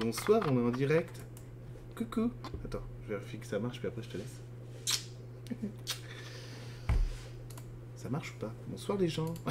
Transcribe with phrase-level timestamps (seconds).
[0.00, 1.20] Bonsoir, on est en direct.
[1.96, 2.30] Coucou.
[2.64, 4.40] Attends, je vérifie que ça marche, puis après je te laisse.
[7.96, 8.52] Ça marche ou pas?
[8.68, 9.32] Bonsoir les gens.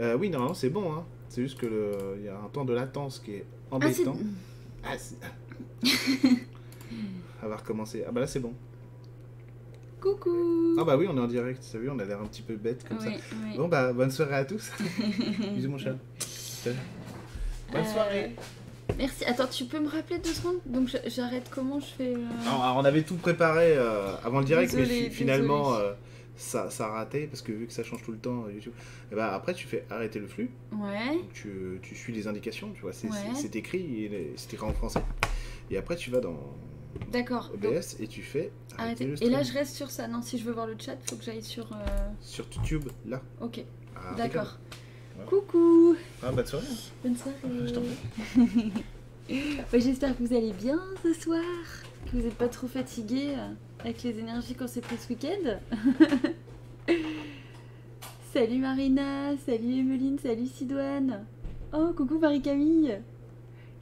[0.00, 0.90] Euh, oui, normalement c'est bon.
[0.90, 1.04] Hein.
[1.28, 4.16] C'est juste que le- il y a un temps de latence qui est embêtant.
[4.82, 5.16] Ah, c'est-
[7.42, 8.02] On va recommencer.
[8.08, 8.54] Ah bah là c'est bon.
[10.00, 11.62] Coucou Ah bah oui, on est en direct.
[11.70, 13.10] T'as vu, on a l'air un petit peu bête comme Oui, ça.
[13.44, 13.56] oui.
[13.58, 14.70] Bon bah bonne soirée à tous.
[15.54, 15.94] Bisous mon chat.
[16.64, 16.74] Bonne
[17.76, 18.34] Euh, soirée.
[18.98, 19.24] Merci.
[19.24, 22.76] Attends, tu peux me rappeler deux secondes Donc j'arrête comment je fais euh, Alors, alors,
[22.76, 25.92] on avait tout préparé euh, avant le direct, mais finalement euh,
[26.36, 28.72] ça, ça a raté parce que vu que ça change tout le temps YouTube.
[29.10, 31.18] Et bah, après tu fais arrêter le flux, Ouais.
[31.32, 33.16] tu, tu suis les indications, tu vois, c'est Ouais.
[33.54, 35.02] écrit, c'est écrit en français.
[35.70, 36.38] Et après tu vas dans
[37.10, 37.50] D'accord.
[37.54, 40.06] OBS et tu fais arrêter le Et là, je reste sur ça.
[40.08, 41.68] Non, si je veux voir le chat, faut que j'aille sur.
[42.20, 43.22] sur YouTube là.
[43.40, 43.64] Ok.
[43.96, 44.58] Ah, D'accord.
[45.26, 45.96] Coucou.
[46.22, 46.66] Ah de soirée.
[47.02, 47.36] Bonne soirée.
[47.66, 47.80] Je t'en
[49.30, 51.40] Ouais, J'espère que vous allez bien ce soir,
[52.06, 53.48] que vous n'êtes pas trop fatigué euh,
[53.80, 55.58] avec les énergies qu'on s'est pris ce week-end.
[58.32, 61.24] salut Marina, salut Emeline, salut Sidoine.
[61.72, 63.00] Oh, coucou Marie-Camille.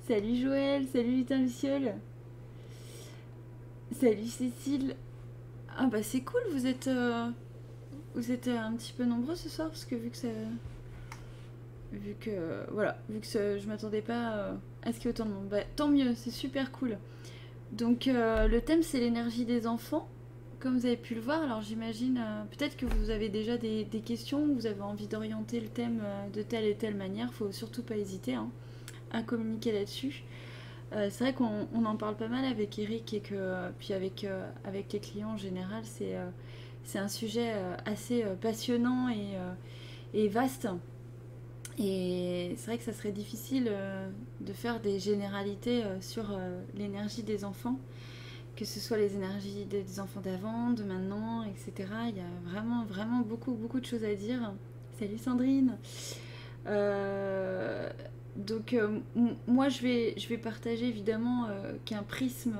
[0.06, 1.94] Salut Joël, salut Lutin Luciole.
[3.98, 4.94] Salut Cécile.
[5.76, 7.28] Ah bah c'est cool, vous êtes, euh,
[8.14, 10.28] vous êtes euh, un petit peu nombreux ce soir parce que vu que ça,
[11.92, 15.26] vu que voilà, vu que je m'attendais pas euh, à ce qu'il y ait autant
[15.26, 15.48] de monde.
[15.48, 16.98] Bah, tant mieux, c'est super cool.
[17.72, 20.08] Donc euh, le thème c'est l'énergie des enfants,
[20.58, 21.42] comme vous avez pu le voir.
[21.42, 25.68] Alors j'imagine euh, peut-être que vous avez déjà des, questions, vous avez envie d'orienter le
[25.68, 27.32] thème euh, de telle et telle manière.
[27.32, 28.50] Faut surtout pas hésiter hein,
[29.12, 30.24] à communiquer là-dessus.
[30.92, 34.24] Euh, c'est vrai qu'on on en parle pas mal avec Eric et que puis avec
[34.24, 36.26] euh, les clients en général, c'est euh,
[36.94, 39.52] un sujet euh, assez euh, passionnant euh,
[40.14, 40.68] et vaste.
[41.82, 46.60] Et c'est vrai que ça serait difficile euh, de faire des généralités euh, sur euh,
[46.74, 47.78] l'énergie des enfants,
[48.54, 51.88] que ce soit les énergies des enfants d'avant, de maintenant, etc.
[52.10, 54.52] Il y a vraiment, vraiment beaucoup, beaucoup de choses à dire.
[54.98, 55.78] Salut Sandrine.
[58.36, 58.76] Donc
[59.46, 61.48] moi je vais, je vais partager évidemment
[61.84, 62.56] qu'un prisme,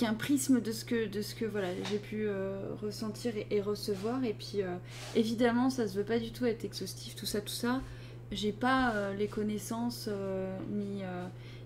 [0.00, 4.24] qu'un prisme de ce que, de ce que voilà, j'ai pu euh, ressentir et, recevoir.
[4.24, 4.76] Et puis euh,
[5.14, 7.82] évidemment ça se veut pas du tout être exhaustif, tout ça, tout ça.
[8.32, 10.08] J'ai pas euh, les connaissances
[10.70, 11.02] ni,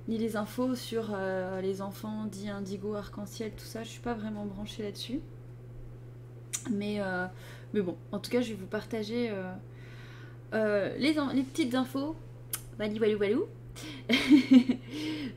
[0.08, 1.16] ni les infos sur
[1.62, 3.84] les enfants dits indigo, arc-en-ciel, tout ça.
[3.84, 5.20] Je suis pas vraiment branchée là-dessus.
[6.72, 6.98] Mais,
[7.72, 9.30] mais bon, en tout cas, je vais vous partager
[10.52, 12.16] les, les petites infos.
[12.80, 13.46] Walou, walou, walou.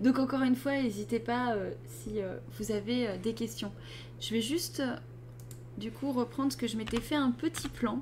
[0.02, 3.72] Donc encore une fois, n'hésitez pas euh, si euh, vous avez euh, des questions.
[4.20, 4.82] Je vais juste
[5.78, 8.02] du coup reprendre ce que je m'étais fait un petit plan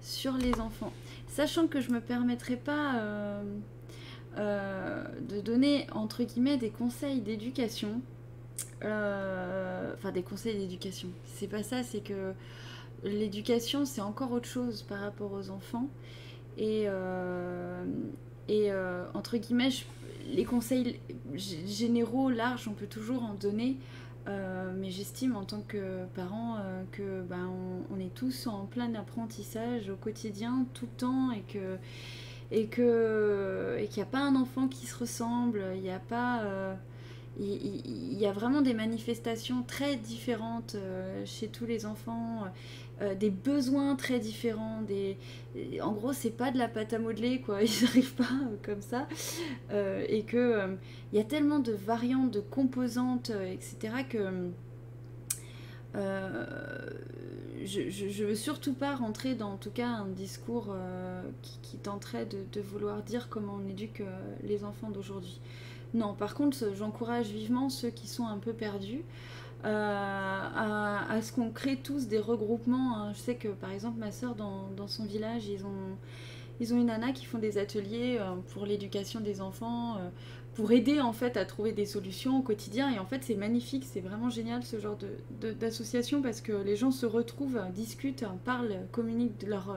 [0.00, 0.92] sur les enfants.
[1.28, 3.00] Sachant que je me permettrai pas
[4.36, 8.00] de donner entre guillemets des conseils d'éducation.
[8.82, 11.08] Enfin des conseils d'éducation.
[11.34, 12.32] C'est pas ça, c'est que
[13.02, 15.88] l'éducation c'est encore autre chose par rapport aux enfants.
[16.56, 16.88] Et,
[19.14, 19.84] entre guillemets, je-
[20.32, 21.00] les conseils
[21.34, 23.76] généraux, larges, on peut toujours en donner.
[24.26, 27.50] Euh, mais j'estime en tant que parent euh, que ben,
[27.90, 31.76] on, est tous en plein apprentissage au quotidien, tout le temps, et que
[32.50, 35.98] et que et qu'il n'y a pas un enfant qui se ressemble, il n'y a
[35.98, 36.74] pas euh,
[37.38, 40.76] il, y a vraiment des manifestations très différentes
[41.26, 42.44] chez tous les enfants,
[43.02, 45.16] euh, des besoins très différents, des
[45.82, 48.82] en gros c'est pas de la pâte à modeler quoi, ils n'arrivent pas euh, comme
[48.82, 49.08] ça,
[49.72, 50.76] Euh, et que
[51.12, 54.04] il y a tellement de variantes, de composantes, etc.
[54.08, 54.50] que
[57.64, 60.74] je, je, je veux surtout pas rentrer dans en tout cas un discours
[61.62, 64.02] qui, tenterait de, de vouloir dire comment on éduque
[64.42, 65.40] les enfants d'aujourd'hui.
[65.94, 69.02] Non, par contre, j'encourage vivement ceux qui sont un peu perdus
[69.64, 69.68] euh,
[71.08, 72.96] à, ce qu'on crée tous des regroupements.
[72.98, 73.12] hein.
[73.14, 75.96] Je sais que par exemple, ma soeur dans, son village, ils ont,
[76.60, 80.08] ils ont une nana qui font des ateliers euh, pour l'éducation des enfants, euh,
[80.54, 82.92] pour aider en fait à trouver des solutions au quotidien.
[82.92, 85.08] Et en fait, c'est magnifique, c'est vraiment génial ce genre de-
[85.40, 89.76] de- d'association parce que les gens se retrouvent, discutent, parlent, communiquent de leur.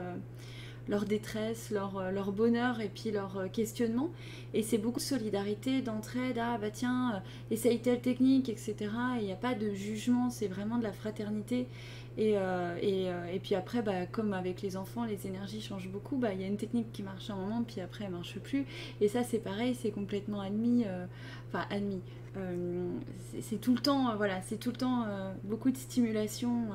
[0.89, 4.10] Leur détresse, leur, euh, leur bonheur et puis leur euh, questionnement.
[4.54, 7.19] Et c'est beaucoup de solidarité, d'entraide, ah bah tiens, euh,
[7.54, 8.75] essaye telle technique, etc.
[9.19, 11.68] Il n'y a pas de jugement, c'est vraiment de la fraternité.
[12.19, 12.34] Et,
[12.81, 16.18] et, et puis après, bah, comme avec les enfants, les énergies changent beaucoup.
[16.18, 18.66] Bah, Il y a une technique qui marche un moment, puis après elle marche plus.
[19.01, 20.84] Et ça, c'est pareil, c'est complètement admis.
[21.50, 22.01] Enfin, admis.
[23.42, 25.06] C'est- tout le temps, voilà, c'est tout le temps
[25.44, 26.69] beaucoup de stimulation.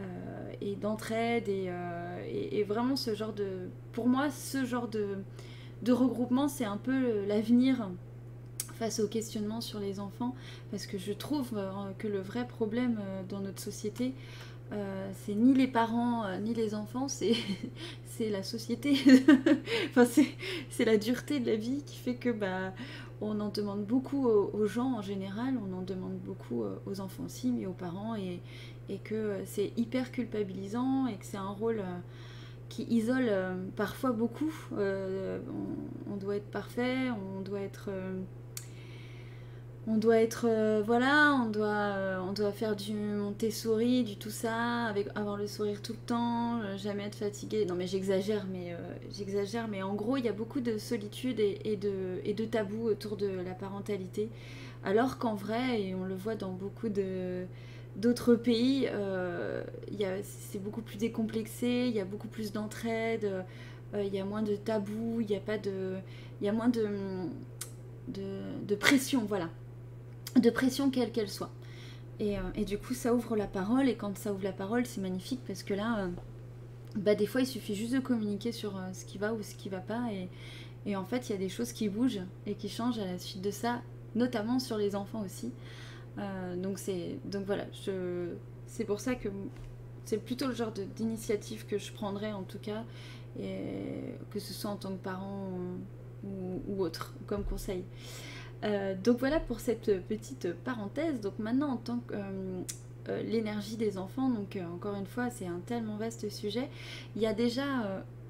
[0.00, 0.04] Euh,
[0.50, 5.92] euh, et d'entraide et, euh, et- vraiment ce genre de pour moi ce genre de
[5.92, 7.88] regroupement, c'est un peu l'avenir
[8.74, 10.34] face aux questionnements sur les enfants,
[10.70, 11.50] parce que je trouve
[11.98, 12.98] que le vrai problème
[13.28, 14.14] dans notre société,
[15.24, 17.34] c'est ni les parents ni les enfants, c'est
[18.30, 18.96] la société.
[19.90, 20.04] enfin,
[20.70, 22.72] c'est la dureté de la vie qui fait que bah,
[23.20, 27.50] on en demande beaucoup aux, gens en général, on en demande beaucoup aux enfants aussi,
[27.50, 28.40] mais aux parents, et,
[29.04, 31.80] que c'est hyper culpabilisant et que c'est un rôle
[32.70, 34.54] qui isole euh, parfois beaucoup.
[34.78, 35.40] Euh,
[36.10, 37.88] on, doit être parfait, on doit être.
[37.88, 38.18] Euh,
[39.86, 40.46] on doit être.
[40.84, 45.82] voilà, on doit, on doit faire du Montessori, du tout ça, avec, avoir le sourire
[45.82, 47.64] tout le temps, jamais être fatigué.
[47.64, 48.76] Non, mais j'exagère, mais,
[49.10, 53.16] j'exagère, mais en gros, il y a beaucoup de solitude et, de, et tabous autour
[53.16, 54.30] de la parentalité.
[54.84, 57.46] Alors qu'en vrai, et on le voit dans beaucoup de
[57.96, 59.62] d'autres pays, euh,
[60.22, 63.44] c'est beaucoup plus décomplexé, il y a beaucoup plus d'entraide,
[63.94, 65.96] euh, il y a moins de tabous, il y a pas de,
[66.40, 66.86] il y a moins de,
[68.08, 69.50] de, pression, voilà,
[70.36, 71.50] de pression quelle qu'elle soit.
[72.18, 74.86] Et, euh, et, du coup, ça ouvre la parole, et quand ça ouvre la parole,
[74.86, 76.08] c'est magnifique parce que là,
[76.96, 79.68] bah, des fois, il suffit juste de communiquer sur ce qui va ou ce qui
[79.68, 80.08] va pas,
[80.86, 83.18] et, en fait, il y a des choses qui bougent et qui changent à la
[83.18, 83.82] suite de ça,
[84.14, 85.52] notamment sur les enfants aussi.
[86.18, 86.78] Euh, donc
[87.46, 87.64] voilà,
[88.66, 89.28] c'est pour ça que
[90.04, 92.84] c'est plutôt le genre d'initiative que je prendrais en tout cas,
[93.38, 95.50] et que ce soit en tant que parent
[96.24, 97.84] ou, autre comme conseil.
[98.62, 101.20] Euh, donc voilà pour cette petite parenthèse.
[101.20, 105.60] Donc maintenant en tant que euh, l'énergie des enfants, donc encore une fois c'est un
[105.66, 106.68] tellement vaste sujet.
[107.16, 107.64] Il y a déjà,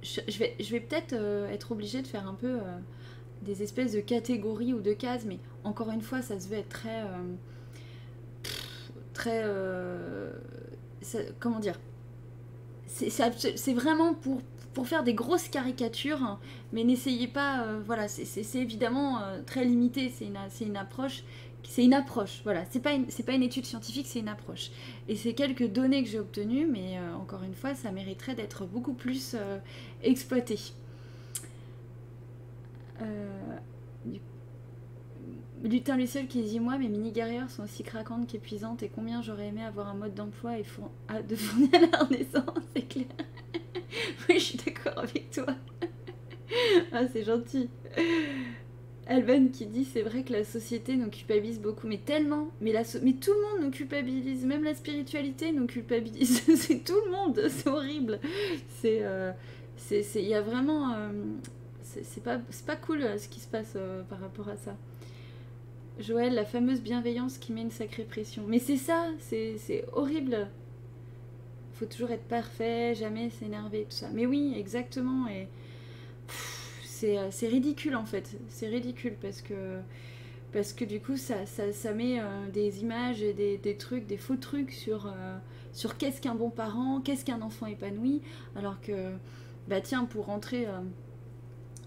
[0.02, 1.14] je, vais, je vais peut-être
[1.50, 2.58] être obligée de faire un peu
[3.42, 6.68] des espèces de catégories ou de cases, mais encore une fois ça se veut être
[6.68, 7.04] très
[9.20, 9.42] très.
[9.44, 10.30] Euh,
[11.38, 11.78] comment dire?
[12.86, 14.40] C'est vraiment pour,
[14.74, 16.38] pour faire des grosses caricatures, hein,
[16.72, 17.64] mais n'essayez pas.
[17.64, 21.24] Euh, voilà, c'est évidemment euh, très limité, c'est une, une approche.
[21.64, 22.64] C'est une approche, voilà.
[22.70, 24.70] C'est pas, une, pas une étude scientifique, c'est une approche.
[25.08, 28.94] Et c'est quelques données que j'ai obtenues, mais encore une fois, ça mériterait d'être beaucoup
[28.94, 29.36] plus
[30.02, 30.58] exploité.
[35.62, 39.62] Lutin Luciol qui dit Moi, mes mini-guerrières sont aussi craquantes qu'épuisantes et combien j'aurais aimé
[39.62, 43.06] avoir un mode d'emploi et de fournir la renaissance, c'est clair.
[44.28, 45.46] oui, je suis d'accord avec toi.
[46.92, 47.68] ah, c'est gentil.
[49.10, 52.82] Alban qui dit c'est vrai que la société nous culpabilise beaucoup, mais tellement, mais, la
[53.02, 57.42] mais tout le monde nous culpabilise, même la spiritualité nous culpabilise, c'est tout le monde,
[57.48, 58.20] c'est horrible.
[58.80, 59.32] C'est, euh,
[59.90, 61.10] il y a vraiment, euh,
[61.82, 63.76] c'est pas, pas cool euh, ce qui se passe
[64.08, 64.76] par rapport à ça.
[65.98, 68.44] Joël, la fameuse bienveillance qui met une sacrée pression.
[68.46, 70.46] Mais c'est ça, c'est horrible.
[71.80, 74.10] Faut toujours être parfait, jamais s'énerver, tout ça.
[74.12, 75.26] Mais oui, exactement.
[75.28, 75.48] Et
[77.04, 78.36] euh, c'est ridicule en fait.
[78.48, 79.78] C'est ridicule parce que
[80.52, 84.36] parce que du coup ça, ça, met euh, des images et des, trucs, des faux
[84.36, 85.38] trucs sur, euh,
[85.72, 88.20] sur qu'est-ce qu'un bon parent, qu'est-ce qu'un enfant épanoui,
[88.56, 89.12] alors que
[89.66, 90.66] bah tiens pour rentrer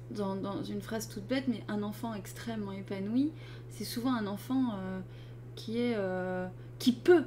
[0.10, 3.31] dans, dans, une phrase toute bête, mais un enfant extrêmement épanoui,
[3.69, 4.80] c'est souvent un enfant
[5.56, 5.96] qui est
[6.80, 7.24] qui peut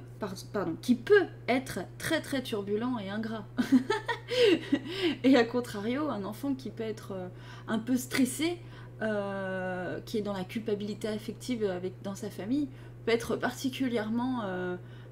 [0.53, 3.47] pardon qui peut être très très turbulent et ingrat.
[5.25, 7.29] Et à contrario un enfant qui peut être euh,
[7.69, 8.59] un peu stressé
[10.07, 12.67] qui est dans la culpabilité affective avec dans sa famille
[13.05, 14.41] peut être particulièrement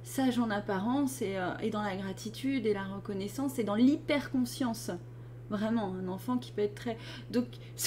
[0.03, 4.91] sage en apparence et, et, dans la gratitude et la reconnaissance et dans l'hyper conscience
[5.51, 6.97] Vraiment, un enfant qui peut être très.
[7.31, 7.47] Donc,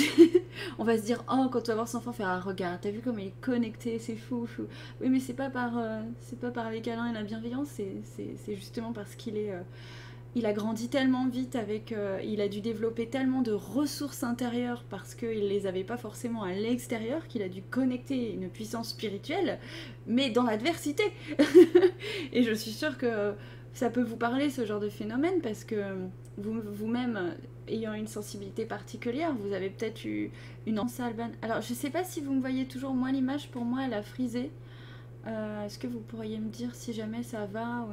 [0.78, 2.92] on va se dire, oh, quand on va voir son enfant, faire un regard, t'as
[2.92, 4.64] vu comme il est connecté, c'est fou, fou.
[5.02, 8.56] Oui, mais c'est pas par, euh, c'est pas par les câlins et la bienveillance, c'est
[8.56, 9.52] justement parce qu'il est.
[9.52, 9.62] Euh,
[10.36, 11.92] il a grandi tellement vite avec.
[11.92, 16.44] Euh, il a dû développer tellement de ressources intérieures parce qu'il les avait pas forcément
[16.44, 19.58] à l'extérieur, qu'il a dû connecter une puissance spirituelle,
[20.06, 21.04] mais dans l'adversité.
[22.34, 23.34] et je suis sûre que
[23.74, 25.76] ça peut vous parler ce genre de phénomène parce que
[26.38, 27.36] vous-même,
[27.68, 30.32] ayant une sensibilité particulière, vous avez peut-être eu
[30.66, 31.32] une anse Alban.
[31.42, 33.94] Alors, je ne sais pas si vous me voyez toujours, moi, l'image, pour moi, elle
[33.94, 34.52] a frisé.
[35.26, 37.86] Euh, est-ce que vous pourriez me dire si jamais ça va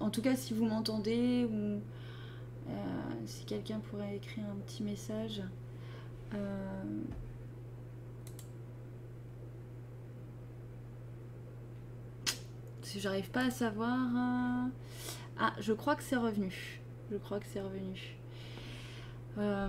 [0.00, 1.80] En tout cas, si vous m'entendez ou
[2.68, 2.72] euh,
[3.26, 5.42] si quelqu'un pourrait écrire un petit message.
[6.34, 6.84] Euh...
[12.82, 13.98] Si j'arrive pas à savoir.
[13.98, 14.68] Euh,
[15.38, 16.80] ah, je crois que c'est revenu.
[17.10, 18.16] Je crois que c'est revenu.
[19.38, 19.68] Euh,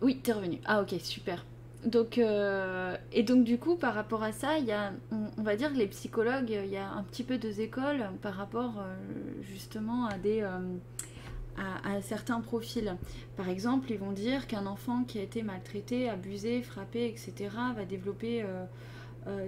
[0.00, 0.60] oui, t'es revenu.
[0.64, 1.44] Ah ok, super.
[1.84, 5.56] Donc, euh, et donc du coup, par rapport à ça, il y a, on, va
[5.56, 8.94] dire que les psychologues, il y a un petit peu deux écoles par rapport euh,
[9.40, 12.96] justement à des, à, certains profils.
[13.36, 17.84] Par exemple, ils vont dire qu'un enfant qui a été maltraité, abusé, frappé, etc., va
[17.84, 18.44] développer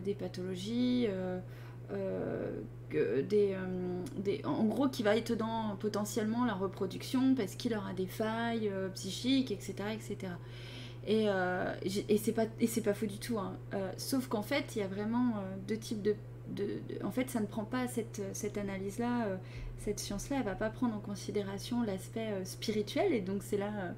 [0.05, 1.09] des pathologies.
[2.93, 3.57] Des,
[4.45, 9.51] en gros, qui va être dans potentiellement la reproduction parce qu'il aura des failles psychiques,
[9.51, 10.33] etc., etc.
[11.07, 11.27] Et,
[12.33, 13.39] pas et c'est pas faux du tout.
[13.39, 13.55] Hein.
[13.97, 15.35] sauf qu'en fait, il y a vraiment
[15.67, 16.15] deux types de
[17.05, 19.37] en fait, ça ne prend pas cette, analyse-là, euh,
[19.79, 23.13] cette science-là, elle va pas prendre en considération l'aspect euh, spirituel.
[23.13, 23.93] Et donc, c'est là euh,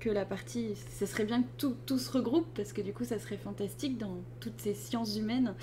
[0.00, 0.74] que la partie.
[0.98, 4.18] Ce serait bien que tout, se regroupe, parce que du coup, ça serait fantastique dans
[4.40, 5.54] toutes ces sciences humaines.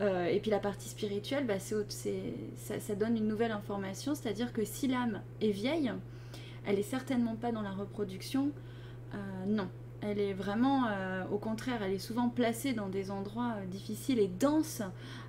[0.00, 5.20] Et puis, la partie spirituelle, bah, ça, donne une nouvelle information, c'est-à-dire que si l'âme
[5.40, 5.92] est vieille,
[6.66, 8.50] elle est certainement pas dans la reproduction.
[9.46, 9.68] non,
[10.00, 10.88] elle est vraiment,
[11.30, 14.82] au contraire, elle est souvent placée dans des endroits difficiles et denses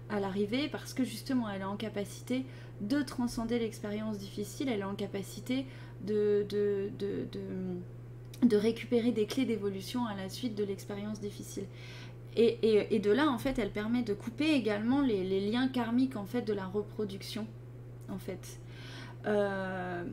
[0.10, 2.46] à l'arrivée parce que justement elle est en capacité
[2.82, 5.65] de transcender l'expérience difficile, elle est en capacité
[6.01, 6.46] de,
[8.51, 11.65] récupérer des clés d'évolution à la suite de l'expérience difficile.
[12.36, 16.42] Et, de là, en fait, elle permet de couper également les, liens karmiques en fait
[16.42, 17.48] de la reproduction,
[18.10, 18.60] en fait.
[19.25, 20.04] Euh,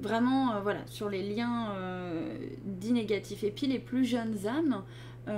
[0.00, 3.44] vraiment, euh, voilà, sur les liens euh, dits négatifs.
[3.44, 4.82] Et puis les plus jeunes âmes,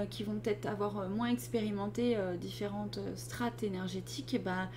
[0.08, 4.68] qui vont peut-être avoir moins expérimenté différentes strates énergétiques, et bah,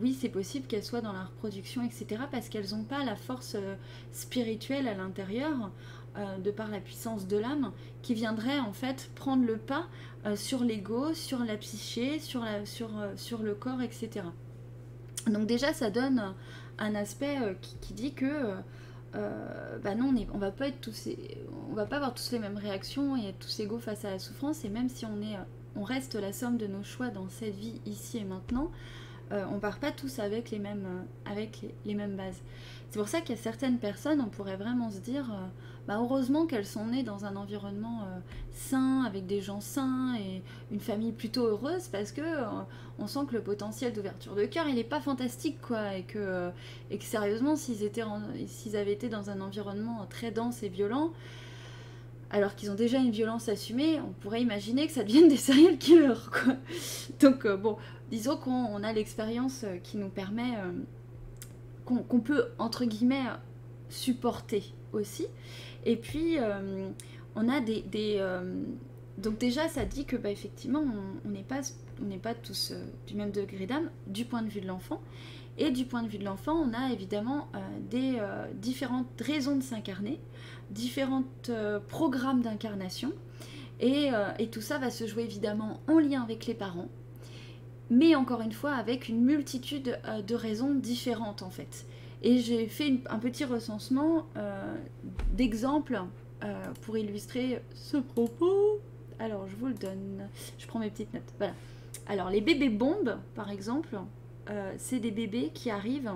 [0.00, 3.56] oui, c'est possible qu'elles soient dans la reproduction, etc., parce qu'elles n'ont pas la force
[4.12, 5.72] spirituelle à l'intérieur,
[6.16, 9.86] de par la puissance de l'âme, qui viendrait en fait prendre le pas
[10.36, 12.46] sur l'ego, sur la psyché, sur,
[13.16, 14.26] sur le corps, etc.
[15.26, 16.34] Donc déjà, ça donne
[16.78, 17.36] un aspect
[17.80, 18.54] qui, dit que
[19.16, 21.08] euh, bah non, on, va pas être tous,
[21.70, 24.18] on va pas avoir tous les mêmes réactions et être tous égaux face à la
[24.18, 24.64] souffrance.
[24.64, 25.36] Et même si on est,
[25.76, 28.70] on reste la somme de nos choix dans cette vie ici et maintenant,
[29.32, 32.42] euh, on part pas tous euh, avec les, mêmes bases.
[32.94, 35.46] C'est pour ça qu'il y a certaines personnes, on pourrait vraiment se dire, euh,
[35.88, 38.02] bah heureusement qu'elles sont nées dans un environnement
[38.52, 42.22] sain, avec des gens sains et une famille plutôt heureuse, parce que
[43.00, 46.52] on sent que le potentiel d'ouverture de cœur, il n'est pas fantastique, quoi, et que,
[47.00, 51.10] sérieusement, s'ils avaient été dans un environnement très dense et violent,
[52.30, 55.78] alors qu'ils ont déjà une violence assumée, on pourrait imaginer que ça devienne des serial
[55.78, 56.30] killers.
[56.30, 56.54] Quoi.
[57.18, 57.76] Donc bon,
[58.12, 60.52] disons qu'on a l'expérience euh, qui nous permet,
[61.90, 63.24] euh, qu'on peut, entre guillemets,
[63.88, 65.26] supporter aussi.
[65.84, 66.88] Et puis, euh,
[67.34, 67.84] on a des...
[69.18, 70.84] donc déjà, ça dit que, bah, effectivement,
[71.24, 71.60] on n'est pas,
[72.02, 72.72] on pas tous
[73.06, 75.00] du même degré d'âme du point de vue de l'enfant.
[75.56, 77.48] Et du point de vue de l'enfant, on a évidemment
[77.90, 78.18] des
[78.54, 80.18] différentes raisons de s'incarner,
[80.70, 81.22] différents
[81.88, 83.12] programmes d'incarnation.
[83.78, 84.10] Et,
[84.40, 86.88] et, tout ça va se jouer évidemment en lien avec les parents,
[87.90, 91.86] mais encore une fois avec une multitude euh, de raisons différentes en fait.
[92.22, 94.74] Et j'ai fait un petit recensement euh,
[95.32, 96.00] d'exemples
[96.42, 98.80] euh, pour illustrer ce propos.
[99.18, 101.32] Alors je vous le donne, je prends mes petites notes.
[101.38, 101.52] Voilà.
[102.06, 103.98] Alors les bébés bombes par exemple,
[104.76, 106.12] c'est des bébés qui arrivent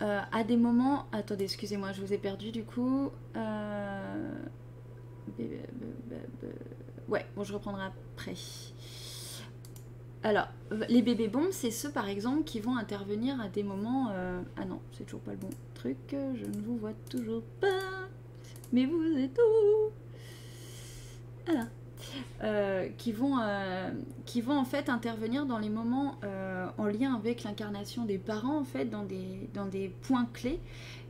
[0.00, 1.04] à des moments...
[1.12, 3.10] Attendez, excusez-moi, je vous ai perdu du coup.
[7.08, 8.34] Ouais, bon je reprendrai après.
[10.24, 10.48] Alors,
[10.88, 14.10] les bébés bombes, c'est ceux par exemple qui vont intervenir à des moments.
[14.12, 18.08] Euh, ah non, c'est toujours pas le bon truc, je ne vous vois toujours pas.
[18.72, 19.90] Mais vous êtes où?
[21.46, 21.66] Voilà.
[22.42, 23.90] Euh, qui, vont, euh,
[24.26, 26.16] qui vont en fait intervenir dans les moments
[26.78, 30.60] en lien avec l'incarnation des parents, en fait, dans des, dans des points clés.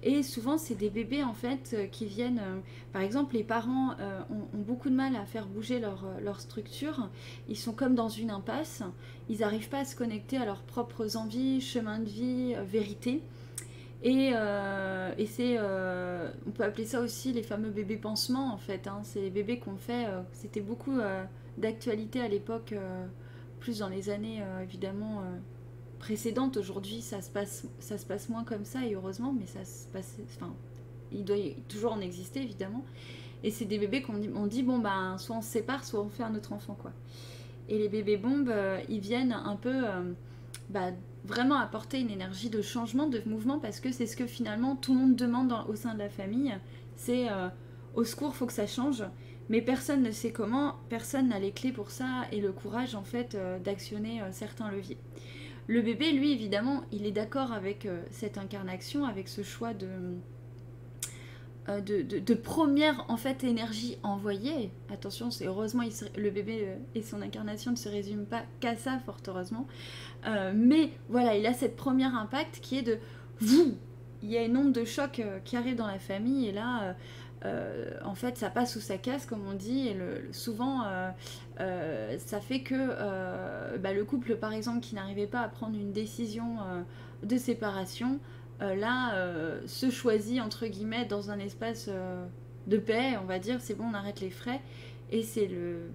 [0.05, 2.41] Et souvent, c'est des bébés en fait euh, qui viennent.
[2.41, 2.59] Euh,
[2.93, 7.09] par exemple, les parents euh, ont, beaucoup de mal à faire bouger leur, leur, structure.
[7.49, 8.83] Ils sont comme dans une impasse.
[9.29, 13.23] Ils n'arrivent pas à se connecter à leurs propres envies, chemin de vie, vérité.
[14.05, 14.33] Et,
[15.19, 18.89] et c'est, on peut appeler ça aussi les fameux bébés pansements en fait.
[18.89, 19.01] Hein.
[19.05, 20.07] C'est les bébés qu'on fait.
[20.33, 20.99] C'était beaucoup
[21.57, 22.75] d'actualité à l'époque,
[23.61, 25.23] plus dans les années évidemment
[26.01, 26.57] précédente.
[26.57, 29.87] Aujourd'hui, ça se passe, ça se passe moins comme ça et heureusement, mais ça se
[29.87, 30.17] passe.
[30.37, 30.53] Enfin,
[31.13, 31.37] il doit
[31.69, 32.85] toujours en exister évidemment.
[33.45, 36.01] Et c'est des bébés qu'on dit, on dit bon ben soit on se sépare, soit
[36.01, 36.93] on fait un autre enfant quoi.
[37.69, 40.13] Et les bébés bombes, euh, ils viennent un peu euh,
[40.69, 40.91] bah,
[41.25, 44.93] vraiment apporter une énergie de changement, de mouvement parce que c'est ce que finalement tout
[44.93, 46.55] le monde demande au sein de la famille.
[46.97, 47.49] C'est euh,
[47.95, 49.05] au secours, faut que ça change.
[49.49, 53.03] Mais personne ne sait comment, personne n'a les clés pour ça et le courage en
[53.03, 54.99] fait d'actionner certains leviers.
[55.69, 59.89] Le bébé, lui, évidemment, il est d'accord avec euh, cette incarnation, avec ce choix de,
[61.69, 64.71] euh, de, première en fait énergie envoyée.
[64.93, 65.83] Attention, c'est heureusement
[66.17, 69.67] le bébé euh, et son incarnation ne se résument pas qu'à ça, fort heureusement.
[70.55, 72.99] mais voilà, il a cette première impact qui est de
[73.41, 73.75] vous,
[74.23, 76.95] il y a une onde de choc qui arrive dans la famille et là
[77.45, 79.97] euh, en fait, ça passe ou ça casse, comme on dit, et
[80.33, 81.11] souvent, euh,
[81.61, 85.93] euh, ça fait que bah, le couple, par exemple, qui n'arrivait pas à prendre une
[85.93, 86.57] décision
[87.23, 88.19] de séparation,
[88.63, 89.15] là,
[89.67, 91.91] se choisit, entre guillemets, dans un espace
[92.67, 94.61] de paix, on va dire, c'est bon, on arrête les frais,
[95.11, 95.91] et c'est le...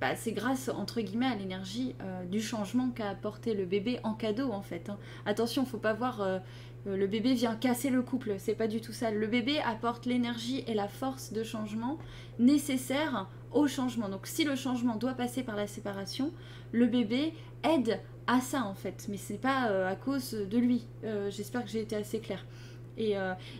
[0.00, 1.94] Bah, c'est grâce, entre guillemets, à l'énergie
[2.30, 4.90] du changement qu'a apporté le bébé en cadeau, en fait.
[4.90, 4.98] Hein.
[5.26, 6.40] Attention, faut pas voir
[6.86, 9.10] euh, le bébé vient casser le couple, c'est pas du tout ça.
[9.10, 11.98] Le bébé apporte l'énergie et la force de changement
[12.38, 14.08] nécessaire au changement.
[14.08, 16.32] Donc si le changement doit passer par la séparation,
[16.72, 20.86] le bébé aide à ça en fait, mais c'est pas euh, à cause de lui.
[21.04, 22.44] Euh, j'espère que j'ai été assez claire.
[22.98, 23.14] Et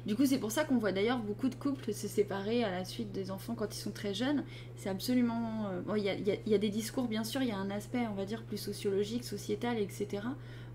[0.05, 2.85] du coup, c'est pour ça qu'on voit d'ailleurs beaucoup de couples se séparer à la
[2.85, 4.45] suite des enfants quand ils sont très jeunes.
[4.77, 5.71] C'est absolument.
[5.97, 8.43] Il y, a des discours, bien sûr, il y a un aspect, on va dire,
[8.43, 10.25] plus sociologique, sociétal, etc.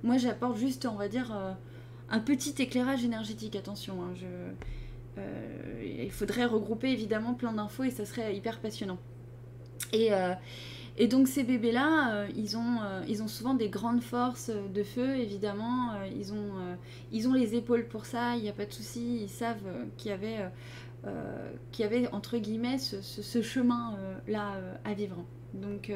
[0.01, 1.31] Moi, j'apporte juste, on va dire,
[2.09, 4.01] un petit éclairage énergétique, attention.
[4.01, 4.15] Hein,
[5.17, 8.97] euh, il faudrait regrouper évidemment plein d'infos et ça serait hyper passionnant.
[9.93, 10.33] Et, euh,
[11.07, 15.91] donc ces bébés-là, euh, ils, ont, ils ont souvent des grandes forces de feu, évidemment.
[16.15, 16.77] ils, ont,
[17.11, 19.21] ils ont les épaules pour ça, il n'y a pas de souci.
[19.23, 19.65] Ils savent
[19.97, 20.49] qu'il y avait...
[21.71, 25.23] qu'il y avait entre guillemets ce, chemin-là à vivre.
[25.53, 25.91] Donc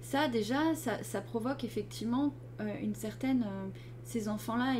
[0.00, 2.32] ça déjà, ça, provoque effectivement
[2.82, 3.44] une certaine
[4.10, 4.74] ces enfants-là,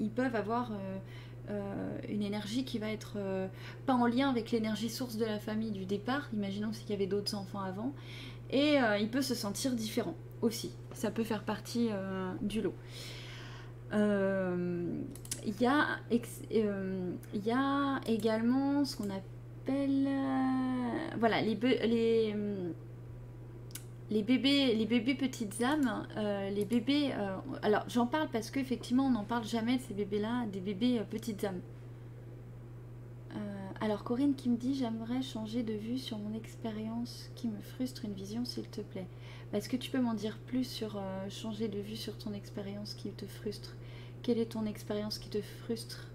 [0.00, 0.98] ils, peuvent avoir euh,
[1.50, 3.46] euh, une énergie qui va être euh,
[3.86, 7.06] pas en lien avec l'énergie source de la famille du départ, imaginons s'il y avait
[7.06, 7.92] d'autres enfants avant,
[8.52, 10.72] et il peut se sentir différent aussi.
[10.92, 11.90] Ça peut faire partie
[12.40, 12.74] du lot.
[13.92, 15.66] Il y,
[17.52, 20.08] a également ce qu'on appelle
[21.18, 21.54] voilà les,
[24.22, 27.12] bébés, les bébés petites âmes, euh, les bébés.
[27.16, 30.98] Euh, alors j'en parle parce qu'effectivement on n'en parle jamais de ces bébés-là, des bébés
[30.98, 31.60] euh, petites âmes.
[33.82, 38.04] Alors Corinne qui me dit j'aimerais changer de vue sur mon expérience qui me frustre
[38.04, 39.08] une vision s'il te plaît.
[39.52, 43.10] Est-ce que tu peux m'en dire plus sur changer de vue sur ton expérience qui
[43.10, 43.74] te frustre?
[44.22, 46.06] Quelle est ton expérience qui te frustre?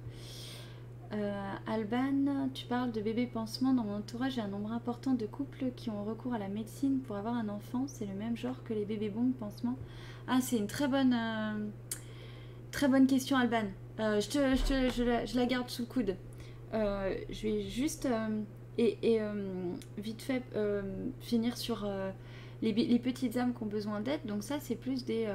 [1.13, 3.74] Euh, Alban, tu parles de bébés pansements.
[3.74, 7.00] Dans mon entourage, a un nombre important de couples qui ont recours à la médecine
[7.00, 7.86] pour avoir un enfant.
[7.88, 9.78] C'est le même genre que les bébés bombes pansements.
[10.28, 13.68] Ah, c'est une très bonne, euh, question, Alban.
[14.00, 16.15] Euh, je, la, garde sous coude.
[16.73, 18.08] Je vais juste
[18.77, 19.21] et, et
[19.97, 20.43] vite fait
[21.21, 21.88] finir sur
[22.62, 24.21] les, petites âmes qui ont besoin d'aide.
[24.25, 25.27] Donc ça, c'est plus des,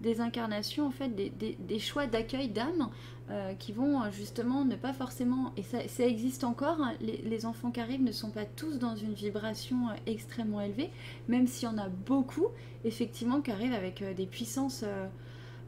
[0.00, 2.88] des incarnations, en fait, des, des choix d'accueil d'âmes
[3.30, 7.70] euh, qui vont euh, justement ne pas forcément, et ça, existe encore, hein, les, enfants
[7.70, 10.90] qui arrivent ne sont pas tous dans une vibration euh, extrêmement élevée,
[11.28, 12.48] même s'il y en a beaucoup,
[12.84, 14.84] effectivement, qui arrivent avec des puissances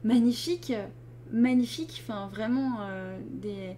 [0.02, 0.72] magnifiques,
[1.30, 2.78] magnifiques, enfin vraiment
[3.30, 3.76] des...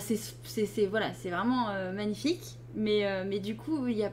[0.00, 4.04] C'est vraiment magnifique, mais, mais du coup, il y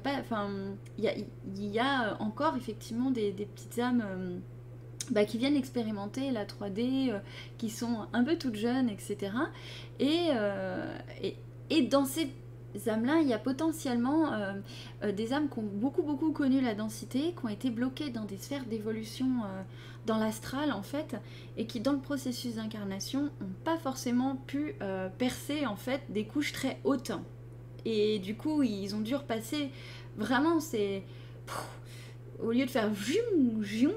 [1.80, 4.42] a, encore effectivement des, petites âmes
[5.12, 7.20] bah, qui viennent expérimenter la 3D, euh,
[7.58, 9.34] qui sont un peu toutes jeunes, etc.
[10.02, 11.36] Euh, et,
[11.70, 12.30] et, dans ces
[12.88, 17.34] âmes-là, il y a potentiellement euh, des âmes qui ont beaucoup, beaucoup connu la densité,
[17.38, 19.28] qui ont été bloquées dans des sphères d'évolution
[20.06, 21.16] dans l'astral, en fait,
[21.58, 24.76] et qui, dans le processus d'incarnation, n'ont pas forcément pu
[25.18, 27.12] percer, en fait, des couches très hautes.
[27.86, 29.72] Et du coup, ils ont dû repasser,
[30.18, 31.04] vraiment, c'est...
[32.42, 32.90] Au lieu de faire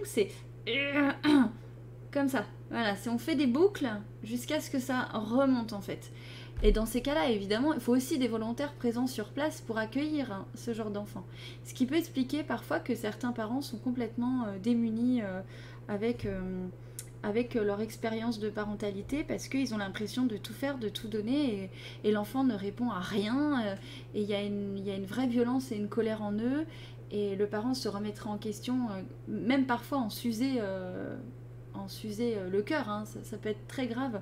[0.04, 0.30] c'est
[2.12, 2.44] Comme ça.
[2.70, 3.88] Voilà, si on fait des boucles
[4.22, 6.10] jusqu'à ce que ça remonte en fait.
[6.62, 10.32] Et dans ces cas-là, évidemment, il faut aussi des volontaires présents sur place pour accueillir
[10.32, 11.24] hein, ce genre d'enfants.
[11.64, 15.40] Ce qui peut expliquer parfois que certains parents sont complètement euh, démunis euh,
[15.88, 16.66] avec, euh,
[17.22, 21.70] avec leur expérience de parentalité parce qu'ils ont l'impression de tout faire, de tout donner
[22.02, 23.76] et, l'enfant ne répond à rien.
[24.14, 24.42] et il y, y, a
[24.96, 26.64] une vraie violence et une colère en eux
[27.14, 31.16] et le parent se remettra en question, euh, même parfois en s'user, euh,
[31.74, 34.20] en s'user euh, le cœur, hein, ça, peut être très grave.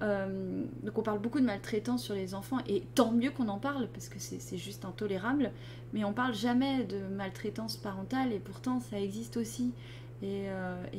[0.00, 3.88] donc on parle beaucoup de maltraitance sur les enfants, et tant mieux qu'on en parle,
[3.88, 5.52] parce que c'est juste intolérable,
[5.92, 9.72] mais on parle jamais de maltraitance parentale, et pourtant ça existe aussi.
[10.22, 10.48] Et,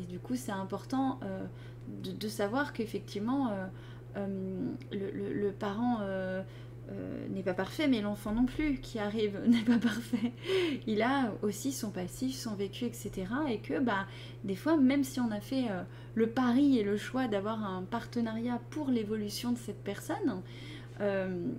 [0.09, 1.19] du coup c'est important
[2.03, 3.51] de, savoir qu'effectivement
[4.15, 5.99] le, parent
[6.89, 10.31] euh, n'est pas parfait, mais l'enfant non plus qui arrive n'est pas parfait.
[10.85, 13.11] Il a aussi son passif, son vécu, etc.
[13.49, 14.07] Et que bah,
[14.45, 15.83] des fois, même si on a fait euh,
[16.15, 20.41] le pari et le choix d'avoir un partenariat pour l'évolution de cette personne,
[21.01, 21.49] euh,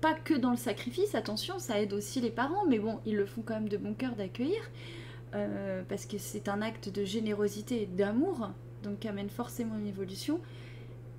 [0.00, 3.26] pas que dans le sacrifice, attention, ça aide aussi les parents, mais bon, ils le
[3.26, 4.70] font quand même de bon cœur d'accueillir,
[5.88, 8.50] parce que c'est un acte de générosité et d'amour,
[8.82, 10.40] donc qui amène forcément une évolution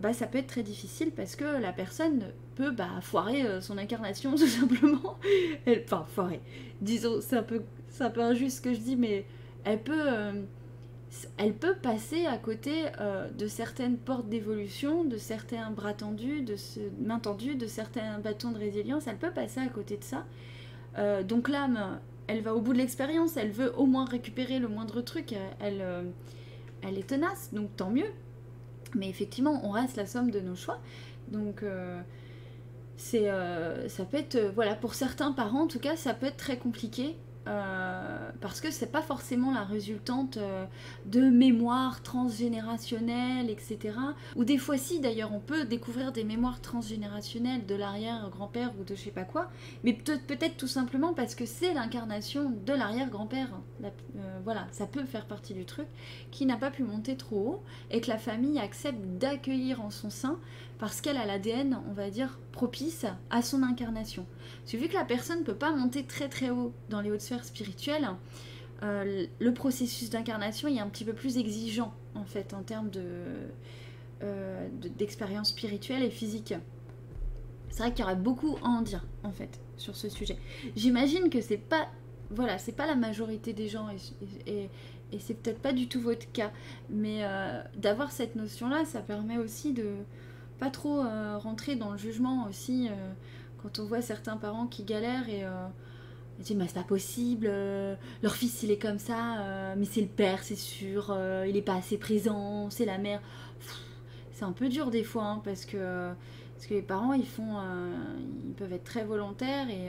[0.01, 2.23] bah, ça peut être très difficile parce que la personne
[2.69, 5.17] bah, foirer euh, son incarnation tout simplement.
[5.65, 6.41] elle, enfin, foirer.
[6.81, 7.63] Disons, c'est un, peu,
[7.99, 9.25] un peu injuste ce que je dis, mais
[9.63, 10.43] elle peut, euh,
[11.37, 16.55] elle peut passer à côté euh, de certaines portes d'évolution, de certains bras tendus, de
[16.99, 19.07] mains tendues, de certains bâtons de résilience.
[19.07, 20.25] Elle peut passer à côté de ça.
[21.23, 25.01] donc l'âme, elle va au bout de l'expérience, elle veut au moins récupérer le moindre
[25.01, 25.33] truc.
[25.59, 25.83] Elle,
[26.81, 28.11] elle est tenace, donc tant mieux.
[28.93, 30.79] Mais effectivement, on reste la somme de nos choix.
[31.29, 31.63] Donc,
[33.01, 36.27] c'est, euh, ça peut être, euh, voilà, pour certains parents en tout cas, ça peut
[36.27, 37.15] être très compliqué
[37.47, 40.37] euh, parce que c'est pas forcément la résultante
[41.07, 43.95] de mémoires transgénérationnelles, etc.
[44.35, 48.93] Ou des fois si d'ailleurs on peut découvrir des mémoires transgénérationnelles de l'arrière-grand-père ou de
[48.93, 49.49] je sais pas quoi,
[49.83, 53.49] mais peut-être tout simplement parce que c'est l'incarnation de l'arrière-grand-père.
[54.43, 55.87] Voilà, ça peut faire partie du truc,
[56.29, 60.11] qui n'a pas pu monter trop haut et que la famille accepte d'accueillir en son
[60.11, 60.37] sein
[60.81, 64.25] parce qu'elle a l'ADN, on va dire, propice à son incarnation.
[64.63, 67.21] Parce vu que la personne ne peut pas monter très très haut dans les hautes
[67.21, 68.09] sphères spirituelles,
[68.81, 74.67] euh, le processus d'incarnation est un petit peu plus exigeant en fait en termes euh,
[74.81, 76.55] de, d'expérience spirituelle et physique.
[77.69, 80.37] C'est vrai qu'il y aurait beaucoup à en dire en fait sur ce sujet.
[80.75, 81.89] J'imagine que c'est pas
[82.31, 83.87] voilà, c'est pas la majorité des gens
[84.47, 84.67] et,
[85.11, 86.51] et, c'est peut-être pas du tout votre cas,
[86.89, 89.97] mais euh, d'avoir cette notion-là, ça permet aussi de,
[90.61, 92.93] pas trop euh, rentrer dans le jugement aussi euh,
[93.63, 95.49] quand on voit certains parents qui galèrent et euh,
[96.37, 97.47] disent mais c'est pas possible,
[98.21, 101.15] leur fils il est comme ça, mais c'est le père c'est sûr,
[101.47, 103.21] il est pas assez présent, c'est la mère.
[104.33, 106.11] C'est un peu dur des fois hein, parce que
[106.61, 107.55] parce que les parents, ils font,
[108.45, 109.87] ils peuvent être très volontaires et,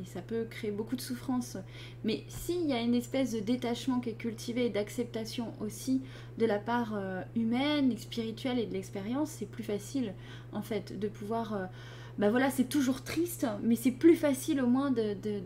[0.00, 1.58] et, ça peut créer beaucoup de souffrance.
[2.02, 6.00] Mais s'il y a une espèce de détachement qui est cultivé et d'acceptation aussi
[6.38, 6.98] de la part
[7.36, 10.14] humaine, spirituelle et de l'expérience, c'est plus facile
[10.54, 11.68] en fait de pouvoir.
[12.16, 14.90] bah voilà, c'est toujours triste, mais c'est plus facile au moins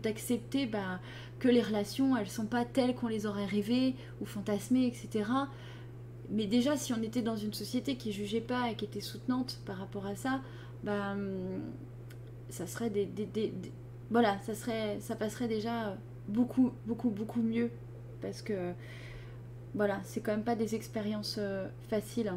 [0.01, 1.01] d'accepter bah,
[1.39, 5.25] que les relations, elles sont pas telles qu'on les aurait rêvées ou fantasmées, etc
[6.31, 9.59] mais déjà si on était dans une société qui jugeait pas et qui était soutenante
[9.65, 10.41] par rapport à ça,
[10.83, 11.61] bah, hum,
[12.49, 13.07] ça serait des,
[14.09, 17.71] voilà, ça serait, ça passerait déjà beaucoup, beaucoup, beaucoup mieux
[18.21, 18.73] parce que
[19.75, 22.33] voilà, c'est quand même pas des expériences euh, faciles.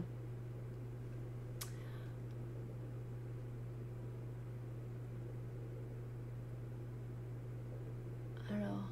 [8.50, 8.88] Alors,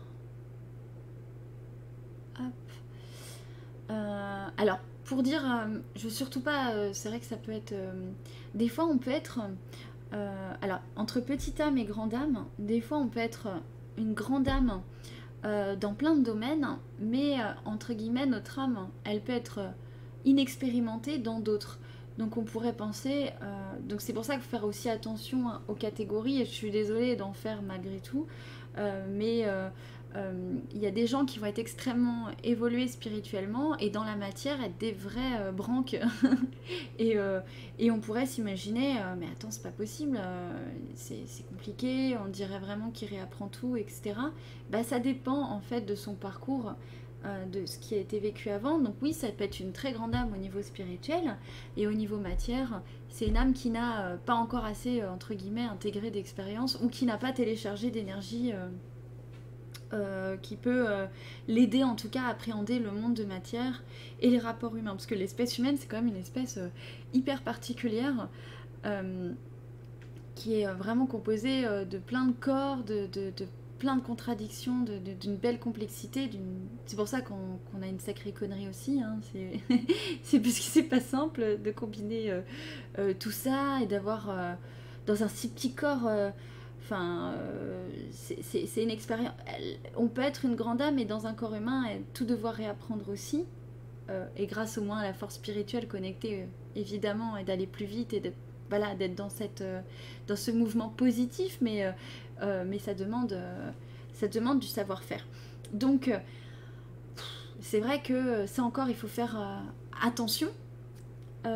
[2.38, 2.52] hop.
[3.90, 4.78] Euh, alors,
[5.10, 7.72] pour dire, euh, je veux surtout pas, euh, c'est vrai que ça peut être.
[7.72, 7.92] Euh,
[8.54, 9.40] des fois, on peut être.
[10.62, 13.48] alors, entre petite âme et grande âme, des fois, on peut être
[13.98, 14.82] une grande âme
[15.42, 16.66] dans plein de domaines,
[16.98, 19.60] mais entre guillemets, notre âme, elle peut être
[20.24, 21.78] inexpérimentée dans d'autres.
[22.18, 23.30] Donc on pourrait penser,
[23.88, 27.14] donc c'est pour ça qu'il faut faire aussi attention aux catégories, et je suis désolée
[27.14, 28.26] d'en faire malgré tout,
[28.76, 29.46] mais
[30.14, 34.62] il y a des gens qui vont être extrêmement évolués spirituellement et dans la matière
[34.62, 35.96] être des vrais euh, branques.
[36.98, 37.40] et, euh,
[37.78, 40.20] et, on pourrait s'imaginer, mais attends, c'est pas possible,
[40.94, 44.14] c'est compliqué, on dirait vraiment qu'il réapprend tout, etc.
[44.70, 46.74] Bah, ça dépend en fait de son parcours.
[47.52, 48.78] de ce qui a été vécu avant.
[48.78, 51.36] Donc oui, ça peut être une très grande âme au niveau spirituel
[51.76, 56.10] et au niveau matière, c'est une âme qui n'a pas encore assez, entre guillemets, intégré
[56.10, 58.54] d'expérience ou qui n'a pas téléchargé d'énergie
[59.92, 61.06] euh, qui peut euh,
[61.48, 63.82] l'aider en tout cas à appréhender le monde de matière
[64.20, 64.92] et les rapports humains.
[64.92, 66.68] Parce que l'espèce humaine, c'est quand même une espèce euh,
[67.12, 68.28] hyper particulière
[70.36, 73.06] qui est vraiment composée de plein de corps, de,
[73.78, 74.86] plein de contradictions,
[75.20, 76.30] d'une belle complexité.
[76.86, 79.02] C'est pour ça qu'on a une sacrée connerie aussi.
[79.02, 79.18] Hein.
[80.22, 82.34] C'est parce que c'est pas simple de combiner
[83.18, 84.34] tout ça et d'avoir
[85.06, 86.08] dans un si petit corps
[86.90, 89.30] Enfin, euh, c'est une expérience.
[89.96, 93.44] On peut être une grande âme et dans un corps humain tout devoir réapprendre aussi.
[94.08, 97.84] Euh, et grâce au moins à la force spirituelle connectée, euh, évidemment, et d'aller plus
[97.86, 98.34] vite et d'être
[98.70, 99.62] voilà, dans, cette,
[100.26, 101.92] dans ce mouvement positif, mais,
[102.40, 103.36] mais ça, demande,
[104.12, 105.26] ça demande du savoir-faire.
[105.72, 106.08] Donc,
[107.60, 109.64] c'est vrai que ça encore, il faut faire
[110.00, 110.46] attention.
[111.42, 111.52] alors,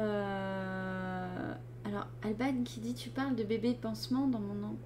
[2.25, 4.77] Alban qui dit Tu parles de bébé pansement dans mon nom.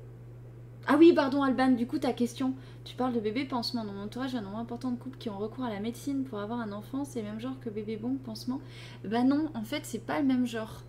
[0.90, 2.54] Ah oui, pardon, Alban, du coup, ta question.
[2.84, 3.84] Tu parles de bébé pansement.
[3.84, 6.40] Dans mon entourage, un nombre important de couples qui ont recours à la médecine pour
[6.40, 7.04] avoir un enfant.
[7.04, 8.62] C'est le même genre que bébé bon, pansement
[9.04, 10.80] Bah non, en fait, c'est pas le même genre.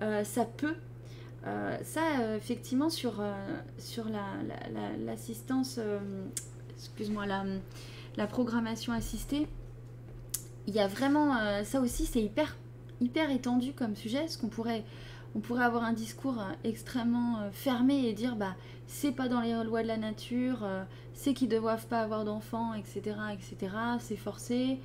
[0.00, 0.76] Euh, ça peut.
[1.46, 3.22] Euh, ça, euh, effectivement, sur,
[5.04, 6.00] l'assistance, la,
[6.74, 7.26] excuse-moi,
[8.16, 9.46] la, programmation assistée,
[10.66, 11.62] il y a vraiment.
[11.62, 12.56] ça aussi, c'est hyper
[13.02, 14.82] hyper étendu comme sujet, parce qu'on pourrait,
[15.34, 19.82] on pourrait avoir un discours extrêmement fermé et dire bah c'est pas dans les lois
[19.82, 20.66] de la nature,
[21.14, 24.78] c'est qu'ils ne doivent pas avoir d'enfants, etc., etc., c'est forcé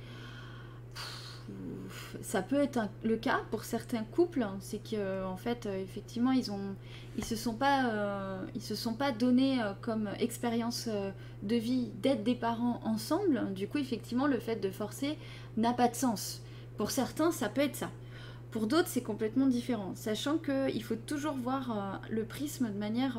[2.20, 4.56] ça peut être le cas pour certains couples, hein.
[4.60, 6.74] c'est que en fait euh, effectivement ils ont
[7.16, 10.88] ils se sont pas euh, ils se sont pas donnés euh, comme expérience
[11.42, 13.52] de vie d'être des parents ensemble.
[13.54, 15.18] Du coup effectivement le fait de forcer
[15.56, 16.42] n'a pas de sens.
[16.76, 17.90] Pour certains ça peut être ça.
[18.50, 23.18] Pour d'autres c'est complètement différent, sachant que il faut toujours voir le prisme de manière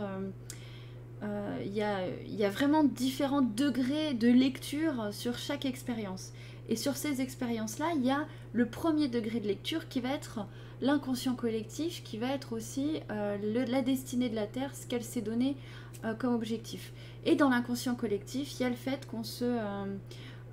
[1.66, 6.34] il y, a, y a vraiment différents degrés de lecture sur chaque expérience.
[6.70, 10.46] Et sur ces expériences-là, il y a le premier degré de lecture qui va être
[10.82, 15.22] l'inconscient collectif, qui va être aussi euh, la destinée de la Terre, ce qu'elle s'est
[15.22, 15.56] donné
[16.04, 16.94] euh, comme objectif.
[17.26, 19.46] Et dans l'inconscient collectif, il y a le fait qu'on se,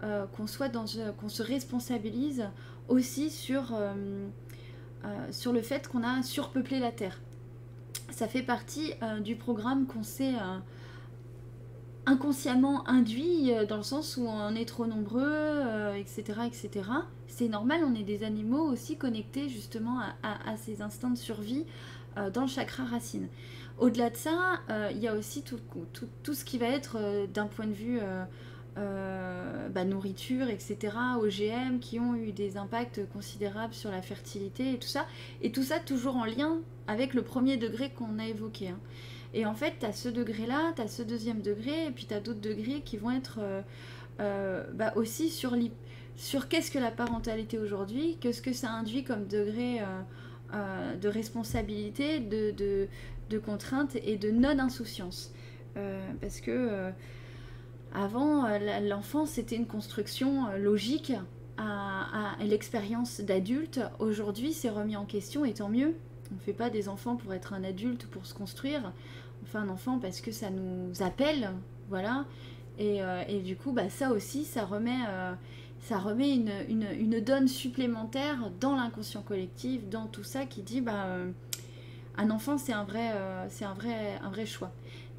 [0.03, 2.45] euh, qu'on soit qu'on se responsabilise
[2.89, 3.79] aussi sur,
[5.31, 7.21] sur le fait qu'on a surpeuplé la Terre.
[8.11, 8.93] Ça fait partie
[9.23, 10.35] du programme qu'on s'est
[12.07, 16.71] inconsciemment induit euh, dans le sens où on est trop nombreux, etc., euh, etc.
[17.29, 21.65] C'est normal, on est des animaux aussi connectés justement à, ces instincts de survie
[22.17, 23.29] euh, dans le chakra racine.
[23.79, 26.99] Au-delà de ça, il y a aussi tout, ce qui va être
[27.33, 27.99] d'un point de vue
[28.77, 34.89] bah, nourriture, etc., OGM, qui ont eu des impacts considérables sur la fertilité et tout
[34.89, 35.07] ça.
[35.43, 38.69] Et tout ça toujours en lien avec le premier degré qu'on a évoqué.
[38.69, 38.79] Hein.
[39.33, 42.15] Et en fait, tu as ce degré-là, tu as ce deuxième degré, et puis tu
[42.15, 43.63] as d'autres degrés qui vont être euh,
[44.21, 45.57] euh, bah, aussi sur,
[46.17, 49.81] sur qu'est-ce que la parentalité aujourd'hui, qu'est-ce que ça induit comme degré
[50.53, 52.89] euh, de responsabilité, de, de,
[53.31, 55.33] de, contrainte et de non-insouciance.
[56.21, 56.91] parce que
[57.95, 58.47] avant,
[58.83, 61.13] l'enfance, c'était une construction logique
[61.59, 63.81] à, l'expérience d'adulte.
[63.99, 65.95] Aujourd'hui, c'est remis en question, et tant mieux.
[66.33, 68.93] On ne fait pas des enfants pour être un adulte, pour se construire
[69.43, 71.51] on fait un enfant parce que ça nous appelle,
[71.89, 72.25] voilà.
[72.79, 75.33] Et, euh, du coup, bah, ça aussi, ça remet, euh,
[75.81, 81.07] ça remet une, une, donne supplémentaire dans l'inconscient collectif, dans tout ça qui dit, bah,
[81.07, 81.31] euh,
[82.17, 83.13] un enfant, c'est un, vrai,
[83.49, 84.73] c'est un, vrai, un vrai choix.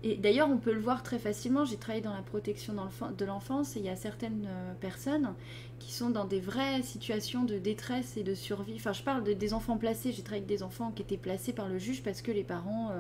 [0.04, 1.64] Et d'ailleurs, on peut le voir très facilement.
[1.64, 4.48] J'ai travaillé dans la protection de l'enfance et il y a certaines
[4.80, 5.34] personnes
[5.78, 8.74] qui sont dans des vraies situations de détresse et de survie.
[8.78, 10.12] Enfin, je parle de, des enfants placés.
[10.12, 12.92] J'ai travaillé avec des enfants qui étaient placés par le juge parce que les parents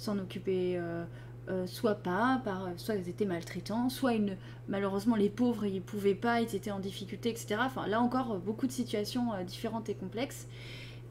[0.00, 1.04] s'en occuper euh,
[1.48, 4.12] euh, soit pas, par, soit ils étaient maltraitants, soit
[4.68, 7.56] malheureusement les pauvres ils pouvaient pas, ils étaient en difficulté, etc.
[7.60, 10.46] Enfin là encore beaucoup de situations euh, différentes et complexes.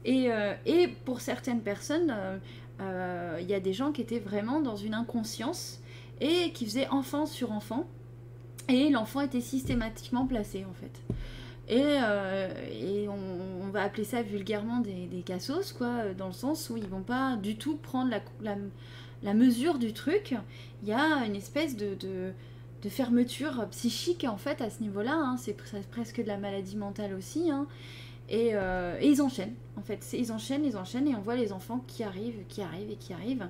[0.06, 0.30] Et,
[0.64, 2.40] et, pour certaines personnes,
[2.80, 5.80] il y a des gens qui étaient vraiment dans une inconscience
[6.20, 7.86] et qui faisaient enfant sur enfant.
[8.68, 11.14] Et l'enfant était systématiquement placé en fait.
[11.68, 11.98] Et,
[12.80, 16.88] et on, va appeler ça vulgairement des, des, cassos, quoi, dans le sens où ils
[16.88, 18.56] vont pas du tout prendre la, la,
[19.22, 20.34] la mesure du truc.
[20.82, 22.32] Il y a une espèce de, de,
[22.82, 25.14] de fermeture psychique, en fait, à ce niveau-là.
[25.14, 25.36] Hein.
[25.38, 25.56] C'est
[25.90, 27.50] presque de la maladie mentale aussi.
[27.50, 27.66] Hein.
[28.30, 30.06] Et, euh, et, ils enchaînent, en fait.
[30.12, 33.12] Ils enchaînent, ils enchaînent, et on voit les enfants qui arrivent, qui arrivent et qui
[33.12, 33.48] arrivent.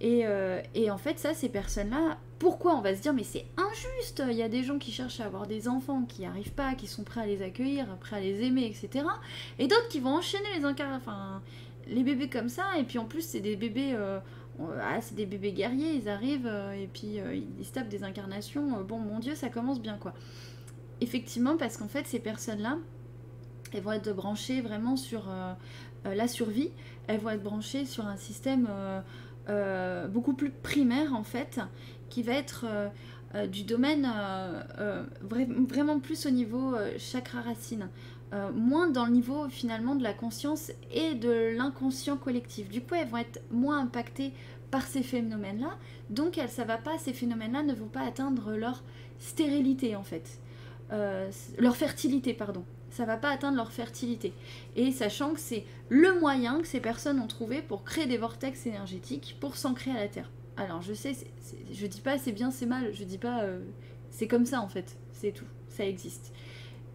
[0.00, 3.46] Et, euh, et, en fait, ça, ces personnes-là, pourquoi on va se dire, mais c'est
[3.56, 6.52] injuste Il y a des gens qui cherchent à avoir des enfants, qui n'y arrivent
[6.52, 9.04] pas, qui sont prêts à les accueillir, prêts à les aimer, etc.
[9.60, 11.40] Et d'autres qui vont enchaîner les enfin,
[11.86, 13.92] les bébés comme ça, et puis en plus, c'est des bébés.
[13.94, 14.18] Euh,
[14.82, 17.20] ah, c'est des bébés guerriers, ils arrivent et puis
[17.60, 18.82] ils se tapent des incarnations.
[18.82, 20.12] bon, mon Dieu, ça commence bien quoi.
[21.00, 22.78] Effectivement, parce qu'en fait, ces personnes-là,
[23.72, 25.28] elles vont être branchées vraiment sur
[26.04, 26.70] la survie,
[27.06, 28.68] elles vont être branchées sur un système
[29.48, 31.58] euh, beaucoup plus primaire en fait,
[32.10, 32.88] qui va être euh,
[33.34, 34.06] euh, du domaine
[35.22, 37.88] vraiment plus au niveau chakra racine.
[38.54, 42.68] moins dans le niveau finalement de la conscience et de l'inconscient collectif.
[42.68, 44.32] Du coup, elles vont être moins impactées
[44.70, 45.78] par ces phénomènes-là.
[46.10, 48.82] Donc, elles, ça va pas, ces phénomènes-là ne vont pas atteindre leur
[49.18, 50.40] stérilité en fait,
[51.58, 52.64] leur fertilité, pardon
[52.98, 54.32] ça va pas atteindre leur fertilité.
[54.74, 58.66] Et sachant que c'est le moyen que ces personnes ont trouvé pour créer des vortex
[58.66, 60.32] énergétiques pour s'ancrer à la Terre.
[60.56, 61.12] Alors je sais,
[61.72, 63.60] je dis pas c'est bien, c'est mal, je dis pas euh,
[64.10, 66.32] c'est comme ça en fait, c'est tout, ça existe.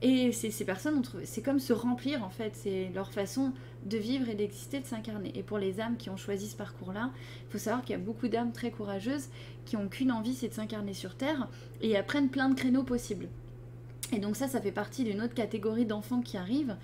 [0.02, 3.54] Et ces personnes ont trouvé, c'est comme se remplir en fait, c'est leur façon
[3.86, 5.32] de vivre et d'exister, de s'incarner.
[5.36, 7.12] Et pour les âmes qui ont choisi ce parcours-là,
[7.48, 9.30] il faut savoir qu'il y a beaucoup d'âmes très courageuses
[9.64, 11.48] qui ont qu'une envie, c'est de s'incarner sur Terre
[11.80, 13.30] et apprennent plein de créneaux possibles.
[14.14, 16.76] Et donc ça, ça fait partie d'une autre catégorie d'enfants qui arrivent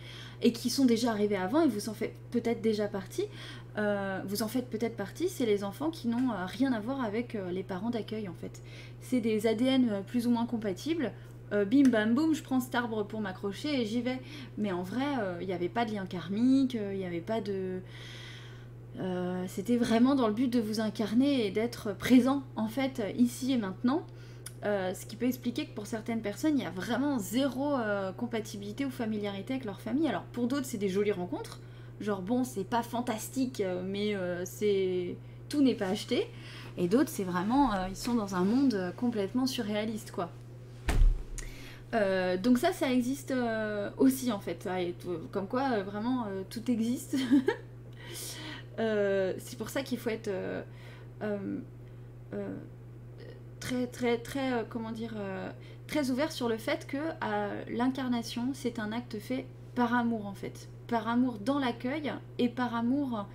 [0.41, 3.25] et qui sont déjà arrivés avant et vous en faites peut-être déjà partie.
[3.77, 7.03] Euh, vous en faites peut-être partie, c'est les enfants qui n'ont euh, rien à voir
[7.03, 8.61] avec euh, les parents d'accueil en fait.
[9.01, 11.11] C'est des ADN plus ou moins compatibles.
[11.51, 14.19] bim bam boum, je prends cet arbre pour m'accrocher et j'y vais.
[14.57, 15.05] Mais en vrai,
[15.41, 17.79] il n'y avait pas de lien karmique, il n'y avait pas de.
[19.47, 23.57] C'était vraiment dans le but de vous incarner et d'être présent en fait ici et
[23.57, 24.03] maintenant.
[24.63, 27.75] Ce qui peut expliquer que pour certaines personnes, il y a vraiment zéro
[28.17, 30.07] compatibilité ou familiarité avec leur famille.
[30.07, 31.59] Alors pour d'autres, c'est des jolies rencontres.
[32.01, 35.15] Genre bon, c'est pas fantastique, mais c'est
[35.49, 36.27] tout n'est pas acheté.
[36.77, 40.29] Et d'autres, c'est vraiment, euh, ils sont dans un monde euh, complètement surréaliste, quoi.
[41.93, 43.33] Euh, donc ça, ça existe
[43.97, 44.69] aussi en fait.
[45.31, 47.17] comme quoi, vraiment, tout existe.
[48.77, 50.29] c'est pour ça qu'il faut être
[53.59, 55.13] très, très, très, comment dire,
[55.87, 56.97] très ouvert sur le fait que
[57.71, 59.45] l'incarnation, c'est un acte fait
[59.75, 60.69] par amour en fait.
[60.87, 63.25] Par amour dans l'accueil et par amour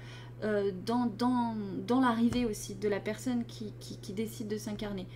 [0.45, 1.57] euh, dans, dans,
[1.87, 5.07] dans l'arrivée aussi de la personne qui, qui, décide de s'incarner.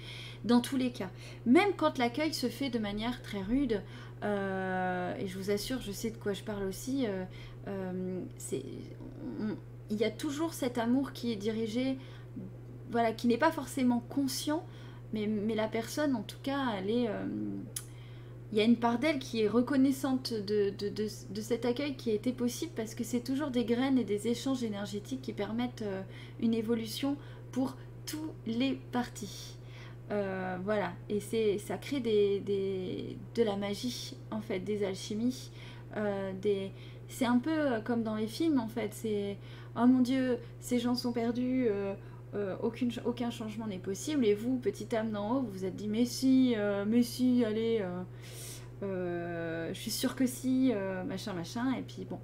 [0.45, 1.11] Dans tous les cas.
[1.45, 3.83] Même quand l'accueil se fait de manière très rude,
[4.23, 8.21] euh, et je vous assure, je sais de quoi je parle aussi, euh,
[9.91, 11.99] il y a toujours cet amour qui est dirigé,
[12.91, 14.65] voilà, qui n'est pas forcément conscient,
[15.13, 17.09] mais, la personne, en tout cas, elle est
[18.51, 20.73] il y a une part d'elle qui est reconnaissante de,
[21.41, 24.63] cet accueil qui a été possible parce que c'est toujours des graines et des échanges
[24.65, 26.03] énergétiques qui permettent euh,
[26.41, 27.17] une évolution
[27.53, 29.57] pour tous les partis.
[30.11, 35.51] Euh, voilà, et ça crée de la magie en fait, des alchimies.
[35.97, 36.33] Euh.
[37.09, 39.37] C'est un peu comme dans les films en fait, c'est
[39.77, 41.69] oh mon dieu, ces gens sont perdus,
[42.63, 44.25] aucune, aucun changement n'est possible.
[44.25, 46.55] Et vous, petite âme d'en haut, vous vous êtes dit mais si,
[46.87, 47.83] mais si, allez,
[48.83, 51.75] euh, je suis sûre que si, euh, machin, machin.
[51.75, 52.19] Et puis bon,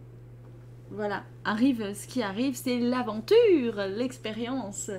[0.90, 4.90] voilà, arrive ce qui arrive, c'est l'aventure, l'expérience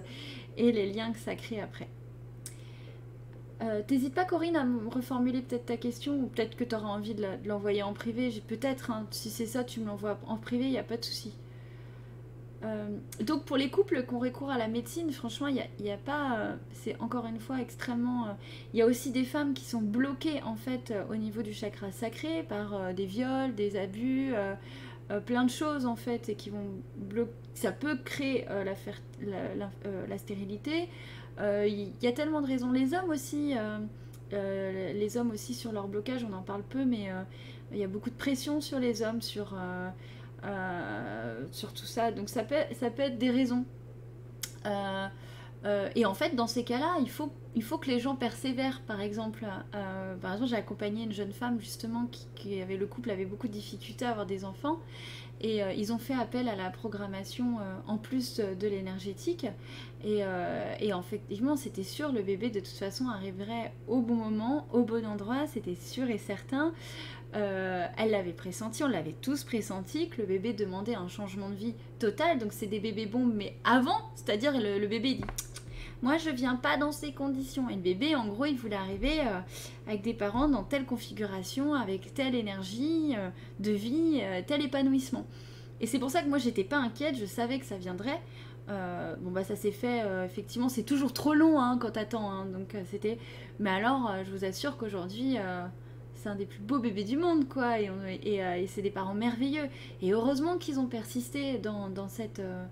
[0.57, 1.87] et les liens que ça crée après.
[3.61, 6.89] Euh, T'hésites pas, Corinne, à me reformuler peut-être ta question, ou peut-être que tu auras
[6.89, 8.29] envie de l'envoyer en privé.
[8.47, 11.05] Peut-être, hein, si c'est ça, tu me l'envoies en privé, il n'y a pas de
[11.05, 11.33] souci.
[12.65, 12.87] Euh,
[13.21, 16.37] donc pour les couples qui ont recours à la médecine, franchement, il n'y a, pas...
[16.37, 18.27] Euh, c'est encore une fois extrêmement...
[18.27, 18.31] Euh,
[18.73, 21.91] il y a aussi des femmes qui sont bloquées en fait au niveau du chakra
[21.91, 24.33] sacré par des viols, des abus,
[25.25, 27.31] plein de choses en fait, et qui vont bloquer...
[27.53, 29.69] Ça peut créer la,
[30.09, 30.89] la, stérilité.
[31.39, 32.71] Il y a tellement de raisons.
[32.71, 33.53] Les hommes aussi...
[34.31, 37.09] les hommes aussi sur leur blocage, on en parle peu, mais
[37.71, 39.55] il y a beaucoup de pression sur les hommes, sur
[41.51, 42.11] sur tout ça.
[42.11, 43.65] Donc ça peut, ça peut être des raisons.
[44.65, 45.07] Euh,
[45.65, 48.81] euh, et en fait, dans ces cas-là, il faut, il faut que les gens persévèrent.
[48.81, 49.45] Par exemple,
[50.21, 53.53] par exemple j'ai accompagné une jeune femme justement qui, avait le couple avait beaucoup de
[53.53, 54.79] difficultés à avoir des enfants.
[55.41, 59.47] Et ils ont fait appel à la programmation en plus de l'énergétique.
[60.03, 60.19] Et,
[60.79, 65.05] et, effectivement, c'était sûr, le bébé de toute façon arriverait au bon moment, au bon
[65.05, 66.73] endroit, c'était sûr et certain.
[67.35, 71.55] Euh, elle l'avait pressenti, on l'avait tous pressenti que le bébé demandait un changement de
[71.55, 72.39] vie total.
[72.39, 75.25] Donc c'est des bébés bombes, mais avant, c'est-à-dire le, bébé dit
[76.01, 77.69] moi je viens pas dans ces conditions.
[77.69, 79.39] Et le bébé, en gros, il voulait arriver euh,
[79.87, 85.25] avec des parents dans telle configuration, avec telle énergie euh, de vie, tel épanouissement.
[85.81, 88.21] Et c'est pour ça que moi j'étais pas inquiète, je savais que ça viendrait.
[88.67, 92.75] bon bah ça s'est fait effectivement c'est toujours trop long hein, quand t'attends hein, donc
[92.89, 93.19] c'était
[93.59, 95.37] mais alors je vous assure qu'aujourd'hui
[96.25, 97.79] c'est un des plus beaux bébés du monde, quoi.
[97.79, 99.67] Et, euh, et, c'est des parents merveilleux.
[100.01, 102.39] Et heureusement qu'ils ont persisté dans, cette.
[102.39, 102.65] Euh,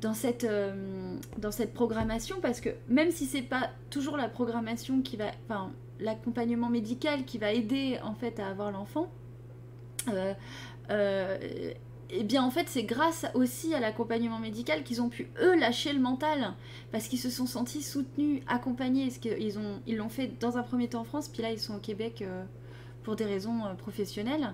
[0.00, 5.02] dans cette, euh, dans cette programmation parce que même si c'est pas toujours la programmation
[5.02, 9.08] qui va enfin l'accompagnement médical qui va aider en fait à avoir l'enfant
[10.06, 11.74] et
[12.10, 15.92] eh bien en fait c'est grâce aussi à l'accompagnement médical qu'ils ont pu eux lâcher
[15.92, 16.54] le mental
[16.92, 19.06] parce qu'ils se sont sentis soutenus, accompagnés.
[19.06, 21.74] Parce qu'ils ils l'ont fait dans un premier temps en France, puis là ils sont
[21.74, 22.22] au Québec
[23.08, 24.52] pour des raisons euh, professionnelles.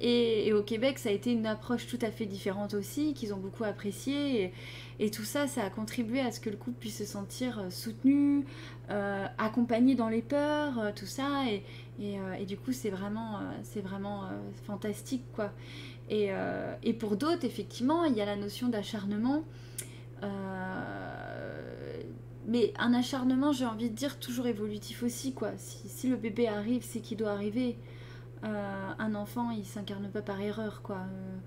[0.00, 3.36] Et, au Québec, ça a été une approche tout à fait différente aussi, qu'ils ont
[3.36, 4.52] beaucoup apprécié.
[4.98, 7.70] Et, tout ça, ça a contribué à ce que le couple puisse se sentir euh,
[7.70, 8.44] soutenu,
[8.90, 11.44] euh, accompagné dans les peurs, tout ça.
[11.48, 14.24] Et, du coup, c'est vraiment, c'est vraiment
[14.66, 15.52] fantastique, quoi.
[16.10, 16.32] Et,
[16.98, 19.44] pour d'autres, effectivement, il y a la notion d'acharnement.
[22.48, 25.52] mais un acharnement, j'ai envie de dire, toujours évolutif aussi, quoi.
[25.56, 27.76] Si le bébé arrive, c'est qu'il doit arriver.
[28.44, 30.96] Euh, un enfant, il s'incarne pas par erreur, quoi.
[30.96, 31.38] Euh,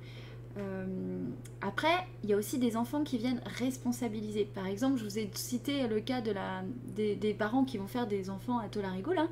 [0.58, 1.20] euh,
[1.62, 4.46] après, il y a aussi des enfants qui viennent responsabiliser.
[4.46, 8.60] Par exemple, je vous ai cité le cas des, parents qui vont faire des enfants
[8.60, 9.28] à Tolarigo, là.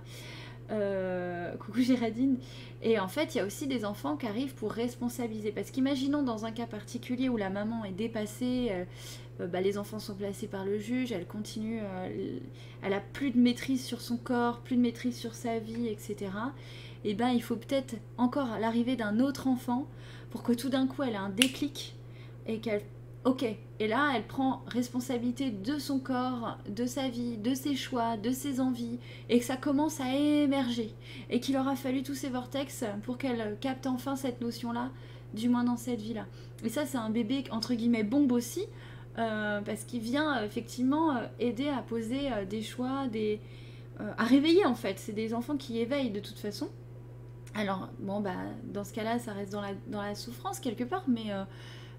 [1.59, 2.37] Coucou Géraldine.
[2.81, 5.51] Et en fait, il y a aussi des enfants qui arrivent pour responsabiliser.
[5.51, 8.71] Parce qu'imaginons dans un cas particulier où la maman est dépassée,
[9.39, 11.79] bah, les enfants sont placés par le juge, elle continue,
[12.81, 16.31] elle a plus de maîtrise sur son corps, plus de maîtrise sur sa vie, etc.
[17.05, 19.87] Et ben, il faut peut-être encore l'arrivée d'un autre enfant
[20.31, 21.95] pour que tout d'un coup elle ait un déclic
[22.47, 22.81] et qu'elle
[23.25, 23.45] Ok,
[23.79, 28.31] et là, elle prend responsabilité de son corps, de sa vie, de ses choix, de
[28.31, 28.99] ses envies,
[29.29, 30.93] et que ça commence à émerger,
[31.29, 34.91] et qu'il aura fallu tous ces vortex pour qu'elle capte enfin cette notion-là,
[35.33, 36.25] du moins dans cette vie-là.
[36.65, 38.65] Et ça, c'est un bébé, entre guillemets, bombe aussi,
[39.17, 43.39] euh, parce qu'il vient effectivement euh, aider à poser euh, des choix, des,
[44.17, 44.97] à réveiller en fait.
[44.97, 46.67] C'est des enfants qui éveillent de toute façon.
[47.53, 51.03] Alors, bon, bah, dans ce cas-là, ça reste dans la, dans la souffrance quelque part,
[51.07, 51.31] mais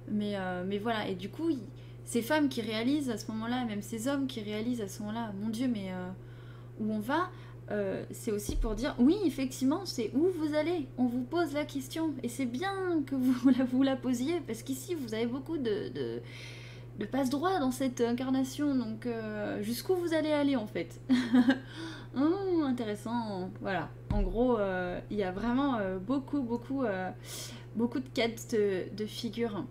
[0.08, 1.50] mais, euh, mais voilà, et du coup,
[2.04, 5.32] ces femmes qui réalisent à ce moment-là, même ces hommes qui réalisent à ce moment-là,
[5.40, 6.08] mon Dieu, mais euh,
[6.80, 7.30] où on va,
[7.70, 10.86] euh, c'est aussi pour dire oui, effectivement, c'est où vous allez?
[10.98, 12.12] On vous pose la question.
[12.22, 16.20] Et c'est bien que vous la, vous la posiez, parce qu'ici, vous avez beaucoup de,
[16.98, 18.74] de, passe-droit dans cette incarnation.
[18.74, 19.08] Donc,
[19.62, 21.00] jusqu'où vous allez aller, en fait?
[22.16, 23.50] Oh, Intéressant.
[23.60, 23.90] Voilà.
[24.12, 24.58] En gros,
[25.10, 26.84] il y a vraiment beaucoup, beaucoup,
[27.76, 29.64] beaucoup de quêtes de, de figures.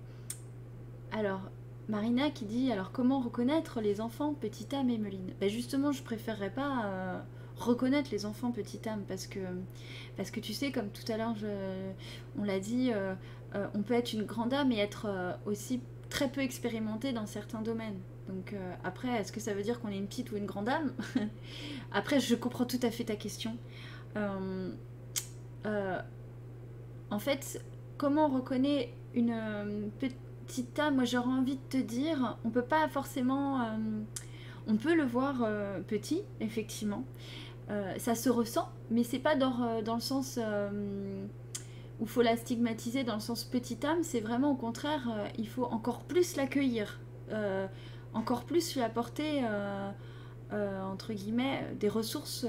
[1.14, 1.42] Alors,
[1.90, 6.50] Marina qui dit alors comment reconnaître les enfants petite âme et ben Justement, je préférerais
[6.50, 7.20] pas euh,
[7.56, 9.40] reconnaître les enfants petite âme parce que,
[10.18, 11.36] parce que tu sais, comme tout à l'heure,
[12.38, 13.14] on l'a dit, euh,
[13.54, 17.62] euh, on peut être une grande âme et être aussi très peu expérimenté dans certains
[17.62, 18.00] domaines.
[18.28, 20.94] Donc après, est-ce que ça veut dire qu'on est une petite ou une grande âme?
[21.92, 23.56] Après, je comprends tout à fait ta question.
[24.16, 24.72] en
[27.20, 27.62] fait,
[27.98, 30.18] comment on reconnaît une petite
[30.48, 33.62] Tita, moi j'aurais envie de te dire, on peut pas forcément.
[33.62, 33.66] Euh,
[34.68, 37.04] on peut le voir euh, petit, effectivement.
[37.70, 40.40] Euh, ça se ressent, mais c'est pas dans, dans, le sens
[42.00, 45.66] où faut la stigmatiser, dans le sens petite âme, c'est vraiment au contraire, il faut
[45.66, 47.00] encore plus l'accueillir,
[48.14, 49.44] encore plus lui apporter,
[50.52, 52.46] entre guillemets, des ressources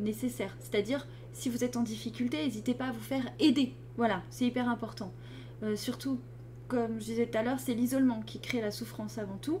[0.00, 0.54] nécessaires.
[0.60, 3.74] C'est-à-dire, si vous êtes en difficulté, n'hésitez pas à vous faire aider.
[3.96, 5.12] Voilà, c'est hyper important.
[5.74, 6.18] surtout
[6.70, 9.60] comme je disais tout à l'heure, c'est l'isolement qui crée la souffrance avant tout.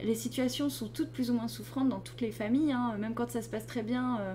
[0.00, 2.94] Les situations sont toutes plus ou moins souffrantes dans toutes les familles, hein.
[2.98, 4.20] même quand ça se passe très bien.
[4.20, 4.34] Euh,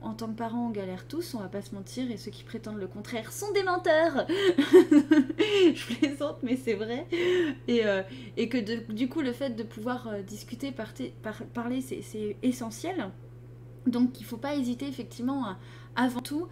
[0.00, 2.42] en tant que parents, on galère tous, on va pas se mentir, et ceux qui
[2.42, 7.06] prétendent le contraire sont des menteurs Je plaisante, mais c'est vrai.
[7.68, 8.02] Et, euh,
[8.36, 13.10] que du coup, le fait de pouvoir euh, discuter, parler, c'est essentiel.
[13.86, 15.56] Donc il faut pas hésiter effectivement
[15.96, 16.48] avant tout,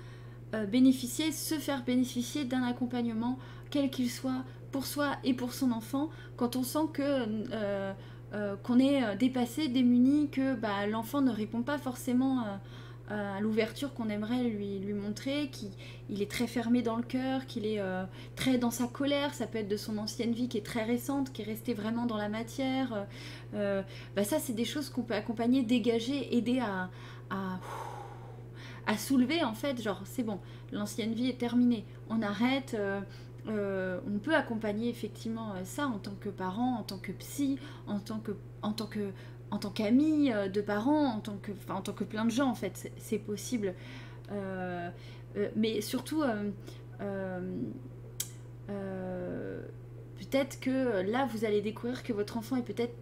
[0.69, 3.39] bénéficier, se faire bénéficier d'un accompagnement,
[3.71, 7.93] quel qu'il soit, pour soi et pour son enfant quand on sent que euh,
[8.33, 12.45] euh, qu'on est euh, dépassé, démuni, que bah, l'enfant ne répond pas forcément
[13.12, 17.66] à l'ouverture qu'on aimerait lui, lui montrer, qu'il est très fermé dans le cœur, qu'il
[17.66, 17.83] est
[18.37, 21.33] très dans sa colère, ça peut être de son ancienne vie qui est très récente,
[21.33, 23.09] qui est restée vraiment dans la matière.
[23.53, 26.89] bah ça, c'est des choses qu'on peut accompagner, dégager, aider à,
[27.31, 27.59] à,
[28.87, 30.39] à, soulever en fait, genre c'est bon,
[30.71, 32.77] l'ancienne vie est terminée, on arrête,
[33.49, 37.59] euh, on peut accompagner effectivement euh, ça en tant que parent, en tant que psy,
[37.86, 38.32] en tant que,
[38.62, 39.11] en tant que,
[39.51, 42.51] en tant qu'ami euh, de parents, en tant que, en tant que plein de gens
[42.51, 43.74] en fait, c'est possible.
[45.57, 46.22] mais surtout,
[50.18, 52.95] peut-être que là vous allez découvrir que votre enfant est peut-être,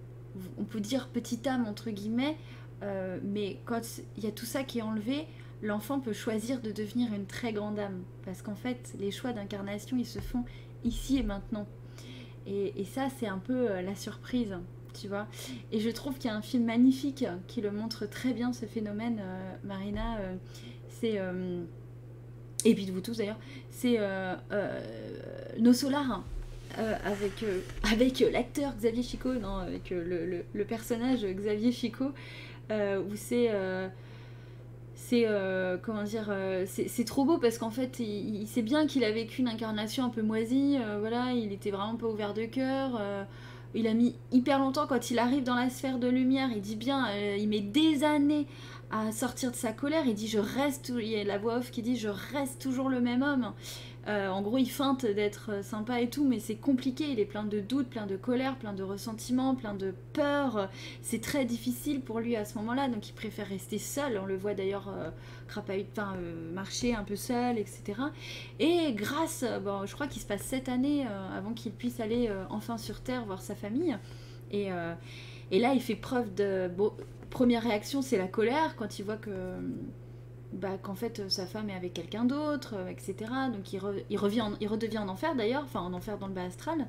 [0.59, 2.37] on peut dire petite âme entre guillemets,
[2.83, 3.81] mais quand
[4.17, 5.27] il y a tout ça qui est enlevé,
[5.63, 8.03] l'enfant peut choisir de devenir une très grande âme.
[8.25, 10.45] Parce qu'en fait, les choix d'incarnation, ils se font
[10.85, 11.67] ici et maintenant.
[12.47, 14.57] Et, ça, c'est un peu euh, la surprise,
[14.99, 15.27] tu vois.
[15.71, 18.65] Et je trouve qu'il y a un film magnifique qui le montre très bien, ce
[18.65, 20.19] phénomène, euh, Marina.
[20.19, 20.35] Euh,
[20.89, 21.21] c'est...
[22.65, 23.39] et puis de vous tous d'ailleurs,
[23.71, 23.99] c'est
[25.61, 26.25] Nos Solars.
[26.77, 27.45] avec,
[27.85, 32.07] avec l'acteur Xavier Chico, non, avec le, le, personnage Xavier Chico,
[32.71, 33.51] où c'est
[35.09, 39.05] c'est euh, comment dire euh, c'est trop beau parce qu'en fait il, sait bien qu'il
[39.05, 42.45] a vécu une incarnation un peu moisie euh, voilà il était vraiment pas ouvert de
[42.45, 43.01] cœur
[43.75, 46.77] il a mis hyper longtemps quand il arrive dans la sphère de lumière il dit
[46.77, 47.07] bien
[47.39, 48.47] il met des années
[48.91, 51.71] à sortir de sa colère il dit je reste il y a la voix off
[51.71, 53.53] qui dit je reste toujours le même homme
[54.07, 57.11] euh, en gros, il feinte d'être euh, sympa et tout, mais c'est compliqué.
[57.11, 60.71] Il est plein de doutes, plein de colère, plein de ressentiments, plein de peur.
[61.03, 64.19] C'est très difficile pour lui à ce moment-là, donc il préfère rester seul.
[64.23, 65.11] On le voit d'ailleurs euh,
[65.59, 68.01] euh marcher un peu seul, etc.
[68.59, 72.79] Et grâce, bon, je crois qu'il se passe sept années avant qu'il puisse aller enfin
[72.79, 73.97] sur Terre voir sa famille.
[74.51, 76.71] Et, là, il fait preuve de.
[77.31, 79.31] Première réaction, c'est la colère quand il voit que
[80.53, 83.15] bah, qu'en fait sa femme est avec quelqu'un d'autre, etc.
[83.53, 83.81] Donc il,
[84.11, 86.87] il, revient il redevient en enfer d'ailleurs, enfin en enfer dans le bas astral.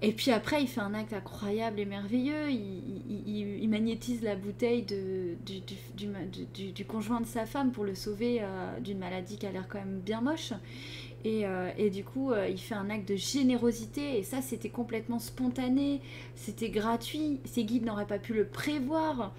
[0.00, 2.52] Et puis après, il fait un acte incroyable et merveilleux.
[2.52, 8.40] Il, magnétise la bouteille de, du, du, conjoint de sa femme pour le sauver
[8.80, 10.52] d'une maladie qui a l'air quand même bien moche.
[11.26, 14.18] Euh, et, du coup, euh, il fait un acte de générosité.
[14.18, 16.00] Et ça, c'était complètement spontané.
[16.34, 17.40] C'était gratuit.
[17.44, 19.32] Ses guides n'auraient pas pu le prévoir.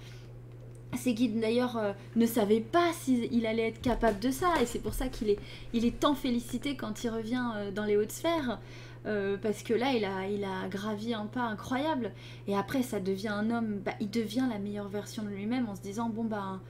[0.92, 4.48] Guides, d'ailleurs, euh, ne savaient pas s'il allait être capable de ça.
[4.60, 5.38] Et c'est pour ça qu'il est,
[5.72, 8.60] il est tant félicité quand il revient dans les hautes sphères.
[9.04, 12.12] parce que là, il a, il a gravi un pas incroyable.
[12.48, 13.80] Et après, ça devient un homme.
[13.84, 16.60] Bah, il devient la meilleure version de lui-même en se disant Bon, bah,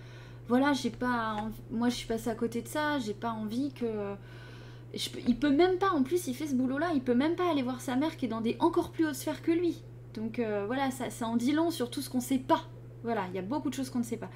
[0.48, 1.48] voilà, j'ai pas.
[1.70, 2.98] Moi, je suis passé à côté de ça.
[2.98, 4.16] J'ai pas envie que
[5.26, 7.62] il peut même pas, en plus, il fait ce boulot-là, il peut même pas aller
[7.62, 9.82] voir sa mère qui est dans des encore plus hautes sphères que lui.
[10.14, 12.64] Donc euh, voilà, ça, ça en dit long sur tout ce qu'on sait pas.
[13.02, 14.30] Voilà, il y a beaucoup de choses qu'on ne sait pas.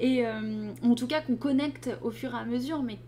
[0.00, 2.98] Et euh, en tout cas qu'on connecte au fur et à mesure, mais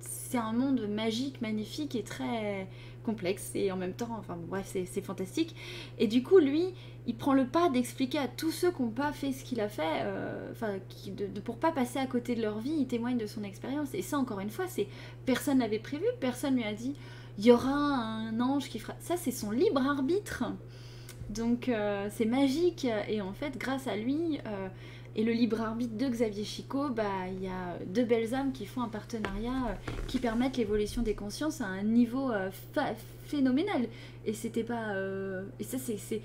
[0.00, 2.68] c'est un monde magique, magnifique et très
[3.02, 5.54] complexe et en même temps, enfin bref, c'est fantastique.
[5.98, 6.72] Et du coup, lui,
[7.06, 9.68] il prend le pas d'expliquer à tous ceux qui n'ont pas fait ce qu'il a
[9.68, 13.18] fait, euh, enfin, de, de, pour pas passer à côté de leur vie, il témoigne
[13.18, 13.92] de son expérience.
[13.94, 14.86] Et ça, encore une fois, c'est
[15.26, 16.94] personne n'avait prévu, personne lui a dit,
[17.38, 18.94] il y aura un ange qui fera.
[19.00, 20.44] Ça, c'est son libre arbitre.
[21.34, 22.86] Donc, euh, c'est magique.
[23.08, 24.68] Et en fait, grâce à lui euh,
[25.14, 28.66] et le libre arbitre de Xavier Chico, bah, il y a deux belles âmes qui
[28.66, 29.78] font un partenariat
[30.08, 32.30] qui permettent l'évolution des consciences à un niveau
[33.26, 33.88] phénoménal.
[34.24, 34.94] Et c'était pas.
[35.60, 36.22] et ça, c'est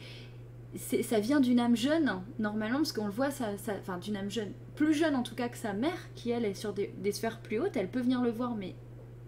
[0.76, 3.50] ça vient d'une âme jeune, normalement, parce qu'on le voit, ça,
[3.80, 6.54] enfin d'une âme jeune, plus jeune en tout cas que sa mère, qui elle est
[6.54, 8.76] sur des, sphères plus hautes, elle peut venir le voir, mais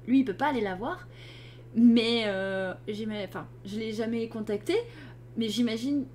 [0.07, 1.07] lui il peut pas aller la voir.
[1.75, 2.73] Mais euh,
[3.27, 4.75] enfin, je l'ai jamais contacté,
[5.39, 6.05] mais j'imagine,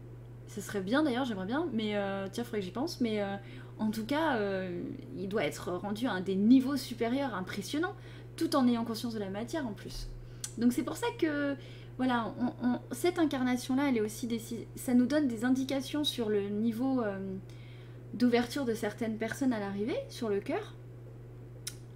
[0.48, 3.36] ce serait bien d'ailleurs, j'aimerais bien, mais euh, tiens, faudrait que j'y pense, mais euh,
[3.78, 4.82] en tout cas, euh,
[5.16, 7.94] il doit être rendu à un des niveaux supérieurs impressionnants,
[8.36, 10.08] tout en ayant conscience de la matière en plus.
[10.58, 11.56] Donc c'est pour ça que
[11.96, 12.34] voilà,
[12.92, 14.28] cette incarnation-là, elle est aussi
[14.76, 17.18] ça nous donne des indications sur le niveau euh,
[18.12, 20.74] d'ouverture de certaines personnes à l'arrivée, sur le cœur,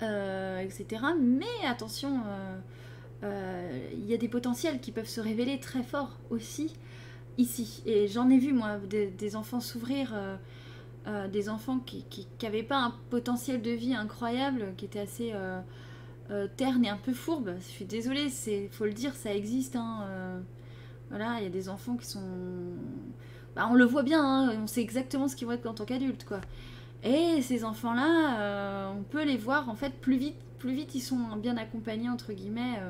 [0.00, 1.02] etc.
[1.20, 2.22] Mais attention,
[3.22, 6.72] il y a des potentiels qui peuvent se révéler très forts aussi
[7.38, 7.82] ici.
[7.86, 10.14] Et j'en ai vu, moi, des, enfants s'ouvrir.
[11.32, 15.32] des enfants qui n'avaient pas un potentiel de vie incroyable, qui étaient assez
[16.30, 17.54] euh, terne et un peu fourbe.
[17.58, 19.76] Je suis désolée, c'est faut le dire, ça existe.
[19.76, 20.40] Hein, euh.
[21.08, 22.20] voilà, il y a des enfants qui sont.
[23.56, 25.86] Bah, on le voit bien, hein, on sait exactement ce qu'ils vont être en tant
[25.86, 26.42] qu'adultes, quoi.
[27.02, 30.36] Et ces enfants-là, euh, on peut les voir en fait plus vite.
[30.58, 32.80] Plus vite, ils sont bien accompagnés entre guillemets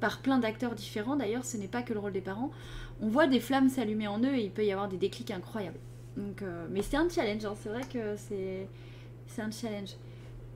[0.00, 1.16] par plein d'acteurs différents.
[1.16, 2.50] D'ailleurs, ce n'est pas que le rôle des parents.
[3.02, 5.78] On voit des flammes s'allumer en eux et il peut y avoir des déclics incroyables.
[6.16, 7.44] Donc, mais c'est un challenge.
[7.44, 9.96] Hein, c'est vrai que c'est un challenge.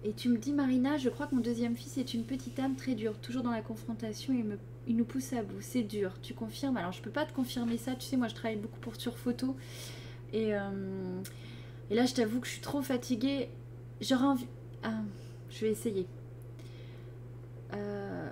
[0.05, 2.77] Et tu me dis, Marina, je crois que mon deuxième fils est une petite âme
[2.77, 6.13] très dure, toujours dans la confrontation, il, il nous pousse à bout, c'est dur.
[6.21, 6.77] Tu confirmes?
[6.77, 9.17] Alors, je peux pas te confirmer ça, tu sais, moi je travaille beaucoup pour sur
[9.17, 9.57] photo.
[10.35, 11.23] Et, euh,
[11.91, 13.49] là, je t'avoue que je suis trop fatiguée.
[14.03, 14.47] J'aurais envie.
[14.83, 15.01] Ah,
[15.49, 16.07] je vais essayer.
[17.73, 18.29] Euh,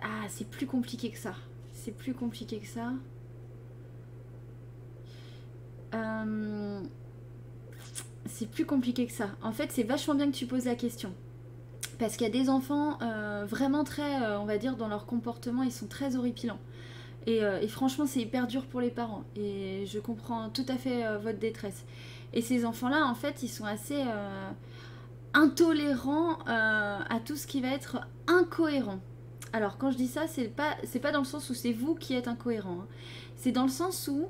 [0.00, 1.34] ah, c'est plus compliqué que ça.
[1.88, 2.92] C'est plus compliqué que ça.
[5.94, 6.82] Euh
[8.26, 9.30] c'est plus compliqué que ça.
[9.40, 11.14] En fait, c'est vachement bien que tu poses la question.
[11.98, 15.06] Parce qu'il y a des enfants euh, vraiment très, euh, on va dire, dans leur
[15.06, 16.58] comportement, ils sont très horripilants.
[17.26, 19.24] Et, franchement, c'est hyper dur pour les parents.
[19.34, 21.86] Et je comprends tout à fait votre détresse.
[22.34, 24.04] Et ces enfants-là, en fait, ils sont assez
[25.32, 29.00] intolérants à tout ce qui va être incohérent.
[29.52, 31.94] Alors, quand je dis ça, c'est pas, c'est pas dans le sens où c'est vous
[31.94, 32.80] qui êtes incohérent.
[32.82, 32.86] Hein.
[33.36, 34.28] C'est dans le sens où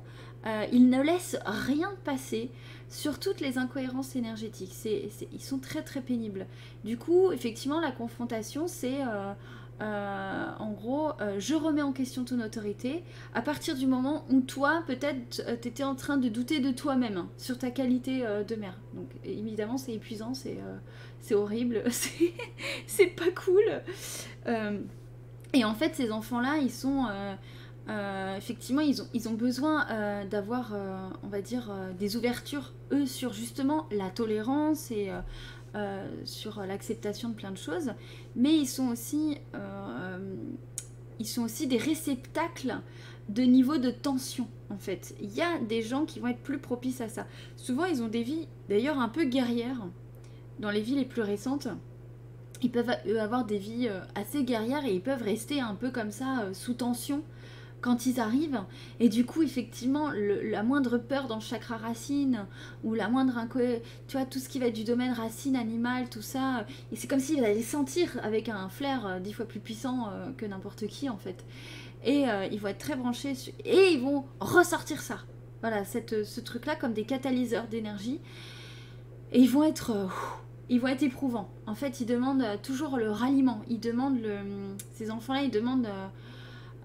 [0.71, 2.49] ils ne laissent rien passer
[2.89, 4.73] sur toutes les incohérences énergétiques.
[4.73, 6.47] C'est, ils sont très très pénibles.
[6.83, 9.33] Du coup, effectivement, la confrontation, c'est euh,
[9.81, 13.03] euh, en gros, euh, je remets en question ton autorité
[13.33, 17.17] à partir du moment où toi, peut-être, tu étais en train de douter de toi-même
[17.17, 18.77] hein, sur ta qualité de mère.
[18.93, 20.57] Donc, évidemment, c'est épuisant, c'est,
[21.33, 21.83] horrible,
[22.87, 23.81] c'est pas cool.
[25.53, 27.07] Et en fait, ces enfants-là, ils sont
[27.89, 33.33] euh, effectivement, ils ont, besoin euh, d'avoir, euh, on va dire, des ouvertures, eux, sur
[33.33, 35.11] justement la tolérance et
[36.23, 37.93] sur l'acceptation de plein de choses.
[38.35, 39.37] Mais ils sont aussi,
[41.19, 42.77] ils sont aussi des réceptacles
[43.29, 45.15] de niveau de tension, en fait.
[45.21, 47.27] Il y a des gens qui vont être plus propices à ça.
[47.55, 49.87] Souvent, ils ont des vies, d'ailleurs, un peu guerrières.
[50.59, 51.69] Dans les vies les plus récentes,
[52.61, 56.49] ils peuvent avoir des vies assez guerrières et ils peuvent rester un peu comme ça,
[56.53, 57.23] sous tension
[57.81, 58.61] quand ils arrivent.
[58.99, 62.45] Et du coup, effectivement, la moindre peur dans le chakra racine,
[62.83, 63.39] ou la moindre
[64.07, 67.19] tu vois, tout ce qui va être du domaine racine, animal, tout ça, c'est comme
[67.19, 71.09] s'ils allaient sentir avec un flair euh, dix fois plus puissant euh, que n'importe qui,
[71.09, 71.45] en fait.
[72.03, 73.33] Et euh, ils vont être très branchés,
[73.65, 75.19] et ils vont ressortir ça.
[75.61, 78.19] Voilà, ce truc-là comme des catalyseurs d'énergie.
[79.31, 79.91] Et ils vont être...
[80.69, 81.49] ils vont être éprouvants.
[81.65, 83.61] En fait, ils demandent toujours le ralliement.
[83.69, 84.37] Ils demandent le...
[84.93, 85.87] Ces enfants-là, ils demandent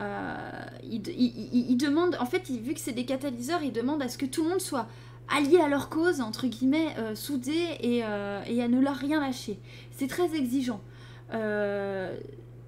[0.01, 0.37] euh,
[0.83, 4.43] ils, demandent, en fait, vu que c'est des catalyseurs, ils demandent à ce que tout
[4.43, 4.87] le monde soit
[5.29, 9.59] allié à leur cause, entre guillemets, euh, soudé euh, et, à ne leur rien lâcher.
[9.93, 10.81] C'est très exigeant.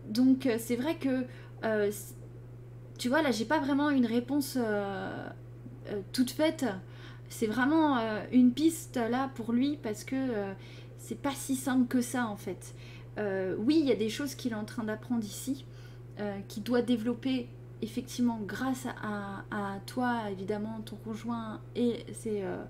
[0.09, 1.25] donc c'est vrai que,
[2.99, 4.59] tu vois, là, j'ai pas vraiment une réponse
[6.13, 6.65] toute faite.
[7.29, 7.99] C'est vraiment
[8.31, 10.17] une piste là pour lui parce que
[10.99, 12.75] c'est pas si simple que ça en fait.
[13.59, 15.65] oui, il y a des choses qu'il est en train d'apprendre ici.
[16.19, 17.47] Euh, qui doit développer
[17.83, 22.65] effectivement grâce à, toi, évidemment, ton conjoint, et c'est euh,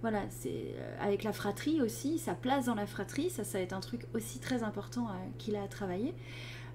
[0.00, 3.64] voilà, c'est euh, avec la fratrie aussi, sa place dans la fratrie, ça, ça va
[3.64, 6.14] être un truc aussi très important qu'il a à travailler.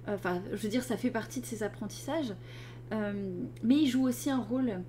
[0.08, 2.36] Enfin, je veux dire, ça fait partie de ses apprentissages,
[2.91, 4.84] mais il joue aussi un rôle.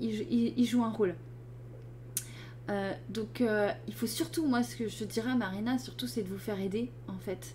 [0.00, 1.14] Il, joue un rôle.
[3.08, 3.42] Donc
[3.88, 6.60] il faut surtout, moi ce que je dirais à Marina, surtout c'est de vous faire
[6.60, 7.54] aider en fait.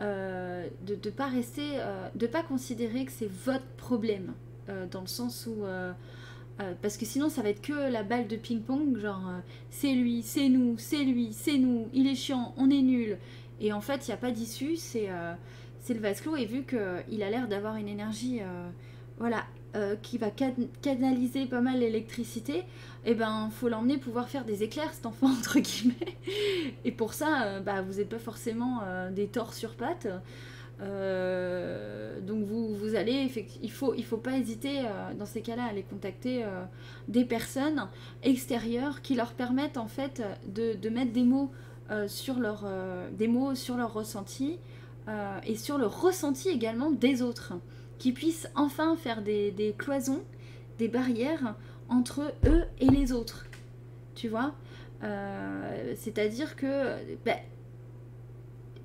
[0.00, 4.34] Euh, de ne pas rester, euh, de pas considérer que c'est votre problème,
[4.68, 5.64] euh, dans le sens où...
[6.82, 9.30] parce que sinon ça va être que la balle de ping-pong, genre
[9.70, 13.18] c'est lui, c'est nous, c'est lui, c'est nous, il est chiant, on est nul.
[13.60, 16.36] Et en fait, il n'y a pas d'issue, c'est le vase clos.
[16.36, 18.40] Et vu qu'il a l'air d'avoir une énergie
[19.18, 19.44] voilà,
[20.02, 20.28] qui va
[20.82, 22.64] canaliser pas mal l'électricité,
[23.06, 26.16] et eh ben faut l'emmener pouvoir faire des éclairs cet enfant entre guillemets.
[26.84, 30.08] Et pour ça euh, bah vous n'êtes pas forcément euh, des torts sur pattes.
[30.80, 33.30] Euh, donc vous, vous allez
[33.62, 34.82] il faut il faut pas hésiter
[35.18, 36.44] dans ces cas-là à aller contacter
[37.06, 37.86] des personnes
[38.22, 41.52] extérieures qui leur permettent en fait de, de mettre des mots
[42.08, 42.66] sur leur
[43.12, 44.58] des mots sur leur ressenti
[45.46, 47.52] et sur le ressenti également des autres
[47.98, 50.22] qui puissent enfin faire des, cloisons
[50.78, 51.54] des barrières
[51.88, 53.46] entre eux et les autres.
[54.14, 54.54] Tu vois
[55.02, 57.36] euh, C'est-à-dire que ben,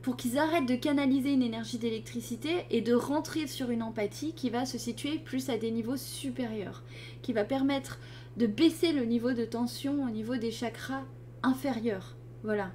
[0.02, 4.50] pour qu'ils arrêtent de canaliser une énergie d'électricité et de rentrer sur une empathie qui
[4.50, 6.84] va se situer plus à des niveaux supérieurs,
[7.22, 8.00] qui va permettre
[8.38, 11.04] de baisser le niveau de tension au niveau des chakras
[11.44, 12.16] inférieurs.
[12.44, 12.72] Voilà.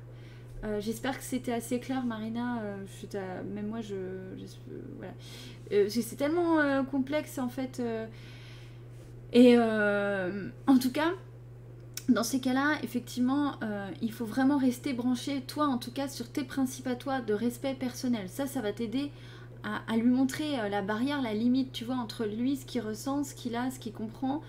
[0.64, 2.62] Euh, j'espère que c'était assez clair, Marina.
[2.62, 3.95] Euh, même moi, je,
[4.97, 5.12] voilà.
[5.70, 7.80] C'est tellement complexe en fait.
[9.34, 11.10] Et euh, en tout cas,
[12.08, 16.30] dans ces cas-là, effectivement, euh, il faut vraiment rester branché, toi en tout cas, sur
[16.30, 18.28] tes principes à toi de respect personnel.
[18.28, 19.10] Ça, ça va t'aider
[19.64, 23.24] à, lui montrer euh, la barrière, la limite, tu vois, entre lui, ce qu'il ressent,
[23.24, 24.40] ce qu'il a, ce qu'il comprend,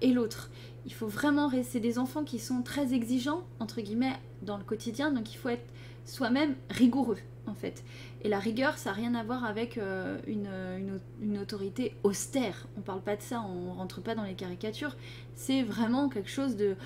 [0.00, 0.50] et l'autre.
[0.86, 5.10] Il faut vraiment rester des enfants qui sont très exigeants, entre guillemets, dans le quotidien,
[5.12, 5.70] donc il faut être
[6.06, 7.84] soi-même rigoureux, en fait.
[8.22, 12.66] Et la rigueur, ça n'a rien à voir avec euh, une, autorité austère.
[12.76, 14.96] On parle pas de ça, on rentre pas dans les caricatures.
[15.34, 16.76] C'est vraiment quelque chose de...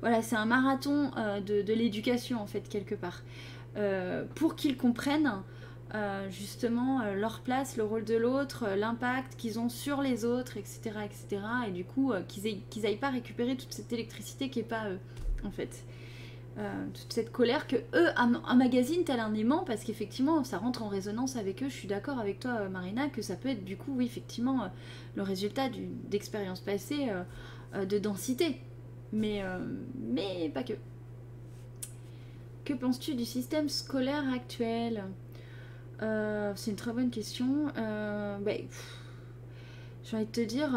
[0.00, 3.22] Voilà, c'est un marathon euh, de, l'éducation, en fait, quelque part.
[3.76, 5.42] Euh, pour qu'ils comprennent
[6.28, 10.80] justement leur place, le rôle de l'autre, l'impact qu'ils ont sur les autres, etc.
[11.02, 11.42] etc.
[11.66, 14.98] et du coup, qu'ils n'aillent pas récupérer toute cette électricité qui n'est pas eux,
[15.44, 15.86] en fait.
[16.58, 20.88] Euh, toute cette colère que eux emmagasinent tel un aimant parce qu'effectivement ça rentre en
[20.88, 21.68] résonance avec eux.
[21.68, 24.64] Je suis d'accord avec toi euh, Marina que ça peut être du coup oui effectivement
[24.64, 24.66] euh,
[25.14, 25.68] le résultat
[26.08, 27.10] d'expériences passées
[27.74, 28.60] de densité.
[29.12, 29.42] Mais,
[30.52, 30.72] pas que.
[32.64, 35.04] Que penses-tu du système scolaire actuel?
[36.00, 37.66] C'est une très bonne question.
[37.76, 38.52] Bah,
[40.04, 40.70] j'ai envie de te dire,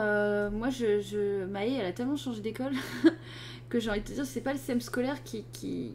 [0.52, 1.46] moi je, je...
[1.46, 2.74] Maë elle a tellement changé d'école
[3.72, 5.94] que j'ai envie de dire, c'est pas le système scolaire qui.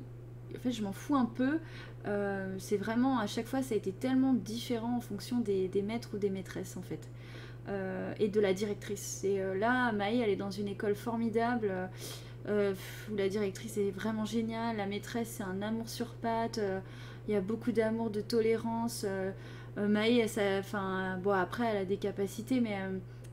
[0.57, 1.59] En fait, je m'en fous un peu.
[2.07, 6.11] Euh, c'est vraiment, à chaque fois, ça a été tellement différent en fonction des, maîtres
[6.14, 7.09] ou des maîtresses, en fait.
[7.68, 9.22] Euh, et de la directrice.
[9.24, 11.70] Et euh, là, Maï, elle est dans une école formidable.
[12.49, 16.61] où la directrice est vraiment géniale, la maîtresse c'est un amour sur pattes,
[17.27, 19.05] il y a beaucoup d'amour, de tolérance.
[19.77, 20.24] Maï,
[20.61, 22.77] enfin, bon après elle a des capacités, mais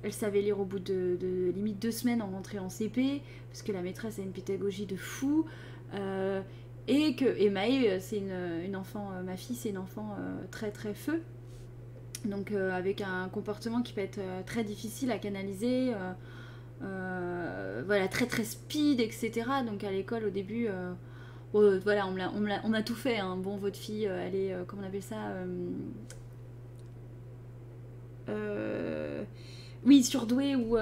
[0.04, 1.18] elle savait lire au bout de,
[1.56, 3.22] limite deux semaines en rentrée en CP,
[3.54, 5.46] parce que la maîtresse a une pédagogie de fou.
[5.94, 6.42] Euh,
[6.88, 10.72] et que et Maë, c'est une, enfant, euh, ma fille, c'est une enfant euh, très
[10.72, 11.22] très feu.
[12.26, 15.92] Donc avec un comportement qui peut être très difficile à canaliser.
[16.82, 19.32] voilà, très très speed, etc.
[19.68, 20.68] Donc à l'école au début,
[21.52, 23.20] voilà, on, a, tout fait.
[23.20, 23.36] Hein.
[23.36, 25.18] Bon, votre fille, elle est, comment on appelle ça
[29.86, 30.78] oui, surdoué ou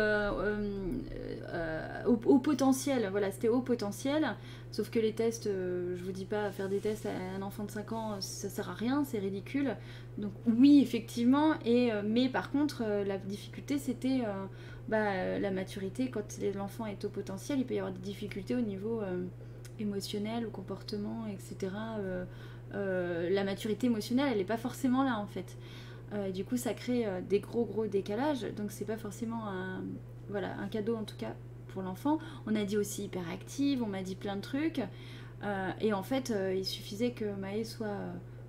[2.05, 3.07] au, potentiel.
[3.11, 4.35] Voilà, c'était au potentiel.
[4.71, 7.71] Sauf que les tests, je vous dis pas, faire des tests à un enfant de
[7.71, 9.75] 5 ans, ça sert à rien, c'est ridicule.
[10.17, 11.53] Donc oui, effectivement.
[11.65, 14.21] Et, mais par contre, la difficulté, c'était
[14.87, 16.09] bah, la maturité.
[16.09, 16.23] Quand
[16.55, 19.01] l'enfant est au potentiel, il peut y avoir des difficultés au niveau
[19.81, 21.73] émotionnel, au comportement, etc.
[21.99, 22.25] Euh,
[22.73, 25.57] euh, la maturité émotionnelle, elle n'est pas forcément là en fait.
[26.13, 28.45] Euh, du coup, ça crée des gros gros décalages.
[28.55, 29.83] Donc, c'est pas forcément un,
[30.29, 31.35] voilà, un cadeau en tout cas
[31.69, 32.19] pour l'enfant.
[32.47, 34.81] On a dit aussi hyperactive, on m'a dit plein de trucs.
[35.79, 37.97] et en fait, il suffisait que Maë soit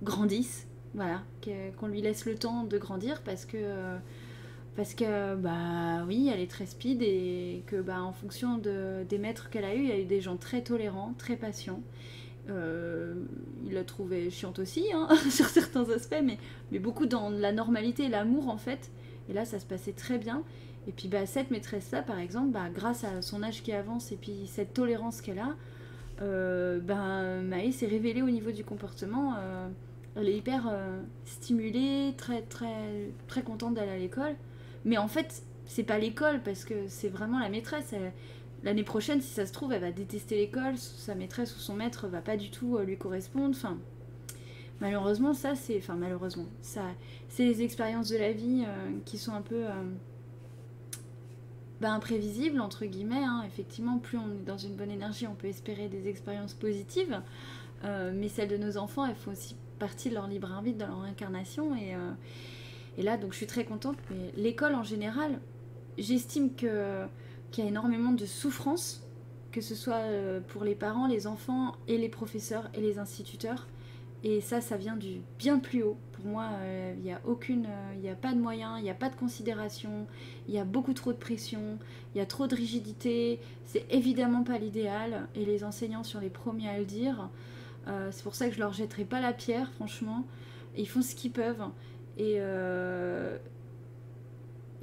[0.03, 1.23] grandisse, voilà,
[1.77, 3.97] qu'on lui laisse le temps de grandir parce que
[4.75, 9.17] parce que bah oui elle est très speed et que bah en fonction de, des
[9.17, 11.81] maîtres qu'elle a eu il y a eu des gens très tolérants très patients
[12.49, 13.13] euh,
[13.65, 16.37] il l'a trouvé chiante aussi hein, sur certains aspects mais,
[16.71, 18.91] mais beaucoup dans la normalité l'amour en fait.
[19.29, 20.43] Et là ça se passait très bien.
[20.87, 24.11] Et puis bah cette maîtresse là par exemple bah, grâce à son âge qui avance
[24.11, 25.55] et puis cette tolérance qu'elle a
[26.21, 29.67] euh, bah, Maë s'est révélée au niveau du comportement euh,
[30.15, 30.71] elle est hyper
[31.25, 34.35] stimulée très très très contente d'aller à l'école.
[34.85, 37.95] Mais en fait, c'est pas l'école parce que c'est vraiment la maîtresse.
[38.63, 42.07] L'année prochaine, si ça se trouve, elle va détester l'école, sa maîtresse ou son maître
[42.07, 43.55] va pas du tout euh, lui correspondre.
[43.55, 43.77] Enfin,
[44.79, 45.77] malheureusement, ça, c'est.
[45.77, 46.83] Enfin, malheureusement, ça,
[47.27, 49.65] c'est les expériences de la vie euh, qui sont un peu.
[49.65, 49.83] Euh,
[51.81, 53.23] bah, imprévisibles, entre guillemets.
[53.23, 53.43] Hein.
[53.45, 57.21] Effectivement, plus on est dans une bonne énergie, on peut espérer des expériences positives.
[57.83, 61.01] mais celles de nos enfants, elles font aussi partie de leur libre arbitre, de leur
[61.01, 61.75] incarnation.
[61.75, 61.93] Et
[62.97, 63.97] et là, donc je suis très contente.
[64.09, 65.39] Mais l'école en général,
[65.97, 67.05] j'estime que
[67.53, 69.07] qu'il y a énormément de souffrance,
[69.51, 73.67] que ce soit euh, pour les parents, les enfants et les professeurs et les instituteurs.
[74.23, 75.97] Et ça, ça vient du bien plus haut.
[76.13, 78.83] Pour moi, euh, il n'y a aucune, euh, il n'y a pas de moyens, il
[78.83, 80.07] n'y a pas de considération,
[80.47, 81.77] il y a beaucoup trop de pression,
[82.15, 83.39] il y a trop de rigidité.
[83.65, 85.27] C'est évidemment pas l'idéal.
[85.35, 87.29] Et les enseignants sont les premiers à le dire.
[88.11, 90.25] c'est pour ça que je leur jetterai pas la pierre, franchement.
[90.75, 91.65] ils font ce qu'ils peuvent.
[92.17, 92.39] Et,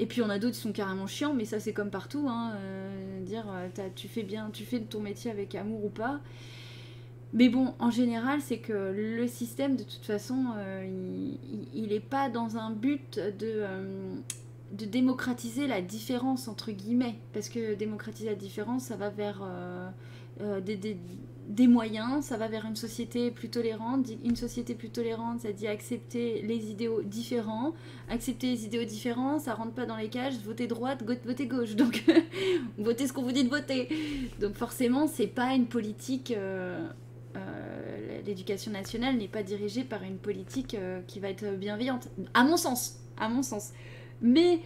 [0.01, 2.26] et puis on a d'autres qui sont carrément chiants, mais ça c'est comme partout.
[2.26, 6.20] Hein, euh, dire euh, tu fais bien, tu fais ton métier avec amour ou pas.
[7.34, 10.46] Mais bon, en général, c'est que le système, de toute façon,
[11.72, 13.62] il n'est pas dans un but de,
[14.72, 17.14] de démocratiser la différence, entre guillemets.
[17.32, 19.44] Parce que démocratiser la différence, ça va vers
[20.40, 20.98] des,
[21.51, 24.07] des moyens, ça va vers une société plus tolérante.
[24.24, 27.74] Une société plus tolérante, ça dit accepter les idéaux différents.
[28.09, 31.74] Accepter les idéaux différents, ça rentre pas dans les cages, voter droite, voter gauche.
[31.74, 32.05] Donc,
[32.78, 33.88] votez ce qu'on vous dit de voter.
[34.40, 36.30] Donc, forcément, c'est pas une politique.
[36.30, 36.88] Euh,
[37.36, 42.44] euh, l'éducation nationale n'est pas dirigée par une politique euh, qui va être bienveillante, à
[42.44, 43.01] mon sens.
[43.18, 43.70] À mon sens.
[44.22, 44.61] Mais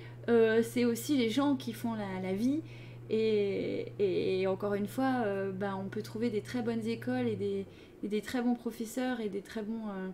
[0.63, 2.63] c'est aussi les gens qui font la vie
[3.11, 7.67] et, encore une fois, euh, bah, on peut trouver des très bonnes écoles et des,
[8.03, 10.09] des très bons professeurs et des très bons euh,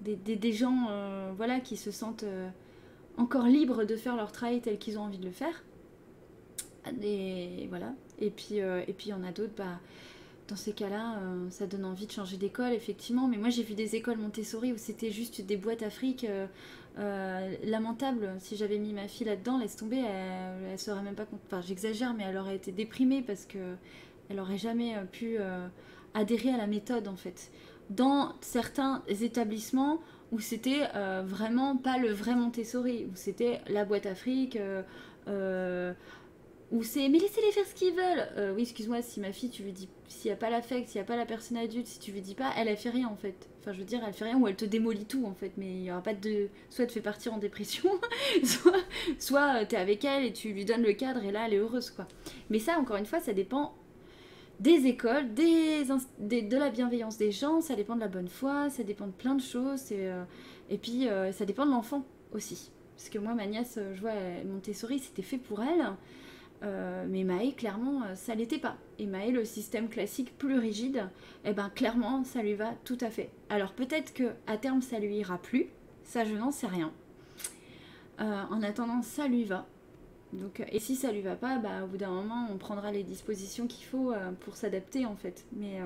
[0.00, 2.24] des, des, gens euh, voilà, qui se sentent
[3.16, 5.64] encore libres de faire leur travail tel qu'ils ont envie de le faire.
[7.02, 7.94] Et voilà.
[8.18, 9.80] Et puis et il y en a d'autres, bah,
[10.48, 11.18] dans ces cas-là,
[11.48, 13.26] ça donne envie de changer d'école, effectivement.
[13.28, 16.26] Mais moi, j'ai vu des écoles Montessori où c'était juste des boîtes afriques
[16.98, 21.26] euh, lamentable, si j'avais mis ma fille là-dedans, laisse tomber, elle, elle serait même pas.
[21.46, 23.74] Enfin, j'exagère, mais elle aurait été déprimée parce que
[24.30, 25.66] elle aurait jamais euh, pu euh,
[26.14, 27.50] adhérer à la méthode en fait.
[27.90, 30.00] Dans certains établissements
[30.32, 30.88] où c'était
[31.26, 34.58] vraiment pas le vrai Montessori, où c'était la boîte Afrique,
[36.72, 38.54] où c'est mais laissez-les faire ce qu'ils veulent.
[38.54, 41.04] oui, excuse-moi, si ma fille, tu lui dis, s'il n'y a pas l'affect, s'il n'y
[41.04, 43.16] a pas la personne adulte, si tu lui dis pas, elle a fait rien en
[43.16, 43.48] fait.
[43.64, 45.66] Enfin, je veux dire, elle fait rien ou elle te démolit tout en fait, mais
[45.66, 46.48] il y aura pas de.
[46.68, 47.90] Soit elle te fait partir en dépression,
[48.44, 48.76] soit,
[49.18, 51.58] soit euh, t'es avec elle et tu lui donnes le cadre et là elle est
[51.58, 52.06] heureuse quoi.
[52.50, 53.74] Mais ça, encore une fois, ça dépend
[54.60, 58.82] des écoles, des, de la bienveillance des gens, ça dépend de la bonne foi, ça
[58.82, 60.24] dépend de plein de choses et, euh,
[60.82, 62.70] puis euh, ça dépend de l'enfant aussi.
[62.96, 64.12] Parce que moi, ma nièce, je vois,
[64.44, 65.84] Montessori, c'était fait pour elle.
[66.64, 68.76] Euh, mais Maë, clairement, euh, ça l'était pas.
[68.98, 71.08] Et Maë, le système classique plus rigide,
[71.44, 73.30] eh ben clairement, ça lui va tout à fait.
[73.50, 75.66] Alors peut-être que à terme, ça lui ira plus.
[76.04, 76.92] Ça, je n'en sais rien.
[78.20, 79.66] Euh, en attendant, ça lui va.
[80.72, 83.68] Et si ça lui va pas, bah, au bout d'un moment, on prendra les dispositions
[83.68, 85.44] qu'il faut pour s'adapter en fait.
[85.52, 85.78] Mais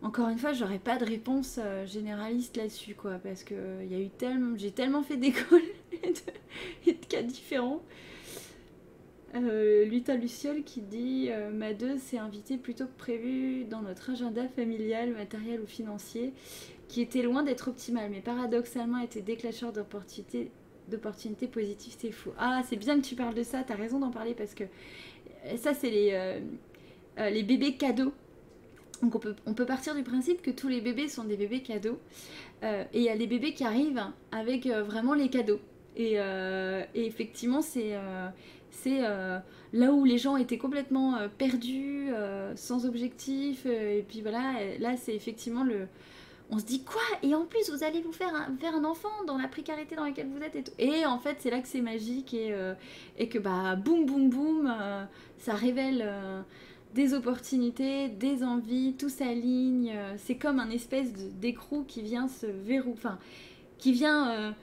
[0.00, 4.08] encore une fois, j'aurais pas de réponse généraliste là-dessus, quoi, parce que y a eu
[4.08, 5.60] tellement, j'ai tellement fait d'écoles
[5.92, 7.82] et, de cas différents
[9.36, 14.10] euh, Luta Luciole qui dit euh, Ma deux s'est invitée plutôt que prévu dans notre
[14.10, 16.32] agenda familial, matériel ou financier,
[16.88, 22.30] qui était loin d'être optimal, mais paradoxalement était déclencheur d'opportunités positives, c'est fou.
[22.38, 24.64] Ah, c'est bien que tu parles de ça, tu as raison d'en parler parce que
[25.56, 26.40] ça, c'est les,
[27.16, 28.12] les bébés cadeaux.
[29.00, 31.62] Donc on peut, on peut partir du principe que tous les bébés sont des bébés
[31.62, 31.98] cadeaux.
[32.62, 34.02] et il y a les bébés qui arrivent
[34.32, 35.60] avec vraiment les cadeaux.
[35.96, 36.18] Et
[36.94, 37.94] effectivement, c'est
[38.70, 39.00] c'est
[39.72, 42.08] là où les gens étaient complètement perdus,
[42.56, 43.66] sans objectif.
[43.66, 45.86] et puis voilà, là c'est effectivement le,
[46.50, 47.00] on se dit quoi?
[47.22, 50.28] Et en plus, vous allez vous faire un, un enfant dans la précarité dans laquelle
[50.28, 52.74] vous êtes et en fait, c'est là que c'est magique et, euh,
[53.18, 55.04] et, que bah boum boum boum, euh,
[55.38, 56.42] ça révèle euh,
[56.94, 59.94] des opportunités, des envies, tout s'aligne.
[60.16, 63.18] c'est comme un espèce d'écrou qui vient se verrou, enfin,
[63.78, 64.54] qui vient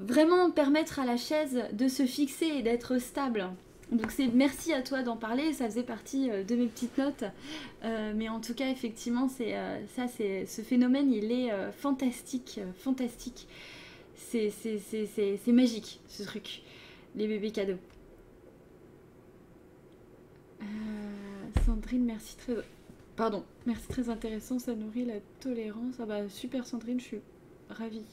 [0.00, 3.50] vraiment permettre à la chaise de se fixer et d'être stable.
[3.92, 7.24] Donc c'est merci à toi d'en parler, ça faisait partie euh, de mes petites notes.
[7.84, 12.60] Euh, mais en tout cas, effectivement, c'est euh, ça, c'est ce phénomène, il est fantastique,
[12.78, 13.48] fantastique.
[14.16, 14.52] C'est
[15.48, 16.62] magique ce truc,
[17.16, 17.78] les bébés cadeaux.
[21.66, 22.54] Sandrine, merci très.
[23.16, 25.94] Pardon, merci très intéressant, ça nourrit la tolérance.
[25.98, 27.20] Ah bah super Sandrine, je suis
[27.70, 28.04] ravie.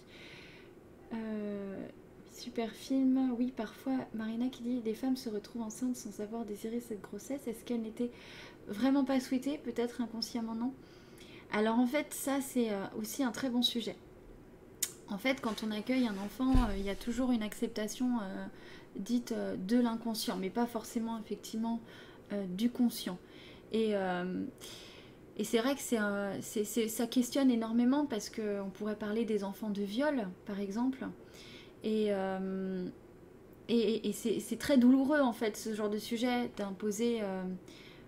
[2.37, 3.33] Super film.
[3.37, 7.47] Oui, parfois, Marina qui dit des femmes se retrouvent enceintes sans avoir désiré cette grossesse.
[7.47, 8.11] Est-ce qu'elle n'était
[8.67, 10.71] vraiment pas souhaitée Peut-être inconsciemment non.
[11.51, 13.95] Alors en fait, ça c'est euh, aussi un très bon sujet.
[15.09, 18.45] En fait, quand on accueille un enfant, euh, il y a toujours une acceptation euh,
[18.97, 21.79] dite de l'inconscient, mais pas forcément effectivement
[22.49, 23.17] du conscient.
[23.71, 23.93] Et,
[25.37, 25.81] et c'est vrai que
[26.41, 31.05] c'est, ça questionne énormément parce qu'on pourrait parler des enfants de viol, par exemple.
[31.85, 32.87] Euh,
[33.69, 37.43] et, et, c'est très douloureux en fait ce genre de sujet d'imposer euh,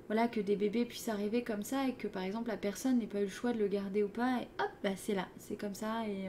[0.07, 3.07] voilà, que des bébés puissent arriver comme ça et que par exemple la personne n'ait
[3.07, 5.55] pas eu le choix de le garder ou pas et hop, bah, c'est là, c'est
[5.55, 6.27] comme ça et,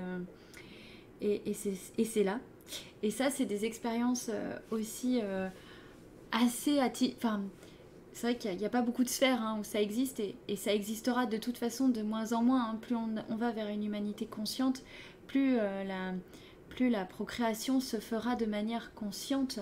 [1.23, 2.41] euh, et, c'est là.
[3.03, 4.31] Et ça c'est des expériences
[4.71, 5.21] aussi
[6.33, 6.81] assez...
[7.17, 7.43] Enfin,
[8.13, 10.75] c'est vrai qu'il n'y a, pas beaucoup de sphères hein, où ça existe et, ça
[10.75, 12.71] existera de toute façon de moins en moins.
[12.71, 12.79] Hein.
[12.81, 14.83] Plus on, va vers une humanité consciente,
[15.27, 16.15] plus la
[16.71, 19.59] plus la procréation se fera de manière consciente,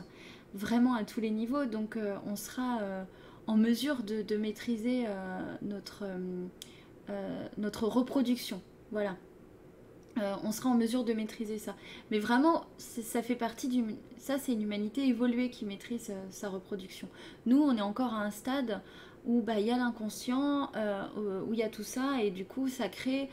[0.55, 1.65] vraiment à tous les niveaux.
[1.65, 3.03] Donc euh, on sera euh,
[3.49, 6.05] en mesure de, maîtriser euh, notre,
[7.57, 8.63] notre reproduction.
[8.93, 9.17] Voilà.
[10.45, 11.75] On sera en mesure de maîtriser ça.
[12.11, 13.85] Mais vraiment, ça fait partie du...
[14.19, 17.09] Ça, c'est une humanité évoluée qui maîtrise sa reproduction.
[17.47, 18.81] Nous, on est encore à un stade
[19.27, 20.71] où bah, il y a l'inconscient,
[21.17, 23.29] où il y a tout ça, et du coup, ça crée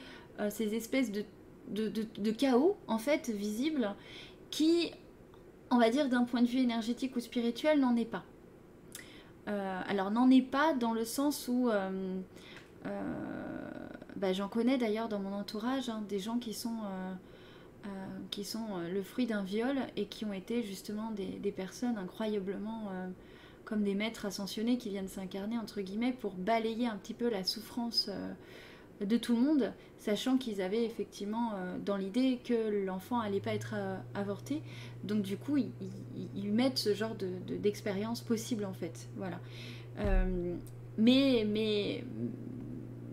[0.49, 3.95] ces espèces de chaos, en fait, visible,
[4.51, 4.91] qui,
[5.71, 8.23] on va dire, d'un point de vue énergétique ou spirituel, n'en est pas.
[9.47, 11.69] Euh, alors, n'en est pas dans le sens où...
[11.69, 12.19] Euh,
[12.86, 13.64] euh,
[14.16, 16.78] bah, j'en connais d'ailleurs dans mon entourage hein, des gens qui sont,
[18.32, 22.89] qui sont le fruit d'un viol et qui ont été justement des, des personnes incroyablement
[23.63, 27.43] comme des maîtres ascensionnés qui viennent s'incarner entre guillemets pour balayer un petit peu la
[27.43, 28.09] souffrance
[29.01, 33.53] de tout le monde, sachant qu'ils avaient effectivement euh, dans l'idée que l'enfant allait pas
[33.53, 34.61] être euh, avorté.
[35.03, 37.16] Donc du coup, ils, mettent ce genre
[37.47, 39.09] d'expérience de, possible en fait.
[39.18, 39.39] Voilà.
[39.99, 40.55] Euh,
[40.97, 42.05] mais, mais,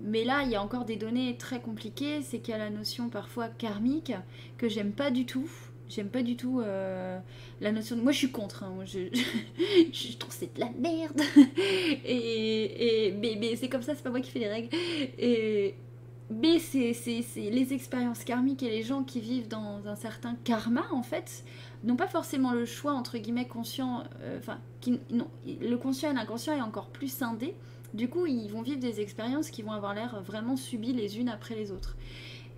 [0.02, 2.22] mais là, il y a encore des données très compliquées.
[2.22, 4.12] C'est qu'il y a la notion parfois karmique
[4.58, 5.48] que j'aime pas du tout.
[5.88, 8.02] J'aime pas du tout la notion de...
[8.02, 8.64] Moi, je suis contre.
[8.64, 8.74] Hein.
[8.84, 9.00] Je,
[9.92, 11.20] je, trouve c'est de la merde.
[12.04, 14.68] et, et, mais, mais c'est comme ça, c'est pas moi qui fais les règles.
[15.18, 15.74] Et,
[16.40, 16.94] mais c'est
[17.36, 21.44] les expériences karmiques et les gens qui vivent dans un certain karma, en fait,
[21.84, 24.04] n'ont pas forcément le choix, entre guillemets, conscient.
[24.20, 27.54] Euh, enfin, le conscient et l'inconscient est encore plus scindé.
[27.94, 31.28] Du coup, ils vont vivre des expériences qui vont avoir l'air vraiment subies les unes
[31.28, 31.96] après les autres.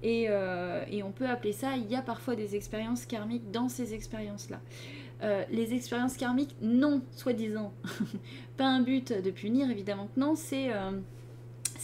[0.03, 3.95] Et, euh, on peut appeler ça, il y a parfois des expériences karmiques dans ces
[3.95, 4.61] expériences-là.
[5.23, 7.73] Euh, les expériences karmiques, non, soi-disant,
[8.57, 10.71] pas un but de punir, évidemment non, c'est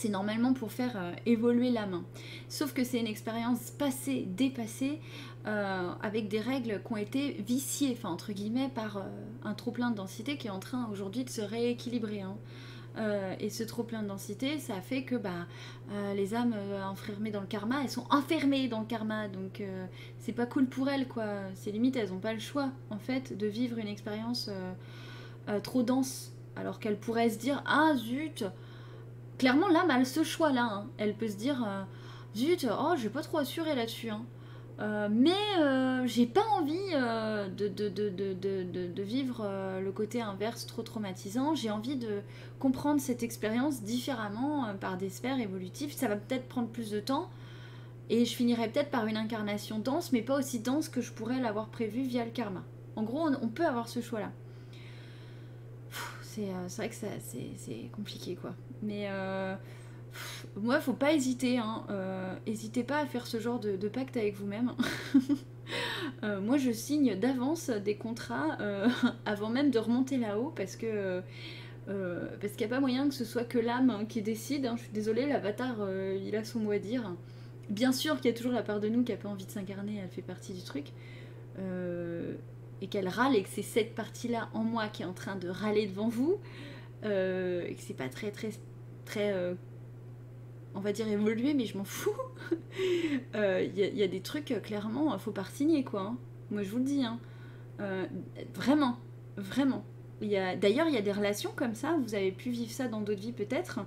[0.01, 2.03] c'est normalement pour faire euh, évoluer la main.
[2.49, 4.99] Sauf que c'est une expérience passée, dépassée,
[5.45, 9.01] euh, avec des règles qui ont été viciées, enfin entre guillemets, par euh,
[9.43, 12.21] un trop-plein de densité qui est en train aujourd'hui de se rééquilibrer.
[12.21, 12.35] Hein.
[13.39, 15.47] Et ce trop-plein de densité, ça fait que bah,
[16.13, 19.27] les âmes enfermées dans le karma, elles sont enfermées dans le karma.
[19.27, 19.63] Donc
[20.19, 21.25] c'est pas cool pour elles, quoi.
[21.55, 24.49] C'est limite, elles n'ont pas le choix, en fait, de vivre une expérience
[25.63, 26.33] trop dense.
[26.55, 28.43] Alors qu'elles pourraient se dire, ah zut,
[29.41, 30.69] clairement, l'âme a ce choix-là.
[30.71, 30.87] Hein.
[30.97, 31.83] Elle peut se dire euh,
[32.35, 34.09] Zut, oh, je vais pas trop assurer là-dessus.
[34.09, 34.23] Hein.
[34.81, 36.75] Euh, mais euh, j'ai pas envie
[37.55, 39.47] de, de, vivre
[39.79, 41.55] le côté inverse trop traumatisant.
[41.55, 42.21] J'ai envie de
[42.59, 45.93] comprendre cette expérience différemment par des sphères évolutives.
[45.93, 47.29] Ça va peut-être prendre plus de temps.
[48.09, 51.39] Et je finirai peut-être par une incarnation dense, mais pas aussi dense que je pourrais
[51.39, 52.61] l'avoir prévu via le karma.
[52.97, 54.31] En gros, on, peut avoir ce choix-là.
[56.21, 58.53] C'est vrai que c'est compliqué, quoi.
[58.81, 59.55] Mais euh,
[60.55, 61.57] moi, faut pas hésiter.
[61.57, 61.85] Hein.
[62.45, 64.73] hésitez pas à faire ce genre de, pacte avec vous-même.
[66.41, 68.57] moi, je signe d'avance des contrats
[69.25, 71.21] avant même de remonter là-haut parce que
[71.89, 74.65] euh, parce qu'il n'y a pas moyen que ce soit que l'âme qui décide.
[74.65, 74.75] Hein.
[74.77, 77.15] Je suis désolée, l'avatar, euh, il a son mot à dire.
[77.69, 79.51] Bien sûr qu'il y a toujours la part de nous qui a pas envie de
[79.51, 80.87] s'incarner, elle fait partie du truc.
[81.59, 82.33] Euh,
[82.81, 85.49] et qu'elle râle et que c'est cette partie-là en moi qui est en train de
[85.49, 86.39] râler devant vous.
[87.03, 88.49] et que c'est pas très, très,
[89.05, 89.55] très.
[90.75, 92.15] On va dire évolué, mais je m'en fous.
[93.33, 96.01] Il y, a des trucs, clairement, faut pas signer quoi.
[96.01, 96.17] Hein.
[96.49, 97.03] Moi, je vous le dis.
[97.03, 97.19] Hein.
[98.53, 98.97] vraiment,
[99.37, 99.85] vraiment.
[100.21, 103.21] D'ailleurs, il y a des relations comme ça, vous avez pu vivre ça dans d'autres
[103.21, 103.79] vies peut-être,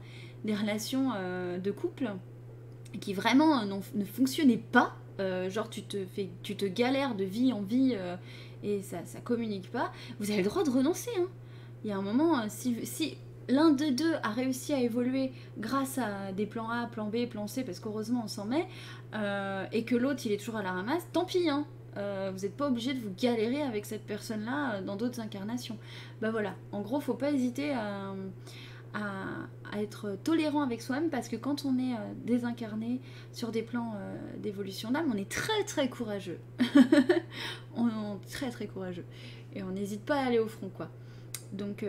[0.45, 2.11] des relations euh, de couple
[3.01, 4.97] qui vraiment euh, ne fonctionnaient pas.
[5.20, 7.97] Euh, genre, tu te, fais, tu te galères de vie en vie
[8.64, 9.93] et ça, ça communique pas.
[10.18, 11.11] Vous avez le droit de renoncer.
[11.18, 11.28] Hein.
[11.85, 13.16] Il y a un moment, si, si
[13.49, 17.47] l'un des deux a réussi à évoluer grâce à des plans A, plan B, plan
[17.47, 18.66] C, parce qu'heureusement on s'en met,
[19.72, 21.66] et que l'autre il est toujours à la ramasse, tant pis, hein.
[21.97, 25.78] Euh, vous n'êtes pas obligé de vous galérer avec cette personne-là euh, dans d'autres incarnations.
[26.20, 28.14] Bah voilà, en gros, faut pas hésiter à,
[29.76, 33.01] être tolérant avec soi-même parce que quand on est euh, désincarné
[33.32, 33.97] sur des plans
[34.38, 36.38] d'évolution d'âme, on est très très courageux.
[37.76, 39.05] on est très très courageux.
[39.53, 40.90] Et on n'hésite pas à aller au front, quoi.
[41.55, 41.84] Donc,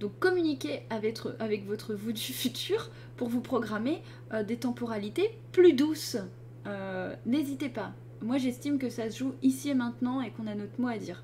[0.00, 1.18] donc communiquez avec,
[1.66, 4.02] votre vous du futur pour vous programmer
[4.46, 6.16] des temporalités plus douces.
[7.26, 10.80] N'hésitez pas, moi j'estime que ça se joue ici et maintenant et qu'on a notre
[10.80, 11.22] mot à dire.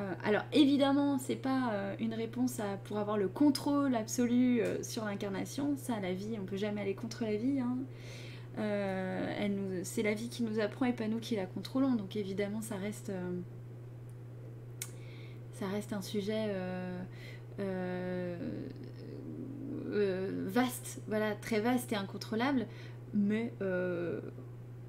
[0.00, 5.04] Euh, alors évidemment, c'est pas euh, une réponse pour avoir le contrôle absolu euh, sur
[5.04, 5.76] l'incarnation.
[5.76, 7.60] Ça, la vie, on peut jamais aller contre la vie.
[7.60, 7.78] Hein.
[9.84, 11.94] c'est la vie qui nous apprend et pas nous qui la contrôlons.
[11.94, 13.12] Donc évidemment, ça reste,
[15.60, 16.52] ça reste un sujet
[20.46, 22.66] vaste, voilà, très vaste et incontrôlable.
[23.14, 23.52] Mais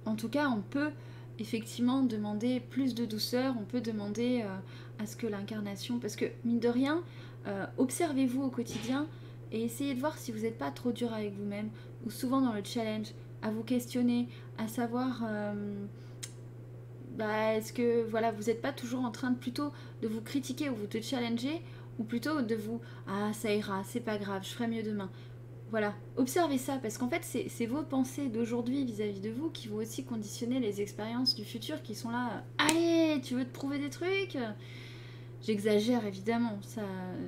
[0.06, 0.92] en tout cas, on peut
[1.40, 6.26] effectivement demander plus de douceur, on peut demander euh, à ce que l'incarnation, parce que
[6.46, 7.04] mine de rien,
[7.48, 9.08] euh, observez-vous au quotidien
[9.52, 11.70] et essayez de voir si vous n'êtes pas trop dur avec vous-même,
[12.06, 13.08] ou souvent dans le challenge,
[13.42, 15.86] à vous questionner, à savoir, euh,
[17.18, 20.70] bah, est-ce que voilà, vous n'êtes pas toujours en train de plutôt de vous critiquer
[20.70, 21.62] ou vous de challenger,
[22.00, 25.10] ou plutôt de vous, ah ça ira, c'est pas grave, je ferai mieux demain.
[25.70, 29.78] Voilà, observez ça, parce qu'en fait, c'est vos pensées d'aujourd'hui vis-à-vis de vous qui vont
[29.78, 32.44] aussi conditionner les expériences du futur qui sont là.
[32.58, 34.38] Allez, tu veux te prouver des trucs?
[35.42, 36.82] J'exagère évidemment, ça,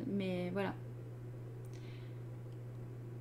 [0.07, 0.73] mais voilà.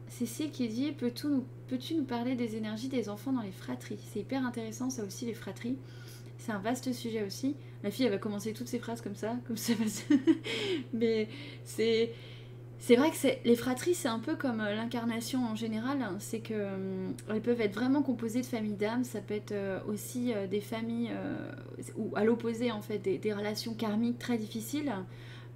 [0.09, 4.01] Cécile qui dit Peux-tu nous, peux nous parler des énergies des enfants dans les fratries?
[4.13, 5.79] C'est hyper intéressant, ça aussi, les fratries.
[6.45, 7.55] C'est un vaste sujet aussi.
[7.85, 9.75] La fille, elle va commencer toutes ses phrases comme ça, comme ça.
[10.93, 11.29] mais
[11.65, 12.11] c'est
[12.81, 16.03] c'est vrai que les fratries, c'est un peu comme euh, l'incarnation en général.
[16.03, 16.17] Hein.
[16.19, 19.05] c'est que euh, elles peuvent être vraiment composées de familles d'âmes.
[19.05, 21.13] Ça peut être euh, aussi des familles
[21.97, 24.93] ou à l'opposé en fait des, relations karmiques très difficiles.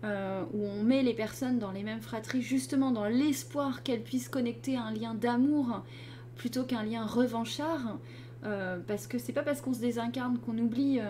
[0.05, 4.77] où on met les personnes dans les mêmes fratries justement dans l'espoir qu'elles puissent connecter
[4.77, 5.83] un lien d'amour
[6.37, 7.99] plutôt qu'un lien revanchard
[8.87, 11.01] parce que c'est pas parce qu'on se désincarne qu'on oublie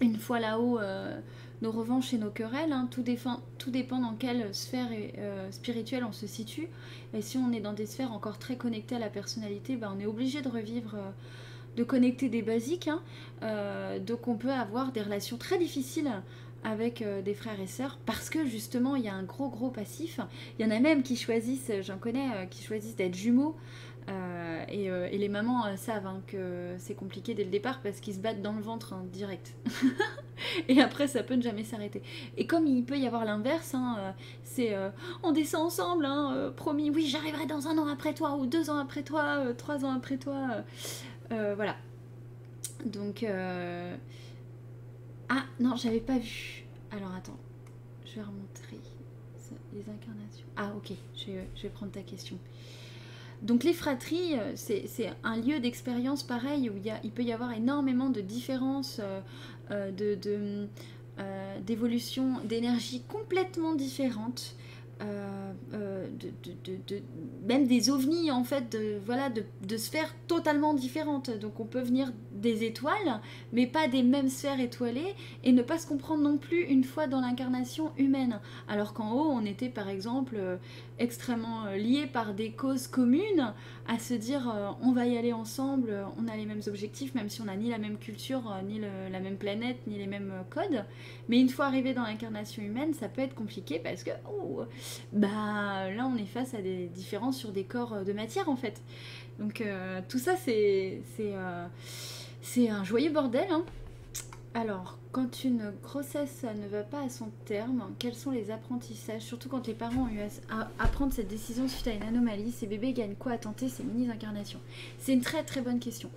[0.00, 0.78] une fois là-haut
[1.62, 2.72] nos revanches et nos querelles.
[2.72, 2.88] Hein.
[2.90, 6.68] tout, dépend dans quelle sphère euh, spirituelle on se situe.
[7.14, 10.00] Et si on est dans des sphères encore très connectées à la personnalité, ben, on
[10.00, 11.10] est obligé de revivre, euh,
[11.76, 12.88] de connecter des basiques.
[12.88, 13.00] Hein.
[13.42, 16.10] Euh, donc on peut avoir des relations très difficiles
[16.64, 20.20] avec des frères et sœurs parce que justement il y a un gros gros passif.
[20.56, 23.56] Il y en a même qui choisissent, j'en connais, qui choisissent d'être jumeaux
[24.08, 28.00] euh, euh, et, les mamans euh, savent hein, que c'est compliqué dès le départ parce
[28.00, 29.54] qu'ils se battent dans le ventre hein, direct.
[30.68, 32.02] et après, ça peut ne jamais s'arrêter.
[32.36, 34.74] Et comme il peut y avoir l'inverse, hein, c'est
[35.22, 36.08] on descend ensemble,
[36.56, 39.92] promis, oui, j'arriverai dans un an après toi, ou deux ans après toi, trois ans
[39.92, 40.64] après toi.
[41.30, 41.76] voilà.
[42.84, 43.24] Donc.
[45.28, 46.64] Ah, non, j'avais pas vu.
[46.90, 47.38] Alors attends,
[48.04, 48.80] je vais remontrer
[49.72, 50.46] les incarnations.
[50.56, 52.38] Ah, ok, je vais prendre ta question.
[53.42, 58.08] Donc les fratries, euh, c'est un lieu d'expérience pareil où il, peut y avoir énormément
[58.08, 59.20] de différences, euh,
[59.72, 60.68] euh, de,
[61.66, 64.54] d'évolution, d'énergie complètement différentes.
[67.48, 72.12] même des ovnis en fait de, voilà, de, sphères totalement différentes donc on peut venir
[72.42, 73.20] des étoiles,
[73.52, 75.14] mais pas des mêmes sphères étoilées,
[75.44, 78.40] et ne pas se comprendre non plus une fois dans l'incarnation humaine.
[78.68, 80.56] Alors qu'en haut, on était par exemple euh,
[80.98, 83.54] extrêmement euh, liés par des causes communes,
[83.88, 87.28] à se dire euh, on va y aller ensemble, on a les mêmes objectifs, même
[87.28, 90.84] si on n'a ni la même culture, ni la même planète, ni les mêmes codes.
[91.28, 94.10] Mais une fois arrivé dans l'incarnation humaine, ça peut être compliqué parce que
[95.12, 98.82] bah, là, on est face à des différences sur des corps de matière en fait.
[99.38, 99.62] Donc
[100.08, 101.34] tout ça, c'est c'est
[102.68, 103.46] un joyeux bordel.
[103.50, 103.64] Hein.
[104.54, 109.22] Alors, quand une grossesse ne va pas à son terme, quels sont les apprentissages?
[109.22, 110.20] Surtout quand les parents ont eu
[110.50, 113.82] à, prendre cette décision suite à une anomalie, ces bébés gagnent quoi à tenter ces
[113.82, 114.60] mini-incarnations?
[114.98, 116.10] C'est une très très bonne question.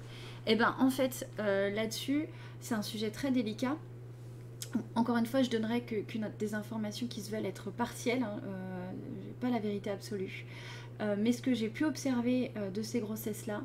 [0.48, 2.28] Eh ben, en fait, euh, là-dessus,
[2.60, 3.78] c'est un sujet très délicat.
[4.96, 5.86] Encore une fois, je donnerai
[6.38, 8.92] des informations qui se veulent être partielles, hein, euh,
[9.40, 10.46] pas la vérité absolue.
[11.00, 13.62] Euh, mais ce que j'ai pu observer de ces grossesses-là,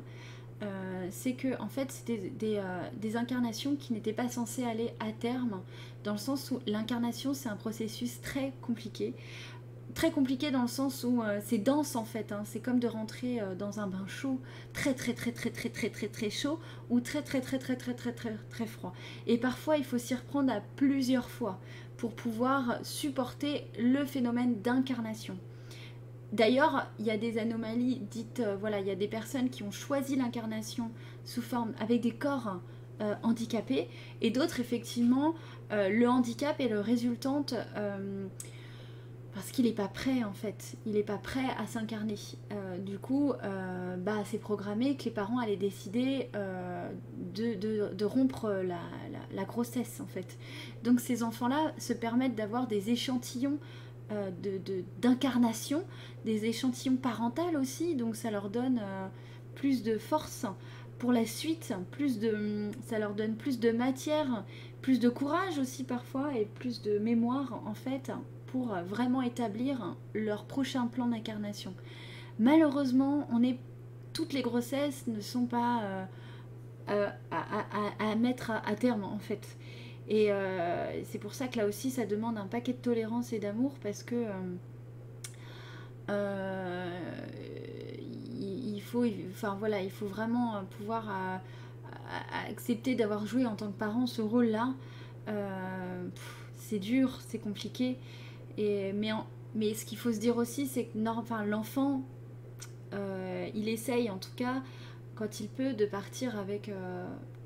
[0.61, 5.11] euh, c'est que en fait c'était euh, des, incarnations qui n'étaient pas censées aller à
[5.11, 5.61] terme,
[6.03, 9.13] dans le sens où l'incarnation c'est un processus très compliqué.
[9.95, 12.43] Très compliqué dans le sens où euh, c'est dense en fait, hein.
[12.45, 14.39] c'est comme de rentrer dans un bain chaud,
[14.73, 16.59] très très très très très très très très chaud
[16.89, 18.93] ou très très très très très très très très froid.
[19.27, 21.59] Et parfois il faut s'y reprendre à plusieurs fois
[21.97, 25.37] pour pouvoir supporter le phénomène d'incarnation.
[26.31, 29.63] D'ailleurs, il y a des anomalies dites, euh, voilà, il y a des personnes qui
[29.63, 30.91] ont choisi l'incarnation
[31.25, 32.61] sous forme avec des corps
[33.01, 33.89] euh, handicapés,
[34.21, 35.35] et d'autres, effectivement,
[35.71, 37.53] euh, le handicap est le résultante
[39.33, 42.17] parce qu'il n'est pas prêt en fait, il n'est pas prêt à s'incarner.
[42.79, 43.31] du coup,
[43.99, 46.29] bah, c'est programmé que les parents allaient décider
[47.33, 48.81] de, rompre la,
[49.33, 50.37] la, grossesse en fait.
[50.83, 53.57] Donc ces enfants-là se permettent d'avoir des échantillons
[54.11, 54.29] euh,
[55.01, 55.83] d'incarnation,
[56.25, 59.07] des échantillons parentales aussi, donc ça leur donne euh,
[59.55, 60.45] plus de force
[60.99, 64.43] pour la suite, plus de, ça leur donne plus de matière,
[64.81, 68.11] plus de courage aussi parfois et plus de mémoire en fait
[68.47, 71.73] pour vraiment établir leur prochain plan d'incarnation.
[72.37, 73.57] Malheureusement, on est
[74.13, 76.07] toutes les grossesses ne sont pas
[76.89, 79.57] euh, à, mettre à, terme en fait.
[80.11, 83.39] Et euh, c'est pour ça que là aussi, ça demande un paquet de tolérance et
[83.39, 84.33] d'amour parce que euh,
[86.09, 86.99] euh,
[88.37, 91.39] il, faut, enfin voilà, il faut vraiment pouvoir
[92.45, 94.73] accepter d'avoir joué en tant que parent ce rôle-là.
[96.57, 97.97] c'est dur, c'est compliqué.
[98.57, 99.11] Et, mais,
[99.55, 102.03] mais ce qu'il faut se dire aussi, c'est que enfin, l'enfant,
[102.91, 104.61] il essaye en tout cas,
[105.15, 106.69] quand il peut, de partir avec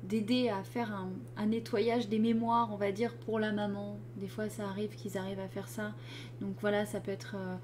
[0.08, 0.92] d'aider à faire
[1.36, 3.98] un, nettoyage des mémoires, on va dire, pour la maman.
[4.16, 5.92] Des fois, ça arrive qu'ils arrivent à faire ça.
[6.40, 7.56] Donc voilà, ça peut être euh,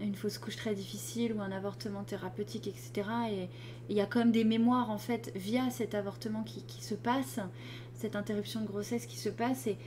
[0.00, 3.08] une fausse couche très difficile ou un avortement thérapeutique, etc.
[3.30, 3.48] Et
[3.88, 6.94] il y a quand même des mémoires, en fait, via cet avortement qui, qui se
[6.94, 7.40] passe,
[7.94, 9.66] cette interruption de grossesse qui se passe.
[9.66, 9.78] Et,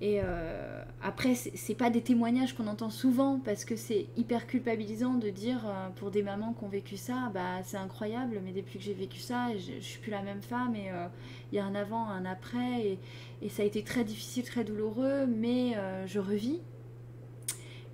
[0.00, 5.14] et euh, après, c'est pas des témoignages qu'on entend souvent parce que c'est hyper culpabilisant
[5.14, 8.78] de dire euh, pour des mamans qui ont vécu ça, bah c'est incroyable, mais depuis
[8.78, 11.08] que j'ai vécu ça, je, suis plus la même femme et euh,
[11.50, 12.98] il y a un avant, un après
[13.42, 15.76] et, ça a été très difficile, très douloureux, mais
[16.06, 16.58] je revis.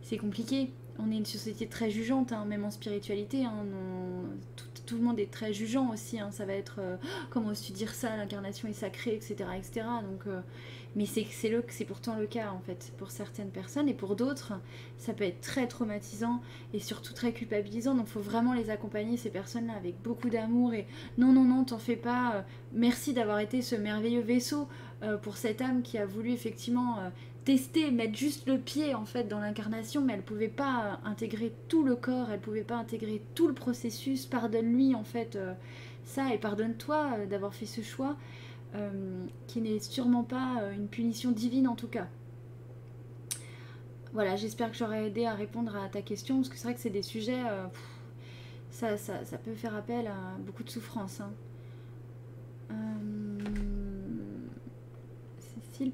[0.00, 0.70] C'est compliqué.
[0.98, 3.44] On est une société très jugeante, hein, même en spiritualité.
[3.44, 3.66] Hein,
[4.56, 6.18] tout, tout, le monde est très jugeant aussi.
[6.18, 6.80] Hein, ça va être
[7.30, 9.46] comment oses-tu dire ça, l'incarnation est sacrée, etc.
[9.56, 9.86] etc.
[10.02, 10.26] Donc
[10.96, 14.52] mais c'est c'est pourtant le cas en fait pour certaines personnes et pour d'autres
[14.98, 16.40] ça peut être très traumatisant
[16.72, 20.74] et surtout très culpabilisant donc faut vraiment les accompagner ces personnes là avec beaucoup d'amour
[20.74, 20.86] et
[21.18, 24.68] non non non t'en fais pas euh, merci d'avoir été ce merveilleux vaisseau
[25.02, 27.10] euh, pour cette âme qui a voulu effectivement euh,
[27.44, 31.84] tester mettre juste le pied en fait dans l'incarnation mais elle pouvait pas intégrer tout
[31.84, 35.38] le corps elle pouvait pas intégrer tout le processus pardonne lui en fait
[36.04, 38.16] ça et pardonne toi d'avoir fait ce choix
[38.74, 42.08] euh, qui n'est sûrement pas euh, une punition divine en tout cas.
[44.12, 46.80] Voilà, j'espère que j'aurai aidé à répondre à ta question, parce que c'est vrai que
[46.80, 47.66] c'est des sujets, euh,
[48.70, 51.20] ça, ça, peut faire appel à beaucoup de souffrance.
[51.20, 51.30] Hein.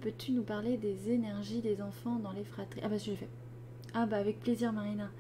[0.01, 2.81] Peux-tu nous parler des énergies des enfants dans les fratries?
[2.85, 3.29] Ah bah je l'ai fait.
[3.95, 5.11] Ah bah avec plaisir Marina.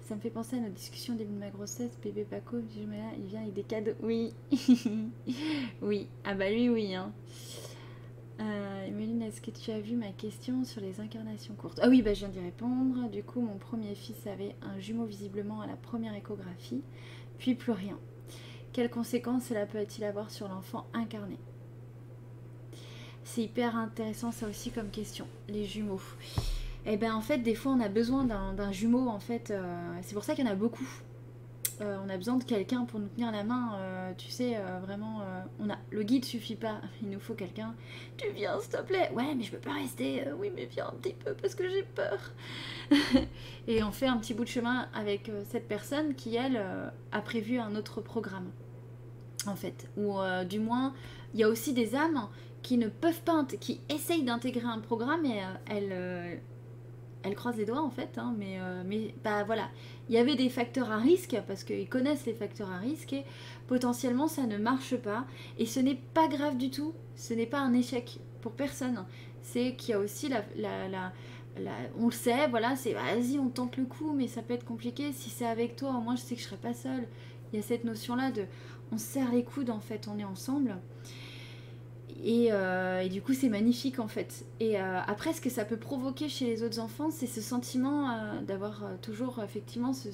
[0.00, 1.96] Ça me fait penser à notre discussion début de ma grossesse.
[2.02, 3.92] Bébé Paco, il vient avec des cadeaux.
[4.02, 4.34] Oui.
[5.82, 6.08] oui.
[6.24, 6.94] Ah bah lui, oui.
[6.94, 7.12] Hein.
[8.40, 8.80] Euh,
[9.30, 11.78] est-ce que tu as vu ma question sur les incarnations courtes?
[11.80, 13.08] Ah oui, bah, je viens d'y répondre.
[13.10, 16.82] Du coup, mon premier fils avait un jumeau visiblement à la première échographie,
[17.38, 17.96] puis plus rien.
[18.72, 21.38] Quelles conséquences cela peut-il avoir sur l'enfant incarné?
[23.32, 26.00] C'est hyper intéressant ça aussi comme question, les jumeaux.
[26.84, 29.52] Et eh ben en fait, des fois, on a besoin d'un jumeau, en fait.
[29.52, 30.88] Euh, c'est pour ça qu'il y en a beaucoup.
[31.80, 33.76] euh, on a besoin de quelqu'un pour nous tenir la main.
[33.76, 35.20] Euh, tu sais, vraiment,
[35.60, 36.80] on a le guide suffit pas.
[37.02, 37.76] Il nous faut quelqu'un.
[38.16, 39.12] Tu viens, s'il te plaît?
[39.14, 40.24] Ouais, mais je peux pas rester.
[40.36, 42.32] oui, mais viens un petit peu parce que j'ai peur.
[43.68, 46.60] et on fait un petit bout de chemin avec cette personne qui, elle,
[47.12, 48.50] a prévu un autre programme.
[49.46, 50.94] En fait, ou du moins,
[51.32, 52.28] il y a aussi des âmes
[52.62, 53.22] qui ne peuvent
[53.60, 56.40] qui essayent d'intégrer un programme et elles
[57.22, 59.68] elle croise les doigts en fait, hein, mais, euh, mais bah voilà,
[60.08, 63.24] il y avait des facteurs à risque parce qu'ils connaissent les facteurs à risque et
[63.66, 65.26] potentiellement ça ne marche pas.
[65.58, 69.04] Et ce n'est pas grave du tout, ce n'est pas un échec pour personne,
[69.42, 71.12] c'est qu'il y a aussi la, la, la,
[71.98, 75.12] on le sait, voilà, c'est vas-y on tente le coup mais ça peut être compliqué,
[75.12, 77.06] si c'est avec toi au moins je sais que je serai pas seule,
[77.52, 78.44] il y a cette notion là de
[78.92, 80.76] on serre les coudes en fait, on est ensemble.
[82.26, 84.44] Euh, et, du coup, c'est magnifique en fait.
[84.60, 88.10] Et euh, après, ce que ça peut provoquer chez les autres enfants, c'est ce sentiment
[88.10, 90.10] euh, d'avoir toujours effectivement ce,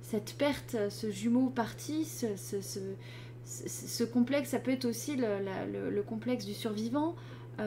[0.00, 4.50] cette perte, ce jumeau parti, ce, complexe.
[4.50, 7.14] Ça peut être aussi le, le, complexe du survivant,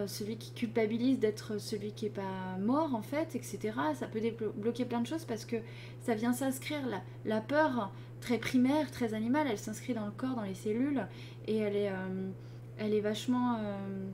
[0.08, 3.74] celui qui culpabilise d'être celui qui n'est pas mort en fait, etc.
[3.94, 5.58] Ça peut débloquer plein de choses parce que
[6.02, 10.36] ça vient s'inscrire, la, la, peur très primaire, très animale, elle s'inscrit dans le corps,
[10.36, 11.08] dans les cellules,
[11.46, 11.92] et elle est
[12.80, 13.58] elle est vachement.
[13.58, 14.08] Euh,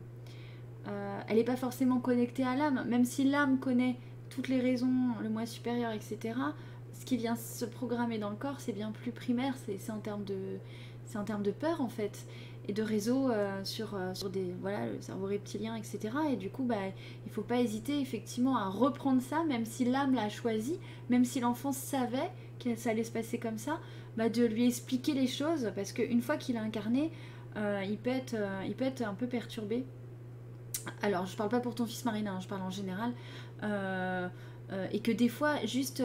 [0.87, 3.95] euh, elle n'est pas forcément connectée à l'âme, même si l'âme connaît
[4.29, 6.35] toutes les raisons, le moi supérieur, etc.
[6.91, 10.25] Ce qui vient se programmer dans le corps, c'est bien plus primaire, c'est en termes
[10.25, 10.59] de,
[11.15, 12.25] en de peur en fait
[12.67, 13.97] et de réseau euh, sur,
[14.31, 16.75] des voilà le cerveau reptilien etc et du coup bah
[17.25, 20.79] il faut pas hésiter effectivement à reprendre ça même si l'âme l'a choisi
[21.09, 22.31] même si l'enfant savait
[22.63, 23.79] que ça allait se passer comme ça
[24.15, 27.11] bah de lui expliquer les choses parce qu'une fois qu'il a incarné
[27.55, 29.85] il, peut être, euh, il peut être un peu perturbé.
[31.01, 33.11] Alors, je parle pas pour ton fils Marina, hein, je parle en général.
[33.63, 34.27] Euh,
[34.91, 36.01] et que des fois, juste,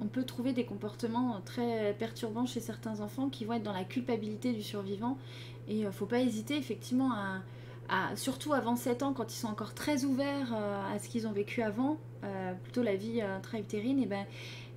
[0.00, 3.84] on peut trouver des comportements très perturbants chez certains enfants qui vont être dans la
[3.84, 5.18] culpabilité du survivant.
[5.68, 7.12] Et il faut pas hésiter, effectivement,
[8.16, 11.62] surtout avant 7 ans, quand ils sont encore très ouverts à ce qu'ils ont vécu
[11.62, 11.98] avant,
[12.64, 14.26] plutôt la vie intra-utérine, et ben,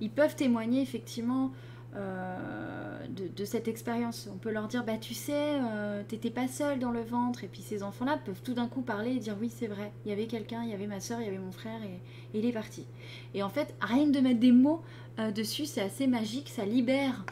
[0.00, 1.50] ils peuvent témoigner effectivement
[1.94, 4.28] euh, de, cette expérience.
[4.32, 7.44] On peut leur dire, bah tu sais, euh, t'étais pas seule dans le ventre.
[7.44, 10.10] Et puis ces enfants-là peuvent tout d'un coup parler et dire, oui c'est vrai, il
[10.10, 12.00] y avait quelqu'un, il y avait ma soeur, il y avait mon frère, et,
[12.38, 12.86] il est parti.
[13.34, 14.82] Et en fait, rien de mettre des mots
[15.18, 17.26] euh, dessus, c'est assez magique, ça libère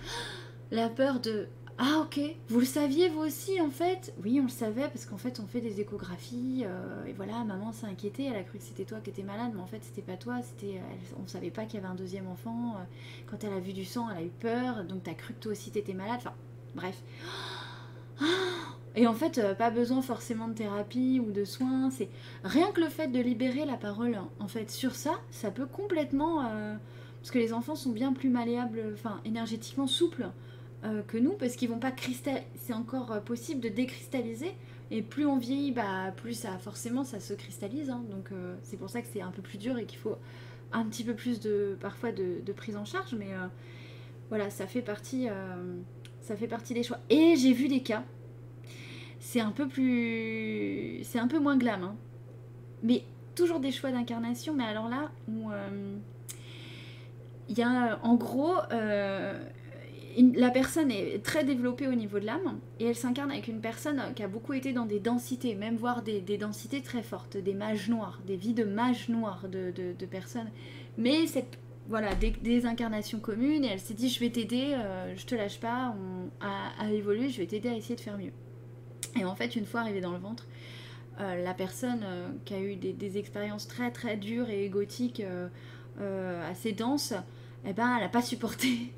[0.71, 1.49] la peur de
[1.83, 2.21] ah ok,
[2.51, 4.13] vous le saviez vous aussi en fait?
[4.23, 7.73] Oui, on le savait parce qu'en fait on fait des échographies euh, et voilà, maman
[7.73, 10.03] s'est inquiétée, elle a cru que c'était toi qui étais malade, mais en fait c'était
[10.03, 10.79] pas toi, c'était,
[11.19, 12.75] on savait pas qu'il y avait un deuxième enfant.
[12.77, 12.85] Euh,
[13.31, 15.53] quand elle a vu du sang, elle a eu peur, donc t'as cru que toi
[15.53, 16.19] aussi t'étais malade.
[16.19, 16.35] Enfin,
[16.75, 17.03] bref.
[18.95, 21.89] Et en fait, euh, pas besoin forcément de thérapie ou de soins.
[21.91, 22.11] C'est
[22.45, 26.43] rien que le fait de libérer la parole, en fait, sur ça, ça peut complètement,
[27.21, 30.29] parce que les enfants sont bien plus malléables, enfin énergétiquement souples
[30.83, 32.43] euh, que nous parce qu'ils vont pas cristalliser.
[32.57, 34.53] C'est encore euh, possible de décristalliser.
[34.91, 37.91] Et plus on vieillit, bah, plus ça forcément ça se cristallise.
[37.91, 38.03] Hein.
[38.11, 40.17] donc euh, c'est pour ça que c'est un peu plus dur et qu'il faut
[40.73, 43.15] un petit peu plus de parfois de, prise en charge.
[43.15, 43.29] Mais
[44.31, 45.29] voilà, ça fait partie,
[46.71, 46.99] des choix.
[47.11, 48.05] Et j'ai vu des cas.
[49.19, 51.83] C'est un peu plus, c'est un peu moins glam.
[51.83, 51.97] Hein.
[52.83, 53.05] mais
[53.35, 54.55] toujours des choix d'incarnation.
[54.55, 55.51] Mais alors là où
[57.49, 58.55] il y a en gros
[60.35, 64.03] la personne est très développée au niveau de l'âme et elle s'incarne avec une personne
[64.15, 67.89] qui a beaucoup été dans des densités, même voire des, densités très fortes, des mages
[67.89, 70.51] noirs, des vies de mages noirs de, personnes.
[70.99, 71.59] Mais cette,
[71.89, 75.61] voilà, des, incarnations communes et elle s'est dit je vais t'aider, euh, je te lâche
[75.61, 75.95] pas
[76.41, 78.33] à, évoluer, je vais t'aider à essayer de faire mieux.
[79.19, 80.47] Et en fait, une fois arrivée dans le ventre,
[81.21, 85.23] euh, la personne euh, qui a eu des, expériences très très dures et égotiques,
[86.49, 87.13] assez denses,
[87.67, 88.91] eh ben, elle n'a pas supporté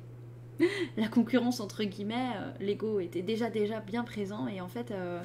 [0.97, 5.21] la concurrence entre guillemets, euh, l'ego était déjà déjà bien présent et en fait euh,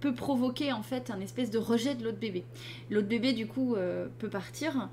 [0.00, 2.44] peut provoquer en fait un espèce de rejet de l'autre bébé.
[2.90, 4.88] L'autre bébé du coup euh, peut partir,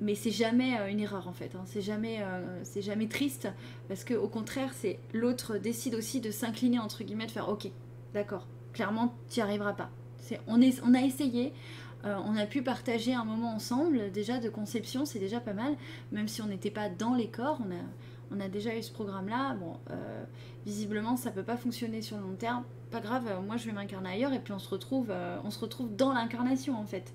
[0.00, 1.54] mais c'est jamais une erreur en fait.
[1.54, 1.62] Hein.
[1.66, 2.18] C'est jamais
[2.64, 3.48] c'est jamais triste
[3.86, 7.70] parce que au contraire c'est l'autre décide aussi de s'incliner entre guillemets de faire ok
[8.12, 9.90] d'accord clairement tu n'y arriveras pas.
[10.48, 11.52] On est on a essayé.
[12.04, 15.76] on a pu partager un moment ensemble, déjà de conception, c'est déjà pas mal,
[16.10, 17.60] même si on n'était pas dans les corps,
[18.34, 19.54] on a déjà eu ce programme-là.
[19.54, 20.24] Bon, euh,
[20.66, 22.64] visiblement, ça peut pas fonctionner sur le long terme.
[22.90, 25.50] Pas grave, euh, moi je vais m'incarner ailleurs et puis on se retrouve, euh, on
[25.50, 27.12] se retrouve dans l'incarnation en fait.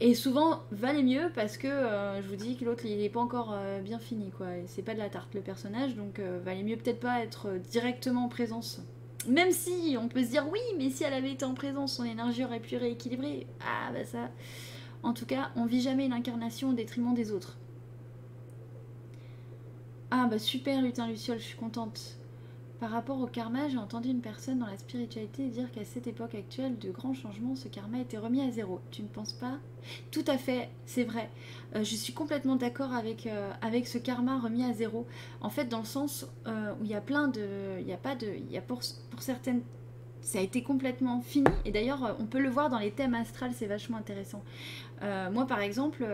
[0.00, 3.56] Et souvent, valait mieux parce que je vous dis que l'autre il est pas encore
[3.82, 4.48] bien fini quoi.
[4.66, 8.28] C'est pas de la tarte le personnage, donc valait mieux peut-être pas être directement en
[8.28, 8.82] présence.
[9.26, 12.04] Même si on peut se dire oui, mais si elle avait été en présence, son
[12.04, 13.46] énergie aurait pu rééquilibrer.
[13.62, 14.28] Ah bah ça.
[15.02, 17.56] En tout cas, on vit jamais une incarnation au détriment des autres.
[20.12, 22.16] Ah bah super lutin Luciole, je suis contente.
[22.78, 26.34] Par rapport au karma, j'ai entendu une personne dans la spiritualité dire qu'à cette époque
[26.36, 28.80] actuelle de grands changements, ce karma était remis à zéro.
[28.92, 29.58] Tu ne penses pas?
[30.12, 31.28] Tout à fait, c'est vrai.
[31.74, 35.06] Euh, je suis complètement d'accord avec, euh, avec ce karma remis à zéro.
[35.40, 37.80] En fait, dans le sens euh, où il y a plein de...
[37.80, 38.26] Il y a pas de...
[38.50, 38.82] Y a pour
[39.18, 39.62] certaines
[40.26, 41.46] ça a été complètement fini.
[41.64, 44.42] Et d'ailleurs, on peut le voir dans les thèmes astrales, c'est vachement intéressant.
[45.02, 46.04] Moi, par exemple,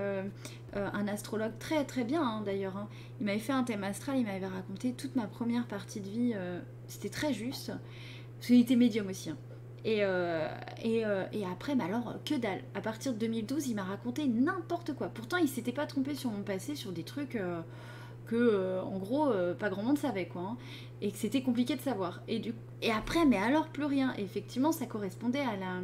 [0.74, 2.88] un astrologue très très bien, hein, d'ailleurs, hein,
[3.20, 6.34] il m'avait fait un thème astral, il m'avait raconté toute ma première partie de vie.
[6.88, 7.72] C'était très juste.
[8.38, 9.30] Parce qu'il était médium aussi.
[9.30, 9.36] Hein.
[9.84, 10.02] Et,
[10.82, 12.62] et, et, après, mais alors, que dalle.
[12.74, 15.09] À partir de 2012, il m'a raconté n'importe quoi.
[15.09, 17.38] Pourtant, il s'était pas trompé sur mon passé, sur des trucs
[18.26, 20.56] que, euh, en gros, euh, pas grand monde savait, quoi.
[21.00, 22.22] Et que c'était compliqué de savoir.
[22.28, 22.54] Et, du...
[22.80, 24.14] et après, mais alors plus rien.
[24.18, 25.80] effectivement, ça correspondait à la,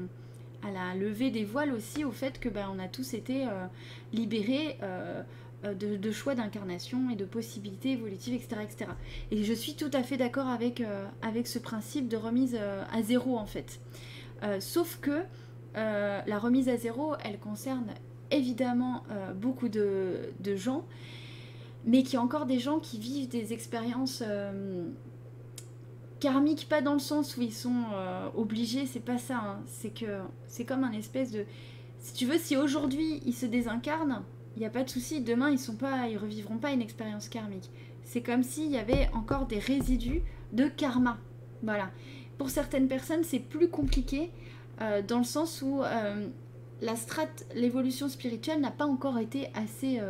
[0.63, 3.67] à la levée des voiles aussi, au fait que ben, on a tous été euh,
[4.13, 4.79] libérés
[5.65, 8.91] de, choix d'incarnation et de possibilités évolutives, etc., etc.
[9.31, 10.83] Et je suis tout à fait d'accord avec,
[11.21, 13.81] avec ce principe de remise à zéro, en fait.
[14.61, 15.25] sauf que
[15.75, 17.89] la remise à zéro, elle concerne
[18.31, 19.03] évidemment
[19.35, 20.85] beaucoup de, de gens
[21.85, 24.23] mais qu'il y a encore des gens qui vivent des expériences
[26.19, 29.61] euh, karmiques, pas dans le sens où ils sont euh, obligés, c'est pas ça, hein.
[29.66, 31.45] c'est que c'est comme un espèce de...
[32.01, 34.23] Si tu veux, si aujourd'hui ils se désincarnent,
[34.57, 37.28] il n'y a pas de souci, demain ils sont pas, ils revivront pas une expérience
[37.28, 37.70] karmique.
[38.05, 40.23] C'est comme s'il y avait encore des résidus
[40.53, 41.19] de karma.
[41.62, 41.90] Voilà.
[42.39, 44.31] Pour certaines personnes, c'est plus compliqué
[44.81, 45.82] euh, dans le sens où
[46.81, 50.01] la strate, l'évolution spirituelle n'a pas encore été assez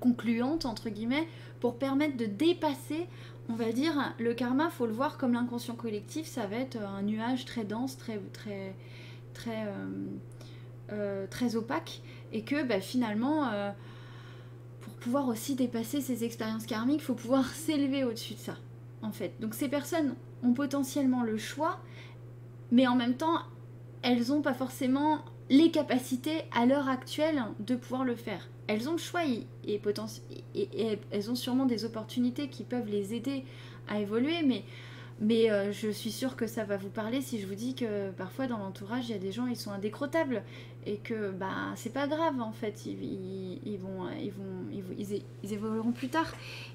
[0.00, 1.26] concluante, entre guillemets,
[1.60, 3.08] pour permettre de dépasser,
[3.48, 7.02] on va dire, le karma, faut le voir comme l'inconscient collectif, ça va être un
[7.02, 8.74] nuage très dense, très, très,
[9.48, 12.00] euh, euh, opaque,
[12.32, 13.70] et que bah, finalement, euh,
[14.80, 18.56] pour pouvoir aussi dépasser ces expériences karmiques, il faut pouvoir s'élever au-dessus de ça,
[19.02, 19.32] en fait.
[19.40, 21.78] Donc ces personnes ont potentiellement le choix,
[22.72, 23.38] mais en même temps,
[24.02, 28.92] elles n'ont pas forcément les capacités à l'heure actuelle de pouvoir le faire elles ont
[28.92, 33.44] le choix et, et, elles ont sûrement des opportunités qui peuvent les aider
[33.88, 34.64] à évoluer, mais
[35.18, 38.10] mais euh, je suis sûre que ça va vous parler si je vous dis que
[38.10, 40.42] parfois dans l'entourage, il y a des gens, ils sont indécrottables
[40.86, 44.64] et que bah c'est pas grave en fait, ils, ils, vont, ils, vont,
[44.96, 46.32] ils, évolueront plus tard.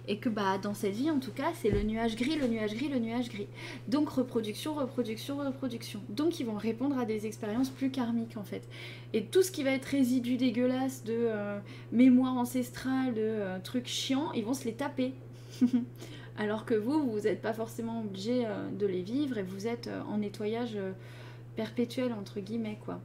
[0.07, 2.75] Et que bah dans cette vie en tout cas, c'est le nuage gris, le nuage
[2.75, 3.47] gris, le nuage gris.
[3.87, 6.01] Donc reproduction, reproduction, reproduction.
[6.09, 8.67] Donc ils vont répondre à des expériences plus karmiques en fait.
[9.13, 11.59] Et tout ce qui va être résidu dégueulasse de euh,
[11.93, 15.13] mémoire ancestrale, de euh, trucs chiants, ils vont se les taper.
[16.37, 19.89] alors que vous, vous n'êtes pas forcément obligé euh, de les vivre et vous êtes
[20.09, 20.77] en nettoyage
[21.55, 22.99] perpétuel, entre guillemets, quoi.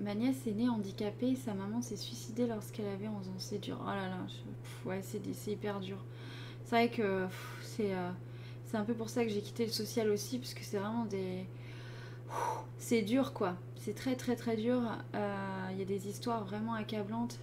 [0.00, 3.34] Ma nièce est née handicapée, sa maman s'est suicidée lorsqu'elle avait 11 ans.
[3.38, 3.78] C'est dur.
[3.82, 6.04] Oh là là, c'est hyper dur.
[6.64, 7.26] C'est vrai que
[7.62, 7.92] c'est
[8.66, 11.04] c'est un peu pour ça que j'ai quitté le social aussi, parce que c'est vraiment
[11.04, 11.46] des.
[12.78, 13.56] C'est dur, quoi.
[13.76, 14.82] C'est très, très, très dur.
[15.14, 17.38] Il y a des histoires vraiment accablantes.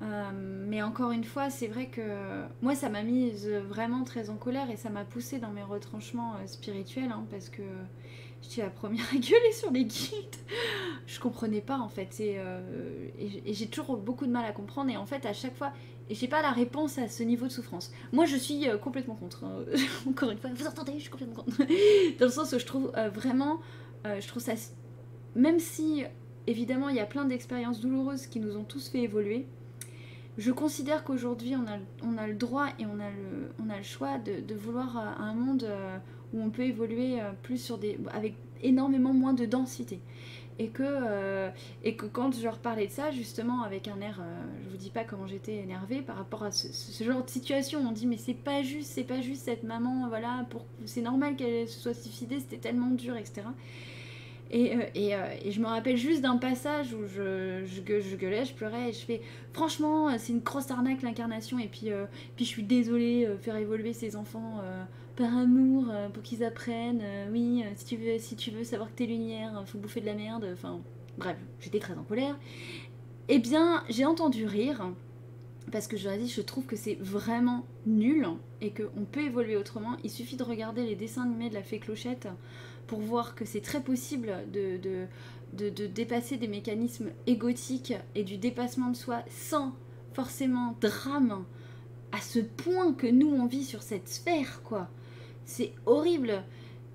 [0.00, 0.30] Euh,
[0.68, 4.70] mais encore une fois, c'est vrai que moi, ça m'a mise vraiment très en colère
[4.70, 7.62] et ça m'a poussé dans mes retranchements euh, spirituels hein, parce que
[8.42, 10.36] j'étais la première à gueuler sur les guides.
[11.06, 14.96] Je comprenais pas en fait euh, et, j'ai toujours beaucoup de mal à comprendre et
[14.96, 15.72] en fait, à chaque fois,
[16.10, 17.92] j'ai pas la réponse à ce niveau de souffrance.
[18.12, 19.44] Moi, je suis complètement contre.
[19.44, 19.64] Hein.
[20.08, 21.58] encore une fois, vous entendez, je suis complètement contre.
[22.18, 23.60] dans le sens où je trouve vraiment,
[24.04, 24.52] je trouve ça,
[25.34, 26.04] même si
[26.46, 29.46] évidemment il y a plein d'expériences douloureuses qui nous ont tous fait évoluer
[30.38, 33.76] je considère qu'aujourd'hui, on a, on a le droit et on a le, on a
[33.76, 35.98] le choix de, vouloir euh, un monde euh,
[36.32, 40.00] où on peut évoluer euh, plus sur des, avec énormément moins de densité.
[40.60, 41.48] Et que,
[41.84, 44.20] et que quand je leur parlais de ça, justement, avec un air,
[44.64, 47.92] je vous dis pas comment j'étais énervée par rapport à ce, genre de situation, on
[47.92, 51.68] dit mais c'est pas juste, c'est pas juste cette maman, voilà, pour, c'est normal qu'elle
[51.68, 53.42] se soit suicidée, c'était tellement dur, etc.
[54.50, 58.54] Et, euh, euh, et, je me rappelle juste d'un passage où je, je, gueulais, je
[58.54, 59.20] pleurais et je fais
[59.52, 61.58] franchement, c'est une grosse arnaque l'incarnation.
[61.58, 62.06] Et puis, euh,
[62.36, 64.62] puis je suis désolée, faire évoluer ces enfants
[65.18, 67.02] par amour pour qu'ils apprennent.
[67.32, 70.14] oui, si, tu veux, si tu veux savoir que t'es lumière, faut bouffer de la
[70.14, 70.48] merde.
[70.52, 70.80] Enfin,
[71.18, 72.38] bref, j'étais très en colère.
[73.28, 74.90] Eh bien, j'ai entendu rire
[75.70, 78.26] parce que je dit, je trouve que c'est vraiment nul
[78.60, 79.96] et qu'on peut évoluer autrement.
[80.04, 82.28] Il suffit de regarder les dessins animés de la fée Clochette
[82.86, 84.78] pour voir que c'est très possible de,
[85.52, 89.74] de, dépasser des mécanismes égotiques et du dépassement de soi sans
[90.14, 91.44] forcément drame
[92.12, 94.88] à ce point que nous on vit sur cette sphère quoi.
[95.48, 96.44] C'est horrible.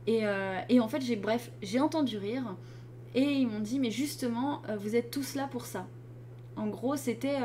[0.05, 2.55] Et, euh, en fait j'ai bref j'ai entendu rire
[3.15, 5.87] et ils m'ont dit mais justement euh, vous êtes tous là pour ça.
[6.55, 7.39] En gros, c'était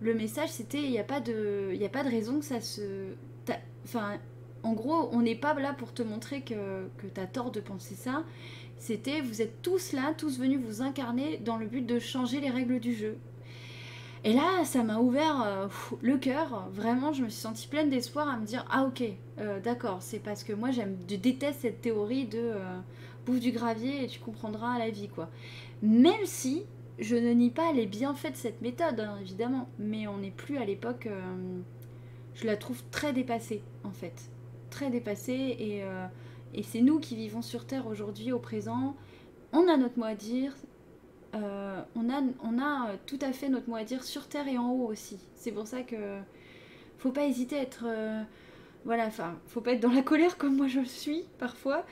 [0.00, 2.62] le message, c'était il n'y a pas de, il a pas de raison que ça
[2.62, 3.08] se,
[3.84, 4.18] enfin,
[4.62, 7.60] en gros, on n'est pas là pour te montrer que, que tu as tort de
[7.60, 8.24] penser ça.
[8.78, 12.48] C'était vous êtes tous là, tous venus vous incarner dans le but de changer les
[12.48, 13.18] règles du jeu.
[14.24, 15.66] Et là, ça m'a ouvert euh,
[16.00, 16.68] le cœur.
[16.72, 19.02] Vraiment, je me suis sentie pleine d'espoir à me dire ah ok,
[19.38, 22.78] euh, d'accord, c'est parce que moi j'aime, je déteste cette théorie de euh,
[23.26, 25.28] bouffe du gravier et tu comprendras la vie quoi.
[25.82, 26.64] Même si
[27.00, 30.58] je ne nie pas les bienfaits de cette méthode, hein, évidemment, mais on n'est plus
[30.58, 31.08] à l'époque.
[32.34, 34.30] je la trouve très dépassée en fait,
[34.70, 35.82] très dépassée et,
[36.54, 38.94] et c'est nous qui vivons sur Terre aujourd'hui au présent.
[39.52, 40.54] On a notre mot à dire,
[41.34, 44.70] euh, on, a, euh, tout à fait notre mot à dire sur terre et en
[44.70, 45.18] haut aussi.
[45.34, 46.18] C'est pour ça que
[46.98, 47.84] faut pas hésiter à être.
[47.86, 48.22] Euh,
[48.84, 51.84] voilà, enfin, faut pas être dans la colère comme moi je le suis parfois.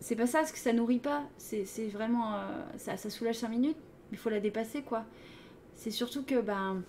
[0.00, 1.24] c'est pas ça, parce que ça nourrit pas.
[1.38, 2.40] C'est vraiment.
[2.76, 3.76] ça, ça soulage 5 minutes,
[4.10, 5.04] mais il faut la dépasser quoi.
[5.74, 6.82] C'est surtout que ben.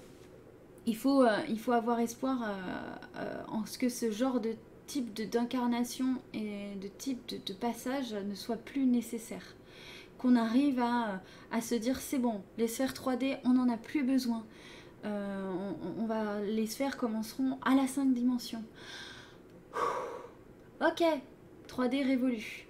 [0.90, 2.56] Il faut, il faut avoir espoir
[3.50, 4.54] en ce que ce genre de
[4.86, 9.57] type d'incarnation et de type de passage ne soit plus nécessaire
[10.36, 14.44] arrive à, se dire c'est bon, les sphères 3D, on n'en a plus besoin.
[15.06, 18.64] Euh, on, va, les sphères commenceront à la 5 dimensions.
[20.82, 21.04] Ok,
[21.68, 22.68] 3D révolu.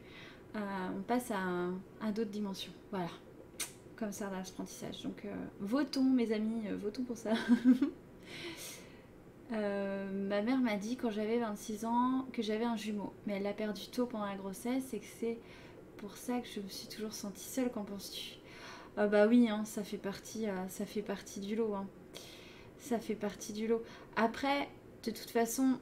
[0.55, 0.59] Euh,
[0.97, 2.73] on passe à, d'autres dimensions.
[2.91, 3.09] Voilà.
[3.95, 5.03] Comme ça dans l'apprentissage.
[5.03, 7.31] Donc euh, votons, mes amis, votons pour ça.
[9.49, 13.53] ma mère m'a dit quand j'avais 26 ans que j'avais un jumeau, mais elle l'a
[13.53, 15.39] perdu tôt pendant la grossesse et que c'est
[15.97, 18.37] pour ça que je me suis toujours sentie seule, qu'en penses-tu?
[18.95, 21.75] Ah bah oui, hein, ça, fait partie, euh, ça fait partie du lot.
[21.75, 21.87] Hein.
[22.79, 23.83] Ça fait partie du lot.
[24.15, 24.69] Après,
[25.03, 25.77] de toute façon,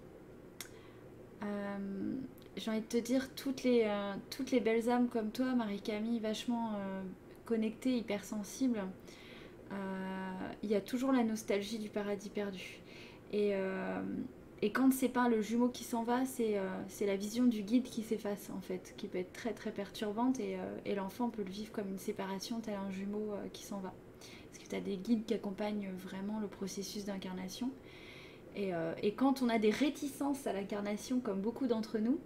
[1.43, 2.15] euh,
[2.57, 6.19] j'ai envie de te dire, toutes les, euh, toutes les belles âmes comme toi, Marie-Camille,
[6.19, 6.73] vachement
[7.45, 8.83] connectées, hypersensibles,
[10.63, 12.79] il y a toujours la nostalgie du paradis perdu.
[13.31, 13.53] Et
[14.61, 17.83] et quand c'est pas le jumeau qui s'en va, euh, c'est la vision du guide
[17.83, 21.51] qui s'efface en fait, qui peut être très très perturbante et, euh, l'enfant peut le
[21.51, 23.93] vivre comme une séparation tel un jumeau euh, qui s'en va.
[24.47, 27.69] Parce que tu as des guides qui accompagnent vraiment le processus d'incarnation.
[28.55, 28.71] Et,
[29.03, 32.17] et, quand on a des réticences à l'incarnation, comme beaucoup d'entre nous,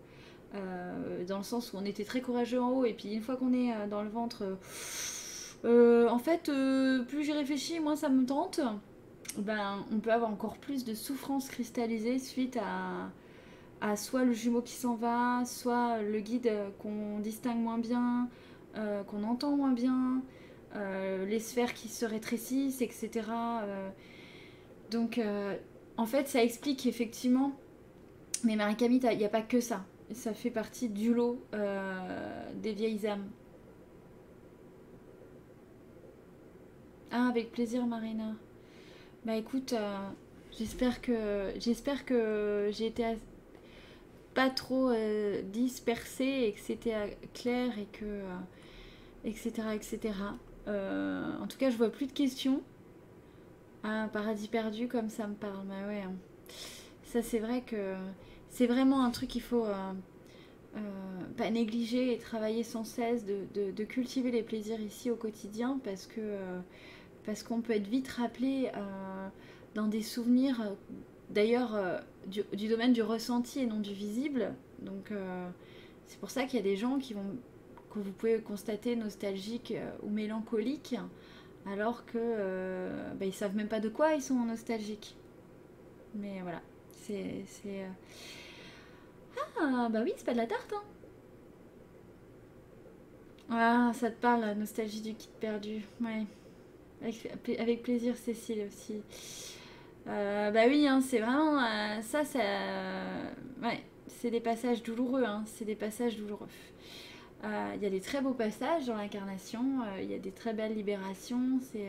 [0.53, 3.51] dans le sens où on était très courageux en haut et puis une fois qu'on
[3.51, 4.59] est dans le ventre,
[5.63, 6.51] en fait,
[7.07, 8.61] plus j'y réfléchis, moins ça me tente
[9.37, 13.11] ben, on peut avoir encore plus de souffrance cristallisée suite à,
[13.81, 18.29] à soit le jumeau qui s'en va, soit le guide qu'on distingue moins bien,
[18.75, 20.21] euh, qu'on entend moins bien,
[20.75, 23.09] euh, les sphères qui se rétrécissent, etc.
[23.63, 23.89] Euh.
[24.91, 25.19] donc,
[25.97, 27.53] en fait, ça explique effectivement.
[28.43, 29.85] Mais Marie-Camille, il n'y a pas que ça.
[30.13, 31.43] Ça fait partie du lot
[32.55, 33.29] des vieilles âmes.
[37.11, 38.35] Ah, avec plaisir, Marina.
[39.25, 39.97] Bah écoute, euh,
[40.57, 43.03] j'espère que j'espère que j'ai été
[44.33, 48.21] pas trop euh, dispersée et que c'était euh, clair et que
[49.25, 50.13] etc etc.
[50.67, 52.61] en tout cas, je vois plus de questions.
[53.83, 55.65] Un paradis perdu comme ça me parle.
[55.67, 56.01] Bah ouais.
[56.01, 56.13] Hein.
[57.03, 57.95] Ça c'est vrai que
[58.49, 59.67] c'est vraiment un truc qu'il faut
[61.35, 66.07] pas négliger et travailler sans cesse de, de, cultiver les plaisirs ici au quotidien parce
[66.07, 66.21] que
[67.25, 69.27] parce qu'on peut être vite rappelé euh,
[69.75, 70.73] dans des souvenirs, euh,
[71.29, 74.53] d'ailleurs euh, du, domaine du ressenti et non du visible.
[74.79, 75.11] Donc
[76.07, 77.37] c'est pour ça qu'il y a des gens qui vont,
[77.93, 79.73] que vous pouvez constater nostalgiques
[80.03, 80.95] ou mélancoliques,
[81.65, 82.89] alors que
[83.19, 85.17] bah, ils savent même pas de quoi ils sont nostalgiques.
[86.15, 86.61] Mais voilà,
[87.01, 87.43] c'est
[89.61, 90.73] ah bah oui, c'est pas de la tarte.
[90.73, 90.83] Hein.
[93.51, 95.83] Ah, ça te parle, la nostalgie du kit perdu.
[96.01, 96.25] Ouais.
[97.01, 99.01] Avec, plaisir, Cécile aussi.
[100.07, 102.39] Euh, bah oui, hein, c'est vraiment euh, ça, ça
[103.61, 106.47] ouais, c'est des passages douloureux, hein, c'est des passages douloureux.
[107.43, 109.61] Euh, il y a des très beaux passages dans l'incarnation,
[110.01, 111.87] il y a des très belles libérations, c'est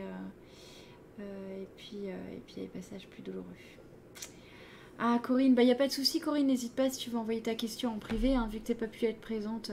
[1.19, 3.45] et puis et puis il y a des passages plus douloureux.
[4.97, 7.17] Ah Corinne, bah il y a pas de souci, Corinne, n'hésite pas si tu veux
[7.17, 9.71] envoyer ta question en privé, hein, vu que t'es pas pu être présente,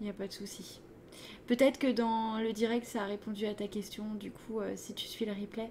[0.00, 0.80] il n'y a pas de souci.
[1.46, 4.94] Peut-être que dans le direct, ça a répondu à ta question, du coup, euh, si
[4.94, 5.70] tu suis le replay.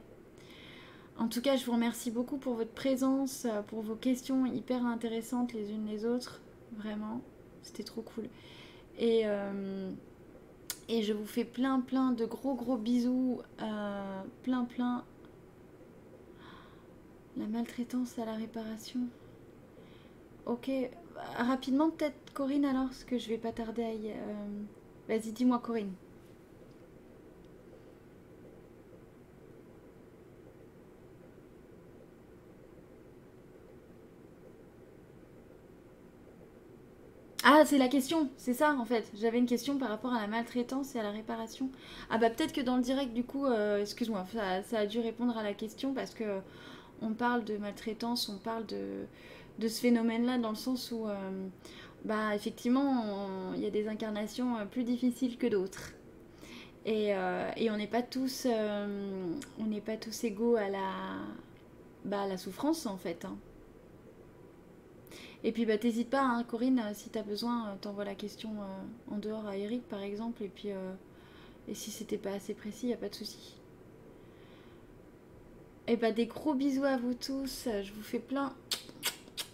[1.17, 4.85] En tout cas, je vous remercie beaucoup pour votre présence, euh, pour vos questions hyper
[4.85, 6.41] intéressantes les unes les autres.
[6.77, 7.21] Vraiment,
[7.63, 8.25] c'était trop cool.
[8.99, 9.89] Et, euh,
[10.89, 13.41] et je vous fais plein, plein de gros, gros bisous.
[14.43, 15.03] plein, plein.
[17.35, 18.99] La maltraitance à la réparation.
[20.45, 20.69] Ok,
[21.37, 24.13] rapidement peut-être Corinne alors, parce que je vais pas tarder à y...
[25.07, 25.93] Vas-y, dis-moi, Corinne.
[37.45, 39.11] Ah, c'est la question, c'est ça en fait.
[39.19, 41.69] J'avais une question par rapport à la maltraitance et à la réparation.
[42.09, 44.25] Ah bah peut-être que dans le direct du coup, euh, excuse-moi,
[44.63, 46.39] ça, a dû répondre à la question parce que
[47.01, 51.47] on parle de maltraitance, on parle de, ce phénomène-là dans le sens où euh,
[52.03, 55.93] bah effectivement, il y a des incarnations euh, plus difficiles que d'autres.
[56.85, 57.11] Et,
[57.55, 60.89] et on n'est pas tous, on n'est pas tous égaux à la,
[62.03, 63.23] bah, la souffrance en fait.
[63.23, 63.37] Hein.
[65.43, 68.51] Et puis bah t'hésites pas, hein, Corinne, euh, si t'as besoin, euh, t'envoies la question
[68.61, 70.69] euh, en dehors à Eric par exemple, et puis
[71.67, 73.55] et si c'était pas assez précis, y a pas de souci.
[75.87, 78.53] Et bah des gros bisous à vous tous, je vous fais plein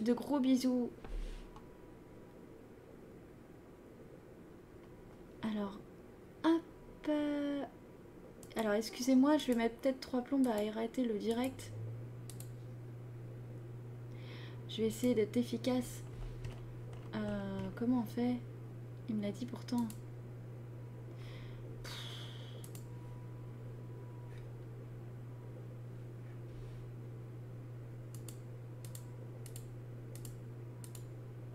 [0.00, 0.90] de gros bisous.
[5.42, 5.78] Alors,
[6.44, 7.10] hop.
[8.56, 11.72] Alors excusez-moi, je vais mettre peut-être trois plombes à arrêter le direct.
[14.68, 16.02] Je vais essayer d'être efficace.
[17.14, 18.36] Euh, comment on fait?
[19.08, 19.86] Il me l'a dit pourtant.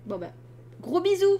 [0.06, 0.32] Bon bah,
[0.82, 1.40] gros bisous